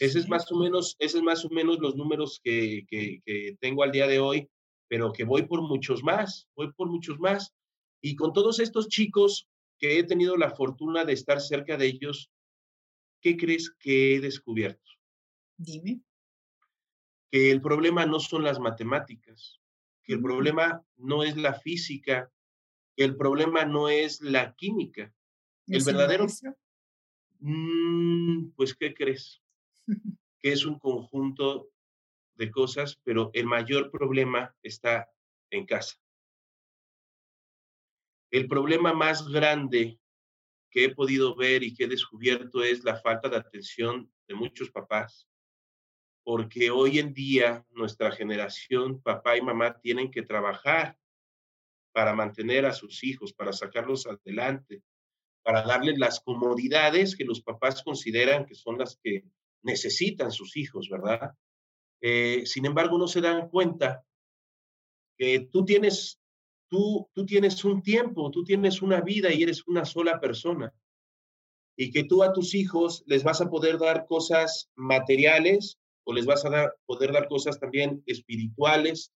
Ese 0.00 0.18
es 0.18 0.28
más 0.28 0.50
o 0.50 0.58
menos, 0.58 0.96
ese 0.98 1.18
es 1.18 1.22
más 1.22 1.44
o 1.44 1.48
menos 1.50 1.78
los 1.78 1.94
números 1.94 2.40
que, 2.42 2.84
que, 2.88 3.20
que 3.24 3.56
tengo 3.60 3.84
al 3.84 3.92
día 3.92 4.08
de 4.08 4.18
hoy, 4.18 4.48
pero 4.88 5.12
que 5.12 5.24
voy 5.24 5.42
por 5.44 5.62
muchos 5.62 6.02
más, 6.02 6.48
voy 6.56 6.72
por 6.72 6.88
muchos 6.88 7.18
más. 7.20 7.54
Y 8.06 8.14
con 8.14 8.32
todos 8.32 8.60
estos 8.60 8.86
chicos 8.86 9.48
que 9.80 9.98
he 9.98 10.04
tenido 10.04 10.36
la 10.36 10.52
fortuna 10.52 11.04
de 11.04 11.12
estar 11.12 11.40
cerca 11.40 11.76
de 11.76 11.86
ellos, 11.86 12.30
¿qué 13.20 13.36
crees 13.36 13.74
que 13.80 14.14
he 14.14 14.20
descubierto? 14.20 14.92
Dime 15.56 16.00
que 17.32 17.50
el 17.50 17.60
problema 17.60 18.06
no 18.06 18.20
son 18.20 18.44
las 18.44 18.60
matemáticas, 18.60 19.60
que 20.04 20.12
el 20.12 20.22
problema 20.22 20.84
no 20.94 21.24
es 21.24 21.36
la 21.36 21.54
física, 21.54 22.30
que 22.94 23.02
el 23.02 23.16
problema 23.16 23.64
no 23.64 23.88
es 23.88 24.20
la 24.20 24.54
química. 24.54 25.12
El 25.66 25.82
verdadero... 25.82 26.28
Mm, 27.40 28.50
pues, 28.50 28.72
¿qué 28.76 28.94
crees? 28.94 29.42
que 30.38 30.52
es 30.52 30.64
un 30.64 30.78
conjunto 30.78 31.70
de 32.36 32.52
cosas, 32.52 33.00
pero 33.02 33.32
el 33.34 33.46
mayor 33.46 33.90
problema 33.90 34.54
está 34.62 35.10
en 35.50 35.66
casa. 35.66 35.96
El 38.36 38.48
problema 38.48 38.92
más 38.92 39.26
grande 39.26 39.98
que 40.70 40.84
he 40.84 40.94
podido 40.94 41.34
ver 41.34 41.62
y 41.62 41.72
que 41.72 41.84
he 41.84 41.88
descubierto 41.88 42.62
es 42.62 42.84
la 42.84 43.00
falta 43.00 43.30
de 43.30 43.38
atención 43.38 44.12
de 44.28 44.34
muchos 44.34 44.70
papás, 44.70 45.26
porque 46.22 46.70
hoy 46.70 46.98
en 46.98 47.14
día 47.14 47.64
nuestra 47.70 48.12
generación, 48.12 49.00
papá 49.00 49.38
y 49.38 49.40
mamá, 49.40 49.80
tienen 49.80 50.10
que 50.10 50.20
trabajar 50.20 50.98
para 51.92 52.12
mantener 52.12 52.66
a 52.66 52.74
sus 52.74 53.02
hijos, 53.04 53.32
para 53.32 53.54
sacarlos 53.54 54.06
adelante, 54.06 54.82
para 55.42 55.62
darles 55.62 55.96
las 55.96 56.20
comodidades 56.20 57.16
que 57.16 57.24
los 57.24 57.40
papás 57.40 57.82
consideran 57.82 58.44
que 58.44 58.54
son 58.54 58.76
las 58.76 58.98
que 59.02 59.24
necesitan 59.62 60.30
sus 60.30 60.58
hijos, 60.58 60.90
¿verdad? 60.90 61.32
Eh, 62.02 62.44
sin 62.44 62.66
embargo, 62.66 62.98
no 62.98 63.08
se 63.08 63.22
dan 63.22 63.48
cuenta 63.48 64.04
que 65.16 65.48
tú 65.50 65.64
tienes, 65.64 66.20
tú, 66.68 67.08
tú 67.12 67.26
tienes 67.26 67.64
un 67.64 67.82
tiempo, 67.82 68.30
tú 68.30 68.44
tienes 68.44 68.82
una 68.82 69.00
vida 69.00 69.32
y 69.32 69.42
eres 69.42 69.66
una 69.66 69.84
sola 69.84 70.20
persona. 70.20 70.72
Y 71.76 71.90
que 71.90 72.04
tú 72.04 72.22
a 72.22 72.32
tus 72.32 72.54
hijos 72.54 73.04
les 73.06 73.22
vas 73.22 73.40
a 73.40 73.50
poder 73.50 73.78
dar 73.78 74.06
cosas 74.06 74.70
materiales 74.76 75.78
o 76.04 76.12
les 76.12 76.24
vas 76.24 76.44
a 76.44 76.50
dar, 76.50 76.74
poder 76.86 77.12
dar 77.12 77.28
cosas 77.28 77.58
también 77.58 78.02
espirituales 78.06 79.12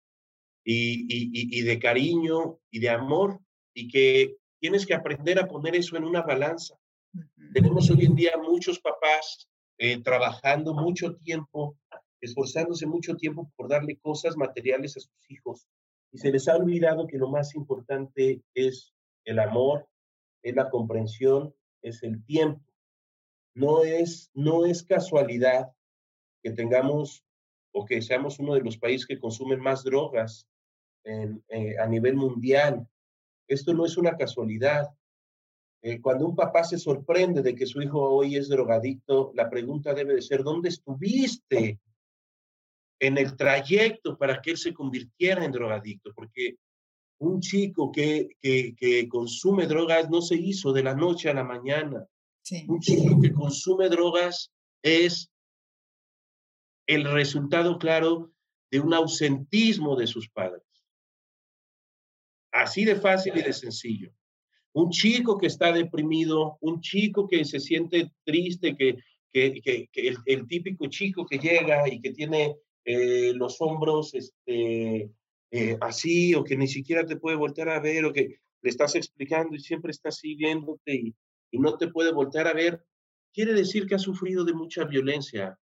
y, 0.64 1.06
y, 1.08 1.62
de 1.62 1.78
cariño 1.78 2.58
y 2.70 2.80
de 2.80 2.90
amor, 2.90 3.40
y 3.74 3.88
que 3.88 4.36
tienes 4.60 4.86
que 4.86 4.94
aprender 4.94 5.38
a 5.38 5.46
poner 5.46 5.74
eso 5.74 5.96
en 5.96 6.04
una 6.04 6.22
balanza. 6.22 6.76
Tenemos 7.54 7.90
hoy 7.90 8.04
en 8.04 8.14
día 8.14 8.32
muchos 8.36 8.78
papás 8.78 9.48
eh, 9.78 10.02
trabajando 10.02 10.74
mucho 10.74 11.16
tiempo, 11.16 11.76
esforzándose 12.20 12.86
mucho 12.86 13.16
tiempo 13.16 13.50
por 13.56 13.68
darle 13.68 13.96
cosas 13.96 14.36
materiales 14.36 14.96
a 14.96 15.00
sus 15.00 15.30
hijos, 15.30 15.66
y 16.12 16.18
se 16.18 16.30
les 16.30 16.48
ha 16.48 16.56
olvidado 16.56 17.06
que 17.06 17.18
lo 17.18 17.28
más 17.28 17.54
importante 17.54 18.42
es 18.54 18.92
el 19.24 19.38
amor, 19.38 19.86
es 20.42 20.54
la 20.56 20.70
comprensión, 20.70 21.54
es 21.82 22.02
el 22.02 22.24
tiempo. 22.24 22.64
No 23.54 23.84
es, 23.84 24.30
no 24.34 24.64
es 24.64 24.82
casualidad 24.82 25.70
que 26.42 26.50
tengamos 26.50 27.24
o 27.72 27.84
que 27.84 28.02
seamos 28.02 28.38
uno 28.38 28.54
de 28.54 28.62
los 28.62 28.78
países 28.78 29.06
que 29.06 29.20
consumen 29.20 29.60
más 29.60 29.84
drogas 29.84 30.46
eh, 31.04 31.76
a 31.78 31.86
nivel 31.86 32.16
mundial. 32.16 32.86
Esto 33.46 33.72
no 33.72 33.84
es 33.84 33.96
una 33.96 34.16
casualidad. 34.16 34.88
Eh, 35.82 36.00
cuando 36.00 36.26
un 36.26 36.36
papá 36.36 36.64
se 36.64 36.78
sorprende 36.78 37.42
de 37.42 37.54
que 37.54 37.66
su 37.66 37.80
hijo 37.80 38.00
hoy 38.00 38.36
es 38.36 38.48
drogadicto, 38.48 39.32
la 39.34 39.48
pregunta 39.48 39.94
debe 39.94 40.14
de 40.14 40.22
ser, 40.22 40.42
¿dónde 40.42 40.68
estuviste 40.68 41.80
en 43.00 43.18
el 43.18 43.36
trayecto 43.36 44.16
para 44.16 44.40
que 44.40 44.52
él 44.52 44.58
se 44.58 44.72
convirtiera 44.72 45.44
en 45.44 45.52
drogadicto? 45.52 46.12
Porque 46.14 46.56
un 47.18 47.40
chico 47.40 47.90
que, 47.90 48.28
que, 48.40 49.08
consume 49.08 49.66
drogas 49.66 50.08
no 50.08 50.22
se 50.22 50.36
hizo 50.36 50.72
de 50.72 50.82
la 50.82 50.94
noche 50.94 51.28
a 51.28 51.34
la 51.34 51.44
mañana. 51.44 52.06
Un 52.66 52.80
chico 52.80 53.20
que 53.20 53.32
consume 53.32 53.88
drogas 53.88 54.50
es 54.82 55.30
el 56.86 57.04
resultado 57.04 57.78
claro 57.78 58.32
de 58.70 58.80
un 58.80 58.94
ausentismo 58.94 59.96
de 59.96 60.06
sus 60.06 60.28
padres. 60.28 60.62
Así 62.52 62.84
de 62.84 62.96
fácil 62.96 63.36
y 63.36 63.42
de 63.42 63.52
sencillo. 63.52 64.12
Un 64.72 64.90
chico 64.90 65.36
que 65.38 65.46
está 65.46 65.72
deprimido, 65.72 66.58
un 66.60 66.80
chico 66.80 67.28
que 67.28 67.44
se 67.44 67.60
siente 67.60 68.12
triste, 68.24 68.76
que, 68.76 68.96
que, 69.32 69.88
el, 70.26 70.46
típico 70.46 70.86
chico 70.86 71.26
que 71.26 71.38
llega 71.38 71.88
y 71.88 72.00
que 72.00 72.12
tiene 72.12 72.56
eh, 72.92 73.32
los 73.34 73.60
hombros 73.60 74.14
este, 74.14 75.10
eh, 75.50 75.76
así 75.80 76.34
o 76.34 76.44
que 76.44 76.56
ni 76.56 76.68
siquiera 76.68 77.04
te 77.04 77.16
puede 77.16 77.36
voltear 77.36 77.68
a 77.68 77.80
ver 77.80 78.04
o 78.04 78.12
que 78.12 78.40
le 78.62 78.70
estás 78.70 78.94
explicando 78.94 79.54
y 79.54 79.60
siempre 79.60 79.90
está 79.90 80.10
así 80.10 80.34
viéndote 80.34 80.94
y, 80.94 81.14
no 81.52 81.76
te 81.76 81.88
puede 81.88 82.12
voltear 82.12 82.46
a 82.46 82.52
ver, 82.52 82.84
quiere 83.32 83.52
decir 83.52 83.86
que 83.86 83.96
ha 83.96 83.98
sufrido 83.98 84.44
de 84.44 84.52
mucha 84.52 84.84
violencia. 84.84 85.58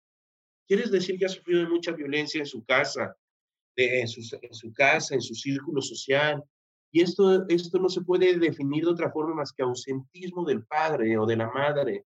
Quiere 0.67 0.89
decir 0.89 1.17
que 1.17 1.25
ha 1.25 1.29
sufrido 1.29 1.61
de 1.61 1.69
mucha 1.69 1.93
violencia 1.93 2.39
en 2.39 2.45
su 2.45 2.65
casa, 2.65 3.15
en, 3.77 4.07
su, 4.09 4.19
en 4.41 4.53
su 4.53 4.73
casa, 4.73 5.15
en 5.15 5.21
su 5.21 5.33
círculo 5.33 5.81
social. 5.81 6.43
Y 6.91 7.01
esto, 7.01 7.47
esto 7.47 7.79
no 7.79 7.87
se 7.87 8.01
puede 8.01 8.37
definir 8.37 8.83
de 8.83 8.91
otra 8.91 9.09
forma 9.11 9.35
más 9.35 9.53
que 9.53 9.63
ausentismo 9.63 10.43
del 10.43 10.65
padre 10.65 11.17
o 11.17 11.25
de 11.25 11.37
la 11.37 11.49
madre. 11.51 12.05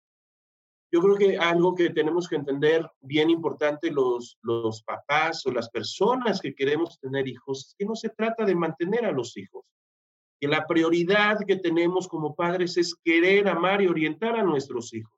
Yo 0.91 1.01
creo 1.01 1.15
que 1.15 1.37
algo 1.37 1.75
que 1.75 1.91
tenemos 1.91 2.27
que 2.27 2.35
entender 2.35 2.89
bien 3.01 3.29
importante 3.29 3.91
los, 3.91 4.39
los 4.41 4.81
papás 4.81 5.45
o 5.45 5.51
las 5.51 5.69
personas 5.69 6.41
que 6.41 6.55
queremos 6.55 6.99
tener 6.99 7.27
hijos 7.27 7.67
es 7.67 7.75
que 7.77 7.85
no 7.85 7.95
se 7.95 8.09
trata 8.09 8.43
de 8.43 8.55
mantener 8.55 9.05
a 9.05 9.11
los 9.11 9.37
hijos, 9.37 9.65
que 10.39 10.47
la 10.47 10.65
prioridad 10.65 11.45
que 11.45 11.57
tenemos 11.57 12.07
como 12.07 12.35
padres 12.35 12.75
es 12.77 12.95
querer, 13.03 13.47
amar 13.47 13.83
y 13.83 13.87
orientar 13.87 14.35
a 14.35 14.43
nuestros 14.43 14.91
hijos. 14.93 15.13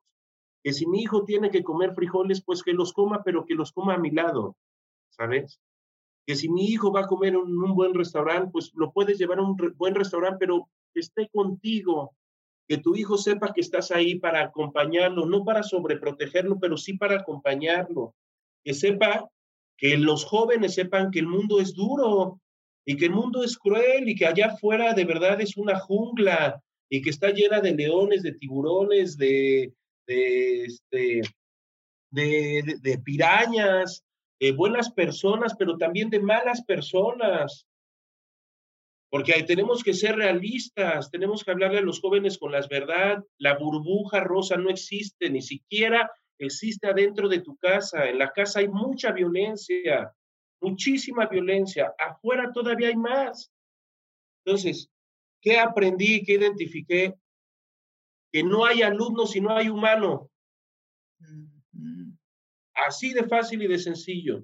Que 0.62 0.74
si 0.74 0.86
mi 0.86 1.00
hijo 1.00 1.24
tiene 1.24 1.50
que 1.50 1.64
comer 1.64 1.94
frijoles, 1.94 2.42
pues 2.44 2.62
que 2.62 2.72
los 2.72 2.92
coma, 2.92 3.22
pero 3.24 3.46
que 3.46 3.54
los 3.54 3.72
coma 3.72 3.94
a 3.94 3.98
mi 3.98 4.10
lado, 4.10 4.56
¿sabes? 5.08 5.58
Que 6.26 6.36
si 6.36 6.50
mi 6.50 6.66
hijo 6.66 6.92
va 6.92 7.00
a 7.00 7.06
comer 7.06 7.30
en 7.30 7.36
un 7.36 7.74
buen 7.74 7.94
restaurante, 7.94 8.50
pues 8.52 8.72
lo 8.74 8.92
puedes 8.92 9.18
llevar 9.18 9.38
a 9.38 9.42
un 9.42 9.56
buen 9.76 9.94
restaurante, 9.94 10.38
pero 10.38 10.68
que 10.92 11.00
esté 11.00 11.30
contigo, 11.32 12.14
que 12.72 12.78
tu 12.78 12.96
hijo 12.96 13.18
sepa 13.18 13.52
que 13.52 13.60
estás 13.60 13.90
ahí 13.90 14.14
para 14.14 14.40
acompañarlo, 14.40 15.26
no 15.26 15.44
para 15.44 15.62
sobreprotegerlo, 15.62 16.58
pero 16.58 16.78
sí 16.78 16.94
para 16.94 17.16
acompañarlo, 17.16 18.14
que 18.64 18.72
sepa 18.72 19.28
que 19.76 19.98
los 19.98 20.24
jóvenes 20.24 20.72
sepan 20.72 21.10
que 21.10 21.18
el 21.18 21.26
mundo 21.26 21.60
es 21.60 21.74
duro 21.74 22.40
y 22.86 22.96
que 22.96 23.04
el 23.04 23.10
mundo 23.10 23.44
es 23.44 23.58
cruel 23.58 24.08
y 24.08 24.14
que 24.14 24.24
allá 24.24 24.46
afuera 24.46 24.94
de 24.94 25.04
verdad 25.04 25.38
es 25.42 25.58
una 25.58 25.78
jungla 25.78 26.62
y 26.88 27.02
que 27.02 27.10
está 27.10 27.30
llena 27.30 27.60
de 27.60 27.74
leones, 27.74 28.22
de 28.22 28.32
tiburones, 28.32 29.18
de, 29.18 29.74
de, 30.06 30.64
este, 30.64 31.20
de, 32.10 32.78
de, 32.80 32.98
pirañas, 33.00 34.02
de 34.40 34.52
buenas 34.52 34.90
personas, 34.90 35.54
pero 35.58 35.76
también 35.76 36.08
de 36.08 36.20
malas 36.20 36.64
personas. 36.64 37.66
Porque 39.12 39.34
ahí 39.34 39.44
tenemos 39.44 39.84
que 39.84 39.92
ser 39.92 40.16
realistas, 40.16 41.10
tenemos 41.10 41.44
que 41.44 41.50
hablarle 41.50 41.80
a 41.80 41.82
los 41.82 42.00
jóvenes 42.00 42.38
con 42.38 42.50
las 42.50 42.66
verdad. 42.70 43.22
La 43.36 43.58
burbuja 43.58 44.20
rosa 44.20 44.56
no 44.56 44.70
existe, 44.70 45.28
ni 45.28 45.42
siquiera 45.42 46.10
existe 46.38 46.86
adentro 46.86 47.28
de 47.28 47.40
tu 47.40 47.58
casa. 47.58 48.08
En 48.08 48.18
la 48.18 48.30
casa 48.30 48.60
hay 48.60 48.68
mucha 48.68 49.12
violencia, 49.12 50.10
muchísima 50.62 51.26
violencia. 51.26 51.94
Afuera 51.98 52.50
todavía 52.54 52.88
hay 52.88 52.96
más. 52.96 53.52
Entonces, 54.46 54.88
¿qué 55.42 55.58
aprendí, 55.58 56.24
qué 56.24 56.32
identifiqué? 56.36 57.14
Que 58.32 58.42
no 58.42 58.64
hay 58.64 58.80
alumno 58.80 59.26
si 59.26 59.42
no 59.42 59.54
hay 59.54 59.68
humano. 59.68 60.30
Así 62.72 63.12
de 63.12 63.24
fácil 63.24 63.60
y 63.62 63.68
de 63.68 63.78
sencillo. 63.78 64.42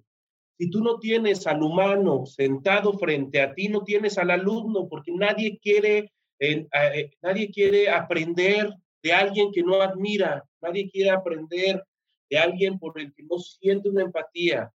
Si 0.58 0.70
tú 0.70 0.82
no 0.82 0.98
tienes 0.98 1.46
al 1.46 1.62
humano 1.62 2.26
sentado 2.26 2.98
frente 2.98 3.40
a 3.40 3.54
ti, 3.54 3.68
no 3.68 3.84
tienes 3.84 4.18
al 4.18 4.30
alumno, 4.32 4.88
porque 4.88 5.12
nadie 5.12 5.56
quiere, 5.62 6.12
eh, 6.40 6.66
nadie 7.22 7.52
quiere 7.52 7.88
aprender 7.88 8.74
de 9.00 9.12
alguien 9.12 9.52
que 9.52 9.62
no 9.62 9.80
admira, 9.80 10.44
nadie 10.60 10.90
quiere 10.90 11.10
aprender 11.10 11.84
de 12.28 12.38
alguien 12.38 12.76
por 12.76 13.00
el 13.00 13.14
que 13.14 13.22
no 13.22 13.38
siente 13.38 13.88
una 13.88 14.02
empatía. 14.02 14.72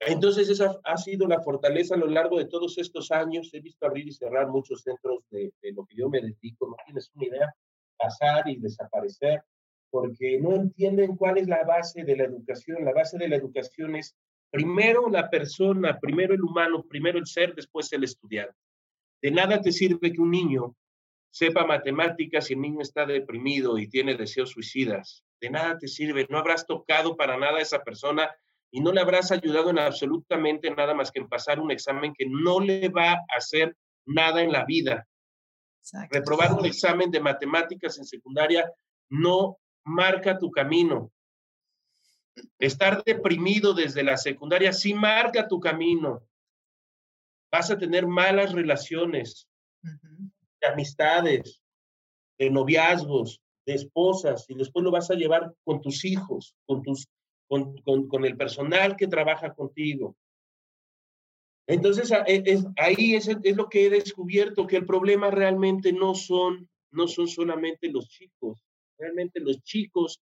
Entonces, 0.00 0.48
esa 0.48 0.80
ha 0.84 0.96
sido 0.96 1.26
la 1.28 1.42
fortaleza 1.42 1.94
a 1.94 1.98
lo 1.98 2.06
largo 2.06 2.38
de 2.38 2.46
todos 2.46 2.78
estos 2.78 3.10
años. 3.10 3.52
He 3.52 3.60
visto 3.60 3.86
abrir 3.86 4.08
y 4.08 4.12
cerrar 4.12 4.48
muchos 4.48 4.82
centros 4.82 5.22
de, 5.30 5.52
de 5.60 5.72
lo 5.72 5.84
que 5.84 5.96
yo 5.96 6.08
me 6.08 6.22
dedico, 6.22 6.66
no 6.66 6.76
tienes 6.86 7.10
una 7.14 7.26
idea, 7.26 7.54
pasar 7.98 8.48
y 8.48 8.56
desaparecer, 8.56 9.42
porque 9.90 10.38
no 10.40 10.54
entienden 10.54 11.14
cuál 11.14 11.36
es 11.36 11.46
la 11.46 11.62
base 11.64 12.04
de 12.04 12.16
la 12.16 12.24
educación. 12.24 12.86
La 12.86 12.94
base 12.94 13.18
de 13.18 13.28
la 13.28 13.36
educación 13.36 13.96
es 13.96 14.16
Primero 14.56 15.10
la 15.10 15.28
persona, 15.28 15.98
primero 16.00 16.34
el 16.34 16.42
humano, 16.42 16.82
primero 16.82 17.18
el 17.18 17.26
ser, 17.26 17.54
después 17.54 17.92
el 17.92 18.04
estudiante. 18.04 18.56
De 19.20 19.30
nada 19.30 19.60
te 19.60 19.70
sirve 19.70 20.12
que 20.12 20.20
un 20.20 20.30
niño 20.30 20.74
sepa 21.30 21.66
matemáticas 21.66 22.46
si 22.46 22.54
el 22.54 22.62
niño 22.62 22.80
está 22.80 23.04
deprimido 23.04 23.76
y 23.76 23.86
tiene 23.88 24.14
deseos 24.14 24.50
suicidas. 24.50 25.22
De 25.42 25.50
nada 25.50 25.76
te 25.78 25.88
sirve, 25.88 26.26
no 26.30 26.38
habrás 26.38 26.66
tocado 26.66 27.16
para 27.16 27.36
nada 27.36 27.58
a 27.58 27.60
esa 27.60 27.84
persona 27.84 28.34
y 28.70 28.80
no 28.80 28.92
le 28.92 29.02
habrás 29.02 29.30
ayudado 29.30 29.68
en 29.68 29.78
absolutamente 29.78 30.70
nada 30.70 30.94
más 30.94 31.12
que 31.12 31.20
en 31.20 31.28
pasar 31.28 31.60
un 31.60 31.70
examen 31.70 32.14
que 32.16 32.24
no 32.26 32.58
le 32.58 32.88
va 32.88 33.12
a 33.12 33.24
hacer 33.36 33.76
nada 34.06 34.42
en 34.42 34.52
la 34.52 34.64
vida. 34.64 35.06
Reprobar 36.10 36.54
un 36.54 36.64
examen 36.64 37.10
de 37.10 37.20
matemáticas 37.20 37.98
en 37.98 38.06
secundaria 38.06 38.72
no 39.10 39.58
marca 39.84 40.38
tu 40.38 40.50
camino. 40.50 41.12
Estar 42.58 43.02
deprimido 43.04 43.74
desde 43.74 44.02
la 44.02 44.16
secundaria 44.16 44.72
sí 44.72 44.94
marca 44.94 45.48
tu 45.48 45.60
camino. 45.60 46.22
Vas 47.50 47.70
a 47.70 47.78
tener 47.78 48.06
malas 48.06 48.52
relaciones, 48.52 49.48
de 49.82 50.66
amistades, 50.66 51.60
de 52.38 52.50
noviazgos, 52.50 53.40
de 53.66 53.74
esposas, 53.74 54.44
y 54.48 54.54
después 54.54 54.84
lo 54.84 54.90
vas 54.90 55.10
a 55.10 55.14
llevar 55.14 55.54
con 55.64 55.80
tus 55.80 56.04
hijos, 56.04 56.54
con, 56.66 56.82
tus, 56.82 57.08
con, 57.48 57.76
con, 57.82 58.24
el 58.24 58.36
personal 58.36 58.96
que 58.96 59.06
trabaja 59.06 59.54
contigo. 59.54 60.16
Entonces, 61.68 62.12
es, 62.26 62.64
ahí 62.76 63.14
es, 63.14 63.28
es, 63.28 63.56
lo 63.56 63.68
que 63.68 63.86
he 63.86 63.90
descubierto, 63.90 64.66
que 64.66 64.76
el 64.76 64.86
problema 64.86 65.30
realmente 65.30 65.92
no 65.92 66.14
son, 66.14 66.68
no 66.92 67.08
son 67.08 67.26
solamente 67.26 67.90
los 67.90 68.08
chicos. 68.08 68.62
Realmente 68.98 69.40
los 69.40 69.62
chicos 69.62 70.20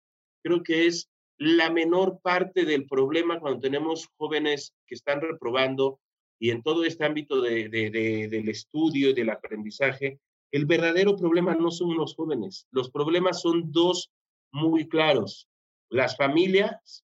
creo 0.43 0.62
que 0.64 0.88
es 0.88 1.10
la 1.39 1.69
menor 1.69 2.19
parte 2.21 2.65
del 2.65 2.85
problema 2.85 3.39
cuando 3.39 3.61
tenemos 3.61 4.09
jóvenes 4.17 4.75
que 4.85 4.95
están 4.95 5.21
reprobando 5.21 6.01
y 6.37 6.51
en 6.51 6.61
todo 6.61 6.83
este 6.83 7.05
ámbito 7.05 7.41
de, 7.41 7.69
del 7.69 8.49
estudio 8.49 9.09
y 9.09 9.13
del 9.13 9.29
aprendizaje, 9.29 10.19
el 10.51 10.65
verdadero 10.65 11.15
problema 11.15 11.55
no 11.55 11.71
son 11.71 11.95
los 11.95 12.15
jóvenes, 12.15 12.67
los 12.71 12.91
problemas 12.91 13.41
son 13.41 13.71
dos 13.71 14.11
muy 14.51 14.87
claros, 14.89 15.47
las 15.89 16.17
familias 16.17 17.05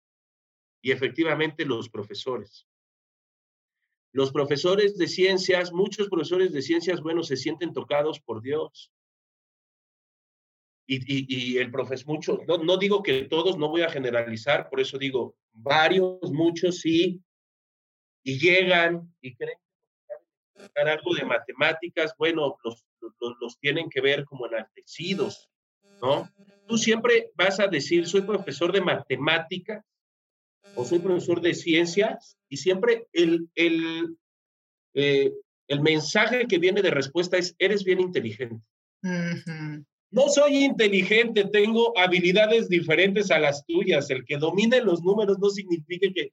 y 0.83 0.91
efectivamente 0.91 1.65
los 1.65 1.89
profesores. 1.89 2.67
Los 4.13 4.33
profesores 4.33 4.97
de 4.97 5.07
ciencias, 5.07 5.73
muchos 5.73 6.09
profesores 6.09 6.53
de 6.53 6.63
ciencias, 6.63 7.01
bueno, 7.01 7.23
se 7.23 7.37
sienten 7.37 7.73
tocados 7.73 8.21
por 8.21 8.43
Dios, 8.43 8.91
y, 10.87 11.59
el 11.59 11.71
profesor, 11.71 12.07
muchos, 12.07 12.41
no, 12.47 12.59
no, 12.59 12.77
digo 12.77 13.03
que 13.03 13.25
todos, 13.25 13.59
no 13.59 13.69
voy 13.69 13.83
a 13.83 13.91
generalizar, 13.91 14.69
por 14.71 14.81
eso 14.81 14.99
digo 14.99 15.35
varios, 15.53 16.31
muchos 16.31 16.81
sí, 16.81 17.21
y 18.23 18.39
llegan 18.39 19.13
y 19.21 19.35
creen 19.35 19.59
que 20.57 20.81
algo 20.81 21.15
de 21.15 21.25
matemáticas, 21.25 22.15
bueno, 22.19 22.57
los, 22.65 22.85
los, 23.41 23.59
tienen 23.59 23.91
que 23.91 24.01
ver 24.01 24.25
como 24.25 24.47
enaltecidos, 24.47 25.51
¿no? 26.01 26.31
Tú 26.67 26.79
siempre 26.79 27.31
vas 27.35 27.61
a 27.61 27.67
decir, 27.67 28.07
soy 28.07 28.23
profesor 28.23 28.73
de 28.73 28.81
matemáticas 28.81 29.85
o 30.75 30.85
soy 30.85 30.99
profesor 30.99 31.41
de 31.41 31.55
ciencias, 31.55 32.37
y 32.49 32.57
siempre 32.57 33.07
el, 33.13 33.49
el, 33.55 34.17
eh, 34.95 35.33
El 35.69 35.81
mensaje 35.81 36.47
que 36.47 36.59
viene 36.59 36.81
de 36.81 36.91
respuesta 36.91 37.37
es, 37.37 37.55
eres 37.59 37.85
bien 37.85 38.01
inteligente. 38.01 38.63
No 40.17 40.31
soy 40.31 40.65
inteligente, 40.65 41.45
tengo 41.45 41.93
habilidades 41.99 42.71
diferentes 42.71 43.31
a 43.31 43.39
las 43.39 43.67
tuyas. 43.67 44.09
El 44.09 44.25
que 44.25 44.39
domine 44.39 44.81
los 44.81 45.03
números 45.03 45.39
no 45.39 45.51
significa 45.51 46.09
que, 46.15 46.33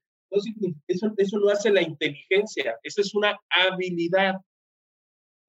eso, 0.88 1.13
eso 1.17 1.38
lo 1.38 1.49
hace 1.49 1.69
la 1.69 1.81
inteligencia, 1.81 2.79
esa 2.81 3.01
es 3.01 3.13
una 3.13 3.38
habilidad. 3.49 4.36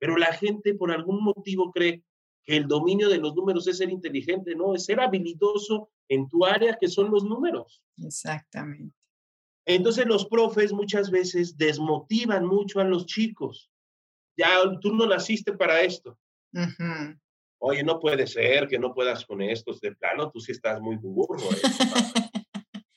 Pero 0.00 0.16
la 0.16 0.32
gente 0.32 0.74
por 0.74 0.90
algún 0.90 1.22
motivo 1.22 1.70
cree 1.70 2.02
que 2.42 2.56
el 2.56 2.66
dominio 2.66 3.08
de 3.08 3.18
los 3.18 3.36
números 3.36 3.68
es 3.68 3.78
ser 3.78 3.90
inteligente, 3.90 4.56
no, 4.56 4.74
es 4.74 4.84
ser 4.84 4.98
habilidoso 4.98 5.90
en 6.08 6.28
tu 6.28 6.44
área 6.44 6.76
que 6.80 6.88
son 6.88 7.12
los 7.12 7.22
números. 7.22 7.84
Exactamente. 7.98 8.96
Entonces 9.64 10.06
los 10.06 10.26
profes 10.26 10.72
muchas 10.72 11.08
veces 11.12 11.56
desmotivan 11.56 12.44
mucho 12.44 12.80
a 12.80 12.84
los 12.84 13.06
chicos. 13.06 13.70
Ya 14.36 14.48
tú 14.80 14.92
no 14.92 15.06
naciste 15.06 15.52
para 15.52 15.82
esto. 15.82 16.18
Oye, 17.66 17.82
no 17.82 17.98
puede 17.98 18.26
ser 18.26 18.68
que 18.68 18.78
no 18.78 18.92
puedas 18.92 19.24
con 19.24 19.40
esto. 19.40 19.72
De 19.80 19.92
plano, 19.92 20.30
tú 20.30 20.38
sí 20.38 20.52
estás 20.52 20.82
muy 20.82 20.96
burro. 20.96 21.38
¿eh? 21.50 21.60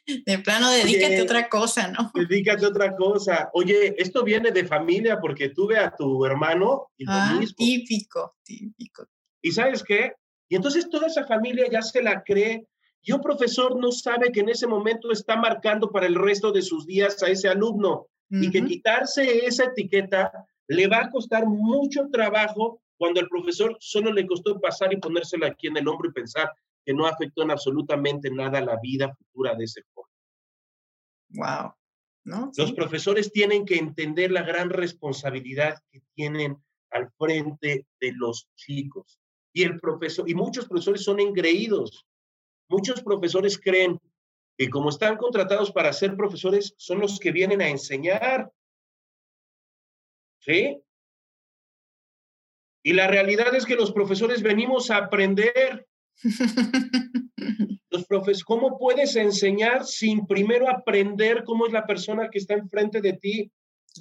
de 0.25 0.39
plano, 0.39 0.69
dedícate 0.69 1.19
a 1.19 1.23
otra 1.23 1.47
cosa, 1.47 1.87
¿no? 1.87 2.11
Dedícate 2.13 2.65
a 2.65 2.67
otra 2.67 2.93
cosa. 2.93 3.49
Oye, 3.53 3.95
esto 3.97 4.25
viene 4.25 4.51
de 4.51 4.65
familia 4.65 5.21
porque 5.21 5.49
tuve 5.49 5.77
a 5.77 5.95
tu 5.95 6.25
hermano 6.25 6.91
y 6.97 7.05
lo 7.05 7.13
ah, 7.13 7.37
mismo. 7.39 7.55
Típico, 7.57 8.35
típico. 8.43 9.07
¿Y 9.41 9.53
sabes 9.53 9.83
qué? 9.83 10.15
Y 10.49 10.57
entonces 10.57 10.89
toda 10.89 11.07
esa 11.07 11.25
familia 11.25 11.67
ya 11.71 11.81
se 11.81 12.03
la 12.03 12.21
cree 12.23 12.67
y 13.01 13.13
un 13.13 13.21
profesor 13.21 13.79
no 13.79 13.93
sabe 13.93 14.33
que 14.33 14.41
en 14.41 14.49
ese 14.49 14.67
momento 14.67 15.13
está 15.13 15.37
marcando 15.37 15.91
para 15.91 16.07
el 16.07 16.15
resto 16.15 16.51
de 16.51 16.61
sus 16.61 16.85
días 16.85 17.23
a 17.23 17.27
ese 17.27 17.47
alumno 17.47 18.07
y 18.29 18.51
que 18.51 18.65
quitarse 18.65 19.45
esa 19.45 19.63
etiqueta 19.63 20.29
le 20.67 20.87
va 20.87 21.03
a 21.03 21.09
costar 21.09 21.45
mucho 21.45 22.09
trabajo 22.11 22.81
cuando 22.97 23.19
el 23.19 23.27
profesor 23.27 23.77
solo 23.79 24.11
le 24.11 24.25
costó 24.25 24.59
pasar 24.59 24.93
y 24.93 24.97
ponérsela 24.97 25.47
aquí 25.47 25.67
en 25.67 25.77
el 25.77 25.87
hombro 25.87 26.09
y 26.09 26.13
pensar 26.13 26.51
que 26.85 26.93
no 26.93 27.05
afectó 27.05 27.43
en 27.43 27.51
absolutamente 27.51 28.31
nada 28.31 28.61
la 28.61 28.77
vida 28.81 29.13
futura 29.13 29.55
de 29.55 29.65
ese 29.65 29.81
joven. 29.93 30.11
Wow. 31.29 31.73
¿No? 32.23 32.51
Los 32.57 32.73
profesores 32.73 33.31
tienen 33.31 33.65
que 33.65 33.77
entender 33.77 34.31
la 34.31 34.41
gran 34.41 34.69
responsabilidad 34.69 35.77
que 35.91 36.01
tienen 36.13 36.57
al 36.91 37.09
frente 37.17 37.85
de 37.99 38.11
los 38.13 38.49
chicos. 38.55 39.19
Y 39.53 39.63
el 39.63 39.79
profesor, 39.79 40.29
y 40.29 40.35
muchos 40.35 40.67
profesores 40.67 41.03
son 41.03 41.19
engreídos. 41.19 42.05
Muchos 42.69 43.01
profesores 43.01 43.57
creen 43.57 43.99
que 44.57 44.69
como 44.69 44.89
están 44.89 45.17
contratados 45.17 45.71
para 45.71 45.93
ser 45.93 46.15
profesores, 46.15 46.73
son 46.77 46.99
los 46.99 47.19
que 47.19 47.31
vienen 47.31 47.61
a 47.61 47.69
enseñar. 47.69 48.51
¿Sí? 50.39 50.81
Y 52.87 52.93
la 52.93 53.05
realidad 53.05 53.53
es 53.53 53.65
que 53.65 53.75
los 53.75 53.91
profesores 53.91 54.41
venimos 54.41 54.91
a 54.91 54.97
aprender. 54.97 55.85
Los 57.89 58.05
profes, 58.05 58.45
¿cómo 58.45 58.77
puedes 58.77 59.17
enseñar 59.17 59.85
sin 59.85 60.25
primero 60.25 60.69
aprender 60.69 61.43
cómo 61.43 61.67
es 61.67 61.73
la 61.73 61.85
persona 61.85 62.29
que 62.29 62.37
está 62.37 62.53
enfrente 62.53 63.01
de 63.01 63.13
ti? 63.13 63.51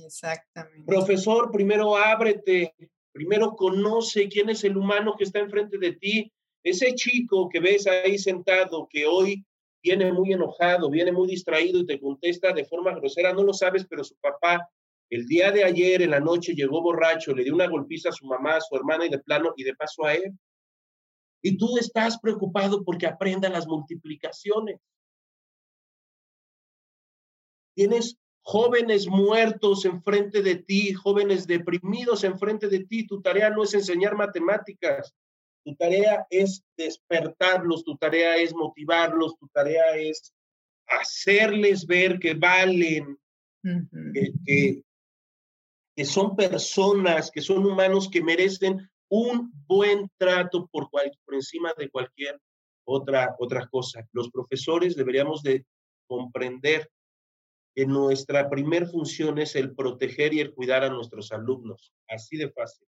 Exactamente. 0.04 0.84
Profesor, 0.86 1.50
primero 1.50 1.96
ábrete, 1.96 2.74
Primero 3.10 3.56
conoce 3.56 4.28
quién 4.28 4.50
es 4.50 4.62
el 4.62 4.76
humano 4.76 5.16
que 5.18 5.24
está 5.24 5.40
enfrente 5.40 5.78
de 5.78 5.92
ti. 5.94 6.32
Ese 6.62 6.94
chico 6.94 7.48
que 7.48 7.58
ves 7.58 7.88
ahí 7.88 8.18
sentado, 8.18 8.86
que 8.88 9.04
hoy 9.04 9.44
viene 9.82 10.12
muy 10.12 10.32
enojado, 10.32 10.90
viene 10.90 11.10
muy 11.10 11.26
distraído 11.26 11.80
y 11.80 11.86
te 11.86 11.98
contesta 11.98 12.52
de 12.52 12.64
forma 12.66 12.94
grosera, 12.94 13.32
no 13.32 13.42
lo 13.42 13.52
sabes, 13.52 13.84
pero 13.88 14.04
su 14.04 14.14
papá 14.20 14.68
el 15.10 15.26
día 15.26 15.52
de 15.52 15.64
ayer 15.64 16.02
en 16.02 16.10
la 16.10 16.20
noche 16.20 16.54
llegó 16.54 16.82
borracho, 16.82 17.34
le 17.34 17.44
dio 17.44 17.54
una 17.54 17.68
golpiza 17.68 18.08
a 18.08 18.12
su 18.12 18.26
mamá, 18.26 18.56
a 18.56 18.60
su 18.60 18.74
hermana 18.74 19.06
y 19.06 19.10
de 19.10 19.18
plano 19.20 19.52
y 19.56 19.64
de 19.64 19.74
paso 19.74 20.04
a 20.04 20.14
él. 20.14 20.32
Y 21.42 21.56
tú 21.56 21.78
estás 21.78 22.18
preocupado 22.18 22.84
porque 22.84 23.06
aprenda 23.06 23.48
las 23.48 23.66
multiplicaciones. 23.66 24.80
Tienes 27.74 28.18
jóvenes 28.42 29.06
muertos 29.06 29.84
enfrente 29.84 30.42
de 30.42 30.56
ti, 30.56 30.92
jóvenes 30.92 31.46
deprimidos 31.46 32.24
enfrente 32.24 32.68
de 32.68 32.84
ti. 32.84 33.06
Tu 33.06 33.20
tarea 33.20 33.50
no 33.50 33.62
es 33.62 33.74
enseñar 33.74 34.16
matemáticas, 34.16 35.14
tu 35.64 35.74
tarea 35.76 36.26
es 36.30 36.64
despertarlos, 36.76 37.84
tu 37.84 37.96
tarea 37.96 38.36
es 38.36 38.54
motivarlos, 38.54 39.36
tu 39.38 39.48
tarea 39.48 39.96
es 39.96 40.32
hacerles 40.86 41.86
ver 41.86 42.18
que 42.18 42.34
valen, 42.34 43.18
que, 43.62 44.32
que, 44.44 44.82
son 46.04 46.36
personas, 46.36 47.30
que 47.30 47.40
son 47.40 47.64
humanos 47.64 48.08
que 48.10 48.22
merecen 48.22 48.90
un 49.08 49.52
buen 49.66 50.10
trato 50.18 50.68
por, 50.70 50.90
por 50.90 51.34
encima 51.34 51.72
de 51.76 51.88
cualquier 51.88 52.40
otra, 52.86 53.34
otra 53.38 53.66
cosa. 53.68 54.06
Los 54.12 54.30
profesores 54.30 54.96
deberíamos 54.96 55.42
de 55.42 55.64
comprender 56.06 56.90
que 57.74 57.86
nuestra 57.86 58.48
primer 58.48 58.86
función 58.88 59.38
es 59.38 59.54
el 59.54 59.74
proteger 59.74 60.32
y 60.32 60.40
el 60.40 60.54
cuidar 60.54 60.82
a 60.82 60.88
nuestros 60.88 61.30
alumnos, 61.32 61.92
así 62.08 62.36
de 62.36 62.50
fácil, 62.50 62.86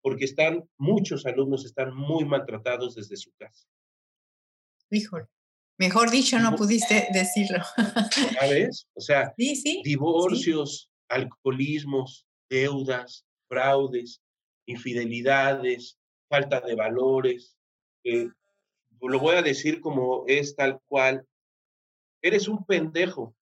porque 0.00 0.24
están, 0.24 0.64
muchos 0.78 1.26
alumnos 1.26 1.66
están 1.66 1.94
muy 1.94 2.24
maltratados 2.24 2.94
desde 2.94 3.16
su 3.16 3.30
casa. 3.36 3.66
Híjole, 4.90 5.26
mejor 5.78 6.10
dicho, 6.10 6.38
no 6.38 6.56
pudiste 6.56 7.08
decirlo. 7.12 7.62
¿Sabes? 8.40 8.88
O 8.94 9.00
sea, 9.00 9.34
divorcios, 9.36 10.90
alcoholismos, 11.08 12.26
deudas, 12.52 13.24
fraudes, 13.48 14.22
infidelidades, 14.66 15.98
falta 16.28 16.60
de 16.60 16.74
valores. 16.74 17.56
lo 18.04 19.18
voy 19.18 19.36
a 19.36 19.42
decir 19.42 19.80
como 19.80 20.24
es 20.26 20.54
tal 20.54 20.80
cual. 20.86 21.26
Eres 22.20 22.46
un 22.46 22.64
pendejo 22.64 23.34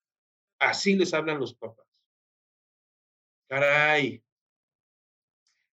Así 0.60 0.94
les 0.94 1.14
hablan 1.14 1.40
los 1.40 1.54
papás. 1.54 1.86
Caray. 3.48 4.22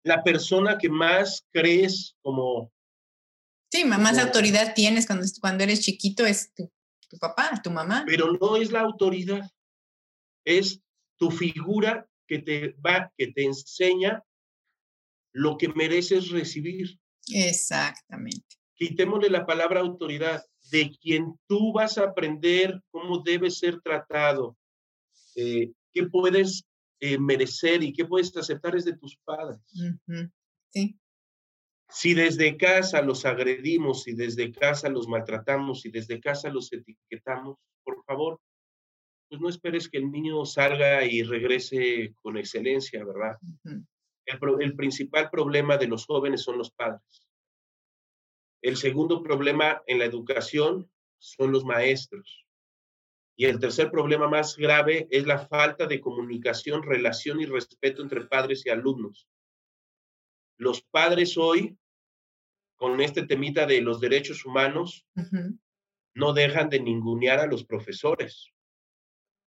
La 0.03 0.21
persona 0.21 0.77
que 0.77 0.89
más 0.89 1.47
crees 1.51 2.17
como... 2.21 2.71
Sí, 3.71 3.85
más 3.85 4.19
autoridad 4.19 4.75
tienes 4.75 5.07
cuando, 5.07 5.25
cuando 5.39 5.63
eres 5.63 5.79
chiquito 5.79 6.25
es 6.25 6.53
tu, 6.53 6.69
tu 7.09 7.17
papá, 7.17 7.59
tu 7.63 7.71
mamá. 7.71 8.03
Pero 8.05 8.33
no 8.33 8.57
es 8.57 8.71
la 8.71 8.81
autoridad, 8.81 9.49
es 10.45 10.81
tu 11.17 11.31
figura 11.31 12.07
que 12.27 12.39
te 12.39 12.75
va, 12.85 13.11
que 13.17 13.27
te 13.27 13.43
enseña 13.43 14.23
lo 15.33 15.57
que 15.57 15.69
mereces 15.69 16.29
recibir. 16.29 16.99
Exactamente. 17.33 18.57
Quitémosle 18.75 19.29
la 19.29 19.45
palabra 19.45 19.79
autoridad, 19.81 20.43
de 20.71 20.91
quien 21.01 21.37
tú 21.47 21.73
vas 21.73 21.97
a 21.97 22.05
aprender 22.05 22.81
cómo 22.91 23.19
debes 23.19 23.59
ser 23.59 23.81
tratado, 23.81 24.57
eh, 25.35 25.71
qué 25.93 26.07
puedes 26.07 26.63
eh, 26.99 27.17
merecer 27.17 27.83
y 27.83 27.93
qué 27.93 28.05
puedes 28.05 28.35
aceptar 28.35 28.75
es 28.75 28.85
de 28.85 28.97
tus 28.97 29.17
padres. 29.23 29.59
Sí. 30.71 30.97
Si 31.89 32.13
desde 32.13 32.57
casa 32.57 33.01
los 33.01 33.25
agredimos, 33.25 34.03
si 34.03 34.13
desde 34.13 34.51
casa 34.51 34.89
los 34.89 35.07
maltratamos, 35.07 35.81
si 35.81 35.89
desde 35.89 36.19
casa 36.19 36.49
los 36.49 36.71
etiquetamos, 36.73 37.57
por 37.83 38.03
favor, 38.05 38.39
pues 39.33 39.41
no 39.41 39.49
esperes 39.49 39.89
que 39.89 39.97
el 39.97 40.11
niño 40.11 40.45
salga 40.45 41.03
y 41.05 41.23
regrese 41.23 42.13
con 42.21 42.37
excelencia, 42.37 43.03
¿verdad? 43.03 43.39
el 44.59 44.75
principal 44.75 45.31
problema 45.31 45.75
de 45.75 45.87
los 45.87 46.05
jóvenes 46.05 46.43
son 46.43 46.59
los 46.59 46.69
padres. 46.69 47.27
El 48.61 48.77
segundo 48.77 49.23
problema 49.23 49.81
en 49.87 49.97
la 49.97 50.05
educación 50.05 50.87
son 51.17 51.51
los 51.51 51.65
maestros. 51.65 52.45
Y 53.35 53.45
el 53.45 53.59
tercer 53.59 53.89
problema 53.89 54.27
más 54.27 54.55
grave 54.55 55.07
es 55.09 55.25
la 55.25 55.39
falta 55.39 55.87
de 55.87 55.99
comunicación, 55.99 56.83
relación 56.83 57.41
y 57.41 57.47
respeto 57.47 58.03
entre 58.03 58.27
padres 58.27 58.63
y 58.67 58.69
alumnos. 58.69 59.27
Los 60.59 60.83
padres 60.83 61.39
hoy, 61.39 61.75
con 62.75 63.01
este 63.01 63.25
temita 63.25 63.65
de 63.65 63.81
los 63.81 63.99
derechos 63.99 64.45
humanos, 64.45 65.07
no 66.13 66.33
dejan 66.33 66.69
de 66.69 66.79
ningunear 66.79 67.39
a 67.39 67.47
los 67.47 67.65
profesores. 67.65 68.53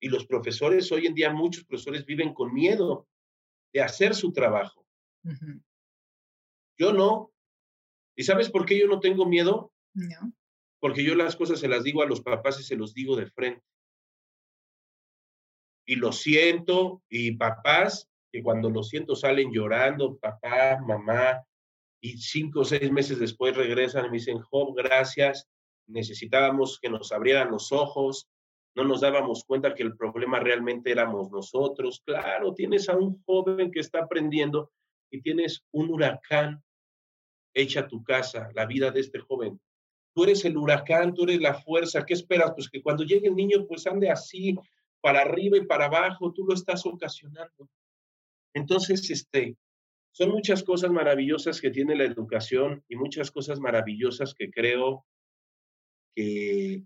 Y 0.05 0.09
los 0.09 0.27
profesores, 0.27 0.93
hoy 0.93 1.07
en 1.07 1.15
día 1.15 1.33
muchos 1.33 1.65
profesores 1.65 2.05
viven 2.05 2.35
con 2.35 2.53
miedo 2.53 3.09
de 3.73 3.81
hacer 3.81 4.15
su 4.15 4.35
trabajo. 4.35 4.85
Yo 6.79 6.93
no. 6.93 7.33
¿Y 8.15 8.25
sabes 8.25 8.51
por 8.51 8.67
qué 8.67 8.79
yo 8.79 8.87
no 8.87 9.01
tengo 9.01 9.25
miedo? 9.25 9.73
No. 9.95 10.35
Porque 10.79 11.03
yo 11.03 11.15
las 11.15 11.37
cosas 11.37 11.59
se 11.59 11.69
las 11.69 11.85
digo 11.85 12.03
a 12.03 12.07
los 12.07 12.21
papás 12.21 12.61
y 12.61 12.65
se 12.65 12.77
los 12.77 12.93
digo 12.93 13.17
de 13.17 13.29
frente 13.29 13.65
y 15.87 15.97
lo 15.97 16.13
siento, 16.13 17.03
y 17.09 17.33
papás 17.33 18.09
que 18.31 18.43
cuando 18.43 18.69
lo 18.71 18.83
siento 18.83 19.15
salen 19.17 19.53
llorando, 19.53 20.19
papá, 20.19 20.79
mamá, 20.87 21.43
y 22.03 22.19
cinco 22.19 22.61
o 22.61 22.65
seis 22.65 22.91
meses 22.91 23.19
después 23.19 23.57
regresan 23.57 24.07
y 24.07 24.09
me 24.11 24.19
dicen, 24.19 24.39
Job, 24.41 24.75
gracias, 24.77 25.49
necesitábamos 25.87 26.79
que 26.79 26.91
nos 26.91 27.13
abrieran 27.13 27.51
los 27.51 27.73
ojos, 27.73 28.29
no 28.75 28.85
nos 28.85 29.01
dábamos 29.01 29.45
cuenta 29.45 29.75
que 29.75 29.83
el 29.83 29.97
problema 29.97 30.41
realmente 30.41 30.91
éramos 30.91 31.31
nosotros. 31.31 32.03
Claro, 32.05 32.55
tienes 32.55 32.89
a 32.89 32.97
un 32.97 33.23
joven 33.25 33.71
que 33.71 33.81
está 33.81 34.01
aprendiendo 34.01 34.73
y 35.11 35.21
tienes 35.21 35.65
un 35.73 35.91
huracán 35.91 36.63
hecha 37.55 37.87
tu 37.87 38.03
casa, 38.03 38.51
la 38.55 38.67
vida 38.67 38.91
de 38.91 39.01
este 39.01 39.21
joven. 39.21 39.61
Tú 40.13 40.25
eres 40.25 40.45
el 40.45 40.57
huracán, 40.57 41.15
tú 41.15 41.25
eres 41.25 41.41
la 41.41 41.55
fuerza. 41.55 42.05
¿Qué 42.05 42.15
esperas? 42.15 42.53
Pues 42.55 42.69
que 42.69 42.83
cuando 42.83 43.05
llegue 43.05 43.29
el 43.29 43.37
niño, 43.37 43.67
pues 43.67 43.87
ande 43.87 44.11
así, 44.11 44.57
para 45.01 45.21
arriba 45.21 45.57
y 45.57 45.67
para 45.67 45.87
abajo, 45.87 46.33
tú 46.33 46.45
lo 46.45 46.55
estás 46.55 46.85
ocasionando. 46.85 47.69
Entonces, 48.55 49.09
este, 49.11 49.57
son 50.13 50.31
muchas 50.31 50.63
cosas 50.63 50.91
maravillosas 50.91 51.61
que 51.61 51.71
tiene 51.71 51.97
la 51.97 52.05
educación 52.05 52.85
y 52.89 52.97
muchas 52.97 53.31
cosas 53.31 53.59
maravillosas 53.61 54.35
que 54.35 54.51
creo 54.51 55.05
que, 56.15 56.85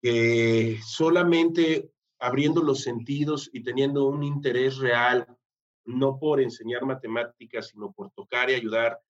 que 0.00 0.78
solamente 0.84 1.92
abriendo 2.18 2.62
los 2.62 2.82
sentidos 2.82 3.50
y 3.52 3.62
teniendo 3.62 4.06
un 4.06 4.22
interés 4.22 4.78
real 4.78 5.26
no 5.84 6.18
por 6.18 6.40
enseñar 6.40 6.84
matemáticas, 6.84 7.68
sino 7.68 7.92
por 7.92 8.10
tocar 8.10 8.50
y 8.50 8.54
ayudar 8.54 9.00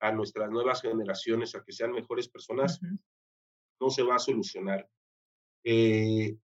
a 0.00 0.12
nuestras 0.12 0.50
nuevas 0.50 0.82
generaciones 0.82 1.54
a 1.54 1.62
que 1.62 1.72
sean 1.72 1.92
mejores 1.92 2.28
personas, 2.28 2.80
no 3.80 3.90
se 3.90 4.02
va 4.02 4.16
a 4.16 4.20
solucionar. 4.20 4.88
Eh, 5.64 6.36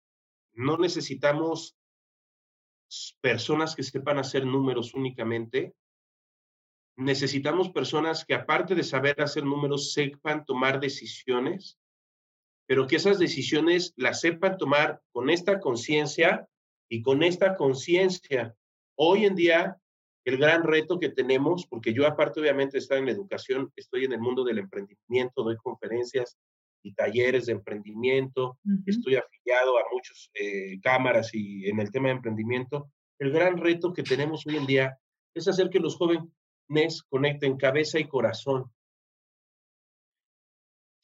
no 0.55 0.77
necesitamos 0.77 1.77
personas 3.21 3.75
que 3.75 3.83
sepan 3.83 4.19
hacer 4.19 4.47
números 4.47 4.95
únicamente. 4.95 5.75
Necesitamos 6.97 7.71
personas 7.71 8.25
que 8.25 8.35
aparte 8.35 8.75
de 8.75 8.85
saber 8.85 9.21
hacer 9.21 9.45
números, 9.45 9.93
sepan 9.93 10.45
tomar 10.45 10.81
decisiones, 10.81 11.79
pero 12.69 12.87
que 12.87 12.97
esas 12.97 13.19
decisiones 13.19 13.93
las 13.97 14.21
sepan 14.21 14.59
tomar 14.59 15.01
con 15.11 15.31
esta 15.31 15.59
conciencia 15.59 16.47
y 16.89 17.03
con 17.03 17.25
esta 17.25 17.57
conciencia 17.57 18.55
Hoy 19.01 19.27
en 19.27 19.37
día, 19.37 19.77
el 20.25 20.39
gran 20.39 20.65
reto 20.65 20.99
que 20.99 21.11
tenemos, 21.11 21.69
porque 21.69 21.95
yo 21.95 22.05
aparte 22.05 22.41
obviamente 22.41 22.73
de 22.73 22.79
estar 22.81 22.99
en 22.99 23.07
la 23.07 23.13
educación, 23.13 23.73
estoy 23.77 24.07
en 24.07 24.13
el 24.13 24.19
mundo 24.19 24.43
del 24.43 24.59
emprendimiento, 24.59 25.45
doy 25.45 25.57
conferencias 25.57 26.37
y 26.83 26.95
talleres 26.95 27.47
de 27.47 27.53
emprendimiento, 27.53 28.59
estoy 28.87 29.15
afiliado 29.15 29.79
a 29.79 29.83
muchas 29.93 30.31
eh, 30.35 30.81
cámaras 30.81 31.33
y 31.33 31.69
en 31.69 31.79
el 31.79 31.93
tema 31.93 32.09
de 32.09 32.15
emprendimiento. 32.15 32.91
El 33.21 33.31
gran 33.31 33.57
reto 33.57 33.93
que 33.93 34.03
tenemos 34.03 34.45
hoy 34.49 34.57
en 34.57 34.67
día 34.67 34.99
es 35.33 35.47
hacer 35.47 35.71
que 35.71 35.79
los 35.79 35.97
jóvenes 35.97 37.03
conecten 37.09 37.57
cabeza 37.57 38.01
y 38.01 38.09
corazón. 38.09 38.65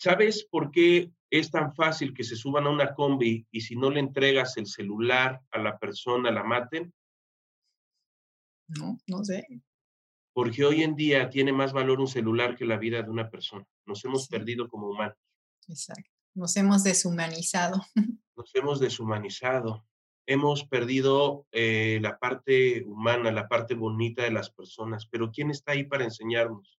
¿Sabes 0.01 0.45
por 0.51 0.73
qué 0.73 1.13
es 1.39 1.51
tan 1.51 1.75
fácil 1.75 2.15
que 2.15 2.23
se 2.23 2.37
suban 2.37 2.67
a 2.67 2.71
una 2.71 2.95
combi 2.95 3.47
y 3.51 3.61
si 3.61 3.75
no 3.75 3.91
le 3.91 3.99
entregas 3.99 4.57
el 4.57 4.67
celular 4.67 5.43
a 5.51 5.59
la 5.59 5.79
persona 5.79 6.31
la 6.31 6.45
maten? 6.45 6.95
No, 8.69 8.99
no 9.09 9.25
sé. 9.25 9.45
Porque 10.33 10.65
hoy 10.65 10.83
en 10.83 10.95
día 10.95 11.29
tiene 11.31 11.53
más 11.53 11.73
valor 11.73 12.01
un 12.01 12.07
celular 12.07 12.57
que 12.57 12.65
la 12.65 12.79
vida 12.79 13.03
de 13.03 13.11
una 13.11 13.31
persona. 13.31 13.67
Nos 13.85 14.05
hemos 14.05 14.29
perdido 14.29 14.69
como 14.69 14.89
humanos. 14.89 15.17
Exacto. 15.69 16.11
Nos 16.35 16.57
hemos 16.57 16.85
deshumanizado. 16.85 17.83
Nos 18.37 18.55
hemos 18.55 18.79
deshumanizado. 18.79 19.85
Hemos 20.27 20.65
perdido 20.65 21.47
eh, 21.51 21.99
la 22.01 22.19
parte 22.19 22.85
humana, 22.85 23.33
la 23.33 23.49
parte 23.49 23.75
bonita 23.75 24.23
de 24.23 24.31
las 24.31 24.51
personas. 24.51 25.07
Pero 25.07 25.31
¿quién 25.33 25.51
está 25.51 25.73
ahí 25.73 25.85
para 25.85 26.05
enseñarnos? 26.05 26.79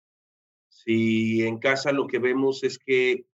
Si 0.69 1.45
en 1.45 1.59
casa 1.59 1.91
lo 1.91 2.07
que 2.07 2.19
vemos 2.19 2.63
es 2.63 2.79
que 2.79 3.25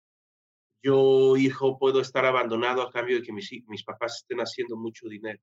yo, 0.84 1.38
hijo, 1.38 1.78
puedo 1.78 2.02
estar 2.02 2.26
abandonado 2.26 2.82
a 2.82 2.92
cambio 2.92 3.18
de 3.18 3.24
que 3.24 3.34
mis, 3.34 3.52
mis 3.68 3.84
papás 3.84 4.18
estén 4.18 4.40
haciendo 4.40 4.76
mucho 4.78 5.08
dinero. 5.08 5.40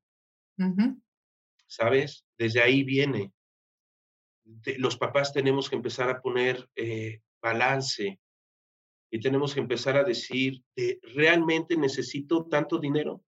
¿sabes? 1.69 2.25
Desde 2.37 2.61
ahí 2.61 2.83
viene. 2.83 3.33
los 4.79 4.97
papás 4.97 5.33
tenemos 5.33 5.69
que 5.69 5.77
empezar 5.77 6.09
a 6.09 6.21
poner 6.21 6.69
eh, 6.75 7.21
balance 7.41 8.19
y 9.11 9.21
tenemos 9.21 9.55
que 9.55 9.61
empezar 9.61 9.97
a 9.97 10.05
decir, 10.05 10.63
¿realmente 11.03 11.77
necesito 11.77 12.47
tanto 12.47 12.79
dinero? 12.79 13.23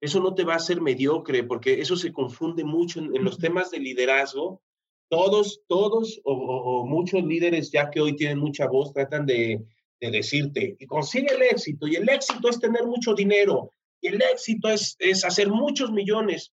Eso 0.00 0.20
no 0.20 0.34
te 0.34 0.44
va 0.44 0.54
a 0.54 0.56
hacer 0.56 0.80
mediocre, 0.82 1.42
porque 1.44 1.80
eso 1.80 1.96
se 1.96 2.12
confunde 2.12 2.64
mucho 2.64 3.00
en, 3.00 3.24
los 3.24 3.38
temas 3.38 3.70
de 3.70 3.78
liderazgo. 3.78 4.62
Todos, 5.08 5.62
todos 5.66 6.20
o, 6.24 6.84
muchos 6.86 7.24
líderes, 7.24 7.70
ya 7.70 7.90
que 7.90 8.00
hoy 8.00 8.16
tienen 8.16 8.38
mucha 8.38 8.66
voz, 8.66 8.92
tratan 8.92 9.24
de, 9.24 9.64
de 10.00 10.10
decirte, 10.10 10.76
y 10.78 10.86
consigue 10.86 11.34
el 11.34 11.42
éxito, 11.42 11.86
y 11.86 11.96
el 11.96 12.08
éxito 12.08 12.48
es 12.48 12.58
tener 12.58 12.84
mucho 12.84 13.14
dinero, 13.14 13.70
y 14.00 14.08
el 14.08 14.20
éxito 14.22 14.68
es, 14.68 14.96
es 14.98 15.24
hacer 15.24 15.48
muchos 15.48 15.90
millones. 15.90 16.52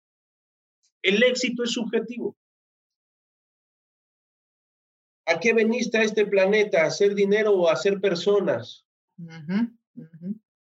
El 1.01 1.23
éxito 1.23 1.63
es 1.63 1.71
subjetivo. 1.71 2.35
¿A 5.25 5.39
qué 5.39 5.53
veniste 5.53 5.97
a 5.97 6.03
este 6.03 6.25
planeta? 6.25 6.81
¿A 6.81 6.87
hacer 6.87 7.15
dinero 7.15 7.53
o 7.53 7.69
a 7.69 7.73
hacer 7.73 8.01
personas? 8.01 8.85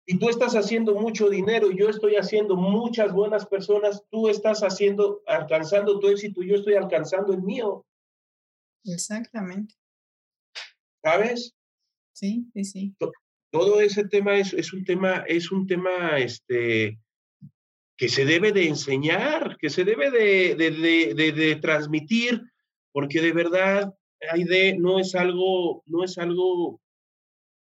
Y 0.07 0.19
tú 0.19 0.29
estás 0.29 0.55
haciendo 0.55 0.97
mucho 0.97 1.29
dinero 1.29 1.71
y 1.71 1.79
yo 1.79 1.89
estoy 1.89 2.17
haciendo 2.17 2.57
muchas 2.57 3.13
buenas 3.13 3.47
personas, 3.47 4.03
tú 4.11 4.29
estás 4.29 4.63
haciendo, 4.63 5.23
alcanzando 5.27 6.01
tu 6.01 6.09
éxito 6.09 6.43
y 6.43 6.49
yo 6.49 6.57
estoy 6.57 6.75
alcanzando 6.75 7.33
el 7.33 7.43
mío. 7.43 7.87
Exactamente. 8.85 9.77
¿Sabes? 11.03 11.55
Sí, 12.21 12.51
sí, 12.53 12.65
sí. 12.65 12.97
Todo 13.51 13.81
ese 13.81 14.05
tema 14.05 14.37
es, 14.37 14.53
es 14.53 14.75
un 14.75 14.85
tema, 14.85 15.25
es 15.27 15.51
un 15.51 15.67
tema, 15.67 16.19
este, 16.19 17.01
que 17.97 18.11
se 18.11 18.27
debe 18.27 18.53
de 18.53 18.69
enseñar, 18.69 19.57
que 19.57 19.71
se 19.71 19.85
debe 19.87 20.11
de, 20.11 20.55
de, 20.55 21.33
de, 21.33 21.57
transmitir, 21.57 22.43
porque 22.93 23.23
de 23.23 23.33
verdad, 23.33 23.95
no 24.79 24.99
es 24.99 25.15
algo, 25.15 25.83
no 25.87 26.05
es 26.05 26.19
algo 26.19 26.83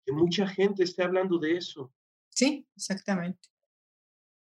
que 0.05 0.12
mucha 0.12 0.47
gente 0.47 0.84
esté 0.84 1.03
hablando 1.03 1.38
de 1.38 1.57
eso. 1.57 1.90
Sí, 2.28 2.66
exactamente. 2.76 3.49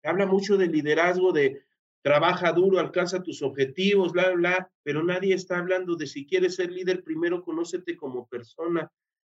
Habla 0.03 0.25
mucho 0.25 0.57
de 0.57 0.67
liderazgo, 0.67 1.31
de 1.31 1.63
trabaja 2.01 2.53
duro, 2.53 2.79
alcanza 2.79 3.23
tus 3.23 3.43
objetivos, 3.43 4.13
bla, 4.13 4.31
bla, 4.31 4.73
pero 4.83 5.05
nadie 5.05 5.35
está 5.35 5.59
hablando 5.59 5.95
de 5.95 6.07
si 6.07 6.27
quieres 6.27 6.55
ser 6.55 6.73
líder, 6.73 7.05
primero 7.05 7.43
conócete 7.43 7.99
como 7.99 8.27
persona, 8.27 8.91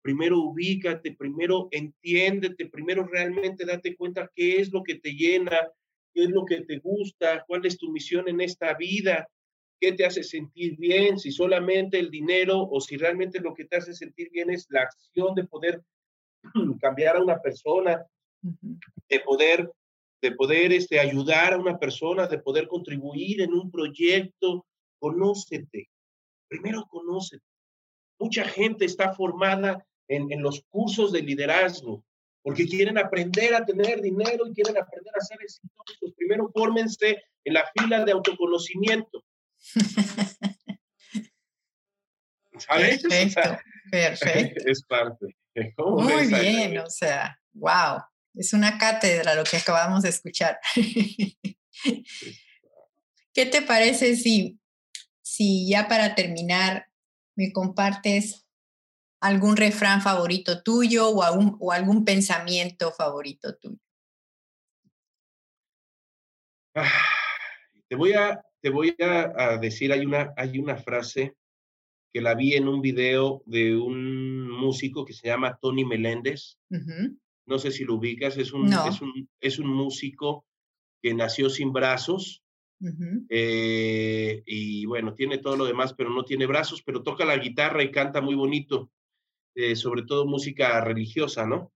primero 0.01 0.39
ubícate, 0.39 1.15
primero 1.15 1.67
entiéndete, 1.71 2.67
primero 2.67 3.05
realmente 3.05 3.65
date 3.65 3.95
cuenta 3.95 4.31
qué 4.35 4.59
es 4.59 4.71
lo 4.71 4.83
que 4.83 4.95
te 4.95 5.13
llena, 5.13 5.59
qué 6.13 6.23
es 6.23 6.29
lo 6.29 6.45
que 6.45 6.61
te 6.61 6.79
gusta, 6.79 7.43
cuál 7.47 7.65
es 7.65 7.77
tu 7.77 7.91
misión 7.91 8.27
en 8.27 8.41
esta 8.41 8.73
vida, 8.75 9.27
qué 9.79 9.93
te 9.93 10.05
hace 10.05 10.23
sentir 10.23 10.77
bien, 10.77 11.19
si 11.19 11.31
solamente 11.31 11.99
el 11.99 12.09
dinero 12.09 12.67
o 12.69 12.81
si 12.81 12.97
realmente 12.97 13.39
lo 13.39 13.53
que 13.53 13.65
te 13.65 13.77
hace 13.77 13.93
sentir 13.93 14.29
bien 14.31 14.49
es 14.49 14.67
la 14.69 14.81
acción 14.81 15.35
de 15.35 15.45
poder 15.45 15.81
cambiar 16.81 17.17
a 17.17 17.23
una 17.23 17.41
persona, 17.41 18.05
de 18.41 19.19
poder 19.19 19.71
de 20.21 20.31
poder 20.33 20.71
este, 20.71 20.99
ayudar 20.99 21.53
a 21.53 21.57
una 21.57 21.79
persona, 21.79 22.27
de 22.27 22.37
poder 22.37 22.67
contribuir 22.67 23.41
en 23.41 23.53
un 23.53 23.71
proyecto, 23.71 24.67
conócete. 24.99 25.89
Primero 26.47 26.85
conócete. 26.87 27.43
Mucha 28.19 28.45
gente 28.45 28.85
está 28.85 29.15
formada 29.15 29.83
en, 30.11 30.31
en 30.31 30.41
los 30.41 30.63
cursos 30.69 31.11
de 31.11 31.21
liderazgo, 31.21 32.03
porque 32.43 32.67
quieren 32.67 32.97
aprender 32.97 33.55
a 33.55 33.65
tener 33.65 34.01
dinero 34.01 34.45
y 34.45 34.53
quieren 34.53 34.77
aprender 34.77 35.13
a 35.15 35.21
ser 35.23 35.37
exitosos. 35.41 36.13
Primero 36.17 36.51
fórmense 36.53 37.23
en 37.45 37.53
la 37.53 37.63
fila 37.73 38.03
de 38.03 38.11
autoconocimiento. 38.11 39.23
¿Sabes? 42.57 43.01
Perfecto, 43.03 43.57
perfecto. 43.89 44.63
Es 44.69 44.83
parte. 44.83 45.27
Muy 45.77 46.27
bien, 46.27 46.77
o 46.77 46.89
sea, 46.89 47.37
wow, 47.53 48.01
es 48.35 48.53
una 48.53 48.77
cátedra 48.77 49.35
lo 49.35 49.43
que 49.43 49.57
acabamos 49.57 50.03
de 50.03 50.09
escuchar. 50.09 50.59
¿Qué 53.33 53.45
te 53.45 53.61
parece 53.61 54.15
si, 54.17 54.59
si 55.21 55.69
ya 55.69 55.87
para 55.87 56.15
terminar 56.15 56.87
me 57.35 57.53
compartes 57.53 58.45
algún 59.21 59.55
refrán 59.55 60.01
favorito 60.01 60.63
tuyo 60.63 61.09
o 61.09 61.23
algún, 61.23 61.55
o 61.59 61.71
algún 61.71 62.03
pensamiento 62.03 62.91
favorito 62.91 63.55
tuyo? 63.55 63.77
Ah, 66.75 66.89
te 67.87 67.95
voy 67.95 68.13
a, 68.13 68.41
te 68.61 68.69
voy 68.69 68.95
a, 68.99 69.57
decir, 69.57 69.93
hay 69.93 70.05
una, 70.05 70.33
hay 70.35 70.57
una 70.57 70.75
frase 70.75 71.35
que 72.13 72.21
la 72.21 72.33
vi 72.33 72.55
en 72.55 72.67
un 72.67 72.81
video 72.81 73.43
de 73.45 73.75
un 73.75 74.49
músico 74.49 75.05
que 75.05 75.13
se 75.13 75.27
llama 75.27 75.57
Tony 75.61 75.85
Meléndez. 75.85 76.57
No 77.45 77.59
sé 77.59 77.71
si 77.71 77.83
lo 77.83 77.95
ubicas, 77.95 78.37
es 78.37 78.51
un, 78.53 78.71
es, 78.73 79.01
un, 79.01 79.29
es 79.39 79.59
un 79.59 79.67
músico 79.67 80.45
que 81.01 81.13
nació 81.13 81.49
sin 81.49 81.71
brazos. 81.71 82.43
Eh, 83.29 84.41
y 84.45 84.85
bueno, 84.85 85.13
tiene 85.13 85.37
todo 85.37 85.55
lo 85.55 85.65
demás, 85.65 85.93
pero 85.93 86.09
no 86.09 86.23
tiene 86.23 86.47
brazos, 86.47 86.81
pero 86.81 87.03
toca 87.03 87.25
la 87.25 87.37
guitarra 87.37 87.83
y 87.83 87.91
canta 87.91 88.21
muy 88.21 88.35
bonito. 88.35 88.89
Eh, 89.55 89.75
sobre 89.75 90.03
todo 90.03 90.25
música 90.25 90.79
religiosa, 90.81 91.45
¿no? 91.45 91.71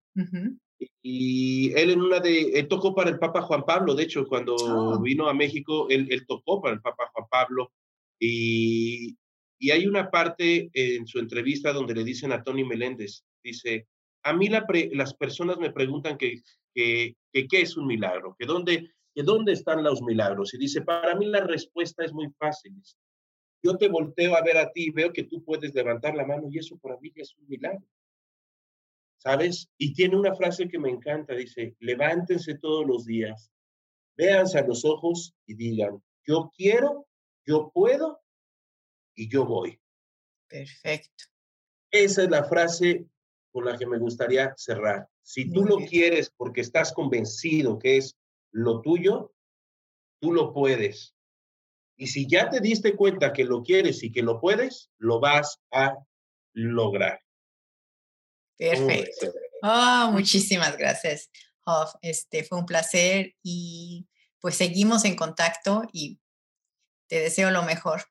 Y 1.01 1.71
él 1.73 1.89
en 1.91 2.01
una 2.01 2.19
de, 2.19 2.57
él 2.59 2.67
tocó 2.67 2.95
para 2.95 3.09
el 3.09 3.19
Papa 3.19 3.41
Juan 3.41 3.63
Pablo, 3.63 3.95
de 3.95 4.03
hecho, 4.03 4.26
cuando 4.26 4.55
Oh. 4.55 4.99
vino 5.01 5.28
a 5.28 5.34
México, 5.34 5.88
él, 5.89 6.07
él 6.09 6.26
tocó 6.26 6.61
para 6.61 6.73
el 6.76 6.82
Papa 6.82 7.09
Juan 7.13 7.28
Pablo. 7.30 7.71
Y, 8.19 9.15
y 9.59 9.71
hay 9.71 9.88
una 9.88 10.09
parte 10.09 10.69
en 10.73 11.05
su 11.05 11.19
entrevista 11.19 11.73
donde 11.73 11.93
le 11.95 12.03
dicen 12.03 12.32
a 12.32 12.43
Tony 12.43 12.63
Meléndez, 12.63 13.23
dice, 13.43 13.88
a 14.23 14.34
mí 14.34 14.47
la 14.47 14.65
pre- 14.65 14.89
las 14.93 15.13
personas 15.13 15.57
me 15.57 15.71
preguntan 15.71 16.17
que, 16.17 16.41
que, 16.73 17.15
que 17.34 17.47
qué 17.47 17.61
es 17.61 17.76
un 17.78 17.88
milagro, 17.88 18.36
que 18.39 18.45
dónde, 18.45 18.89
que 19.13 19.23
dónde 19.23 19.51
están 19.51 19.84
los 19.84 20.01
milagros. 20.01 20.53
Y 20.53 20.57
dice, 20.57 20.82
para 20.82 21.15
mí 21.15 21.26
la 21.26 21.41
respuesta 21.41 22.03
es 22.05 22.13
muy 22.13 22.30
fácil. 22.39 22.73
Yo 23.64 23.78
te 23.78 23.88
volteo 23.88 24.36
a 24.36 24.41
ver 24.41 24.58
a 24.58 24.72
ti 24.72 24.88
y 24.88 24.91
veo 24.91 25.12
que 25.12 25.24
tú 25.24 25.43
puedes 25.43 25.74
levantar 25.74 26.16
la 26.16 26.26
mano 26.26 26.47
y 26.49 26.60
eso 26.60 26.78
para 26.78 26.97
mí 26.97 27.12
ya 27.16 27.24
es 27.24 27.36
un 27.38 27.47
milagro. 27.47 27.88
¿Sabes? 29.18 29.70
Y 29.78 29.93
tiene 29.93 30.18
una 30.18 30.36
frase 30.36 30.68
que 30.68 30.78
me 30.78 30.89
encanta, 30.89 31.34
dice, 31.34 31.76
levántense 31.80 32.60
todos 32.60 32.86
los 32.86 33.06
días, 33.06 33.51
véanse 34.16 34.60
a 34.60 34.68
los 34.68 34.86
ojos 34.86 35.34
y 35.47 35.56
digan, 35.56 36.01
yo 36.24 36.51
quiero, 36.56 37.08
yo 37.45 37.72
puedo 37.74 38.22
y 39.16 39.30
yo 39.30 39.45
voy. 39.45 39.80
Perfecto. 40.47 41.26
Esa 41.89 42.24
es 42.24 42.30
la 42.30 42.43
frase 42.43 43.08
con 43.51 43.66
la 43.66 43.78
que 43.78 43.88
me 43.88 43.97
gustaría 43.97 44.53
cerrar. 44.58 45.08
Si 45.22 45.49
tú 45.49 45.64
lo 45.64 45.78
quieres 45.78 46.30
porque 46.30 46.62
estás 46.62 46.93
convencido 46.93 47.80
que 47.80 47.97
es 47.97 48.16
lo 48.51 48.82
tuyo, 48.82 49.34
tú 50.20 50.34
lo 50.34 50.53
puedes. 50.53 51.14
Y 51.98 52.08
si 52.08 52.28
ya 52.28 52.50
te 52.50 52.60
diste 52.60 52.96
cuenta 52.96 53.34
que 53.34 53.46
lo 53.46 53.64
quieres 53.64 54.04
y 54.04 54.12
que 54.12 54.22
lo 54.22 54.39
puedes, 54.39 54.89
lo 54.98 55.20
vas 55.20 55.60
a 55.72 55.96
lograr. 56.54 57.20
¿Cómo 58.58 58.88
ves, 58.88 59.18
Perfecto. 59.20 59.39
Oh, 59.62 60.10
muchísimas 60.12 60.78
gracias, 60.78 61.30
Hoff. 61.66 61.93
Este 62.02 62.43
fue 62.43 62.60
un 62.60 62.66
placer 62.66 63.34
y 63.41 64.08
pues 64.39 64.56
seguimos 64.56 65.06
en 65.06 65.16
contacto 65.16 65.84
y 65.91 66.20
te 67.08 67.20
deseo 67.20 67.52
lo 67.52 67.64
mejor. 67.64 68.04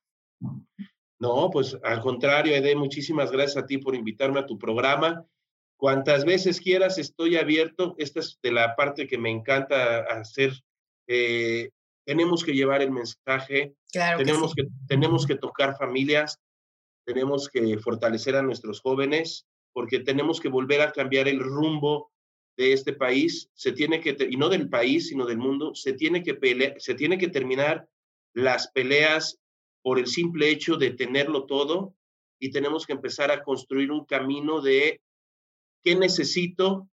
No, 1.20 1.51
pues 1.51 1.78
al 1.82 2.01
contrario, 2.01 2.55
Ede, 2.55 2.74
muchísimas 2.74 3.30
gracias 3.30 3.62
a 3.62 3.66
ti 3.66 3.78
por 3.78 3.95
invitarme 3.95 4.41
a 4.41 4.47
tu 4.47 4.59
programa. 4.59 5.24
Cuantas 5.76 6.24
veces 6.24 6.61
quieras, 6.61 6.99
estoy 6.99 7.37
abierto. 7.37 7.95
Esta 7.99 8.20
es 8.20 8.39
de 8.43 8.53
la 8.53 8.74
parte 8.76 9.07
que 9.07 9.18
me 9.18 9.30
encanta 9.30 10.01
hacer. 10.01 10.53
Eh, 11.07 11.70
tenemos 12.05 12.44
que 12.44 12.52
llevar 12.52 12.82
el 12.82 12.90
mensaje, 12.90 13.74
Claro 13.92 14.18
que 14.18 14.24
tenemos 14.24 14.52
sí. 14.52 14.62
que, 14.62 14.68
tenemos 14.88 15.26
que 15.26 15.36
tocar 15.36 15.76
familias, 15.76 16.38
tenemos 17.07 17.48
que 17.48 17.78
fortalecer 17.78 18.36
a 18.36 18.42
nuestros 18.42 18.80
jóvenes, 18.80 19.46
porque 19.72 20.00
tenemos 20.00 20.40
que 20.40 20.48
volver 20.48 20.80
a 20.80 20.92
cambiar 20.92 21.28
el 21.28 21.40
rumbo 21.40 22.11
de 22.57 22.72
este 22.72 22.92
país. 22.92 23.50
Se 23.55 23.72
tiene 23.72 24.00
que, 24.00 24.16
y 24.30 24.36
no 24.36 24.48
del 24.48 24.68
país, 24.68 25.09
sino 25.09 25.26
del 25.26 25.38
mundo, 25.38 25.74
se 25.74 25.92
tiene 25.92 26.22
que 26.22 26.34
pele- 26.34 26.74
se 26.78 26.94
tiene 26.94 27.18
que 27.18 27.28
terminar 27.28 27.88
las 28.34 28.68
peleas 28.68 29.38
por 29.82 29.98
el 29.98 30.07
simple 30.07 30.48
hecho 30.50 30.76
de 30.76 30.90
tenerlo 30.92 31.44
todo 31.46 31.94
y 32.40 32.50
tenemos 32.50 32.86
que 32.86 32.92
empezar 32.94 33.30
a 33.30 33.42
construir 33.42 33.90
un 33.90 34.05
camino 34.05 34.61
de 34.61 35.00
qué 35.84 35.94
necesito 35.96 36.88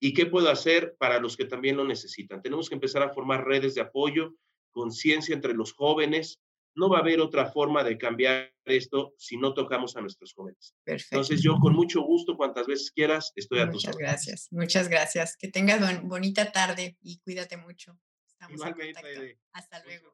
y 0.00 0.12
qué 0.14 0.26
puedo 0.26 0.48
hacer 0.50 0.94
para 0.98 1.18
los 1.20 1.36
que 1.36 1.44
también 1.44 1.76
lo 1.76 1.84
necesitan. 1.84 2.40
Tenemos 2.42 2.68
que 2.68 2.74
empezar 2.76 3.02
a 3.02 3.12
formar 3.12 3.44
redes 3.44 3.74
de 3.74 3.80
apoyo, 3.80 4.34
conciencia 4.72 5.34
entre 5.34 5.54
los 5.54 5.72
jóvenes. 5.72 6.38
No 6.74 6.88
va 6.88 6.98
a 6.98 7.00
haber 7.00 7.20
otra 7.20 7.50
forma 7.50 7.82
de 7.82 7.98
cambiar 7.98 8.52
esto 8.64 9.14
si 9.18 9.36
no 9.36 9.52
tocamos 9.52 9.96
a 9.96 10.00
nuestros 10.00 10.32
jóvenes. 10.32 10.74
Perfecto. 10.84 11.16
Entonces 11.16 11.42
yo 11.42 11.56
con 11.58 11.74
mucho 11.74 12.02
gusto, 12.02 12.36
cuantas 12.36 12.66
veces 12.66 12.92
quieras, 12.92 13.32
estoy 13.34 13.58
a 13.60 13.66
tus 13.66 13.84
Muchas 13.84 13.94
órdenes. 13.96 14.10
gracias. 14.12 14.48
Muchas 14.52 14.88
gracias. 14.88 15.36
Que 15.36 15.48
tengas 15.48 15.80
bon- 15.80 16.08
bonita 16.08 16.52
tarde 16.52 16.96
y 17.00 17.18
cuídate 17.20 17.56
mucho. 17.56 17.98
Estamos 18.28 18.60
en 18.64 18.72
contacto. 18.74 19.08
Hasta 19.52 19.78
Muchas 19.78 20.02
luego. 20.02 20.12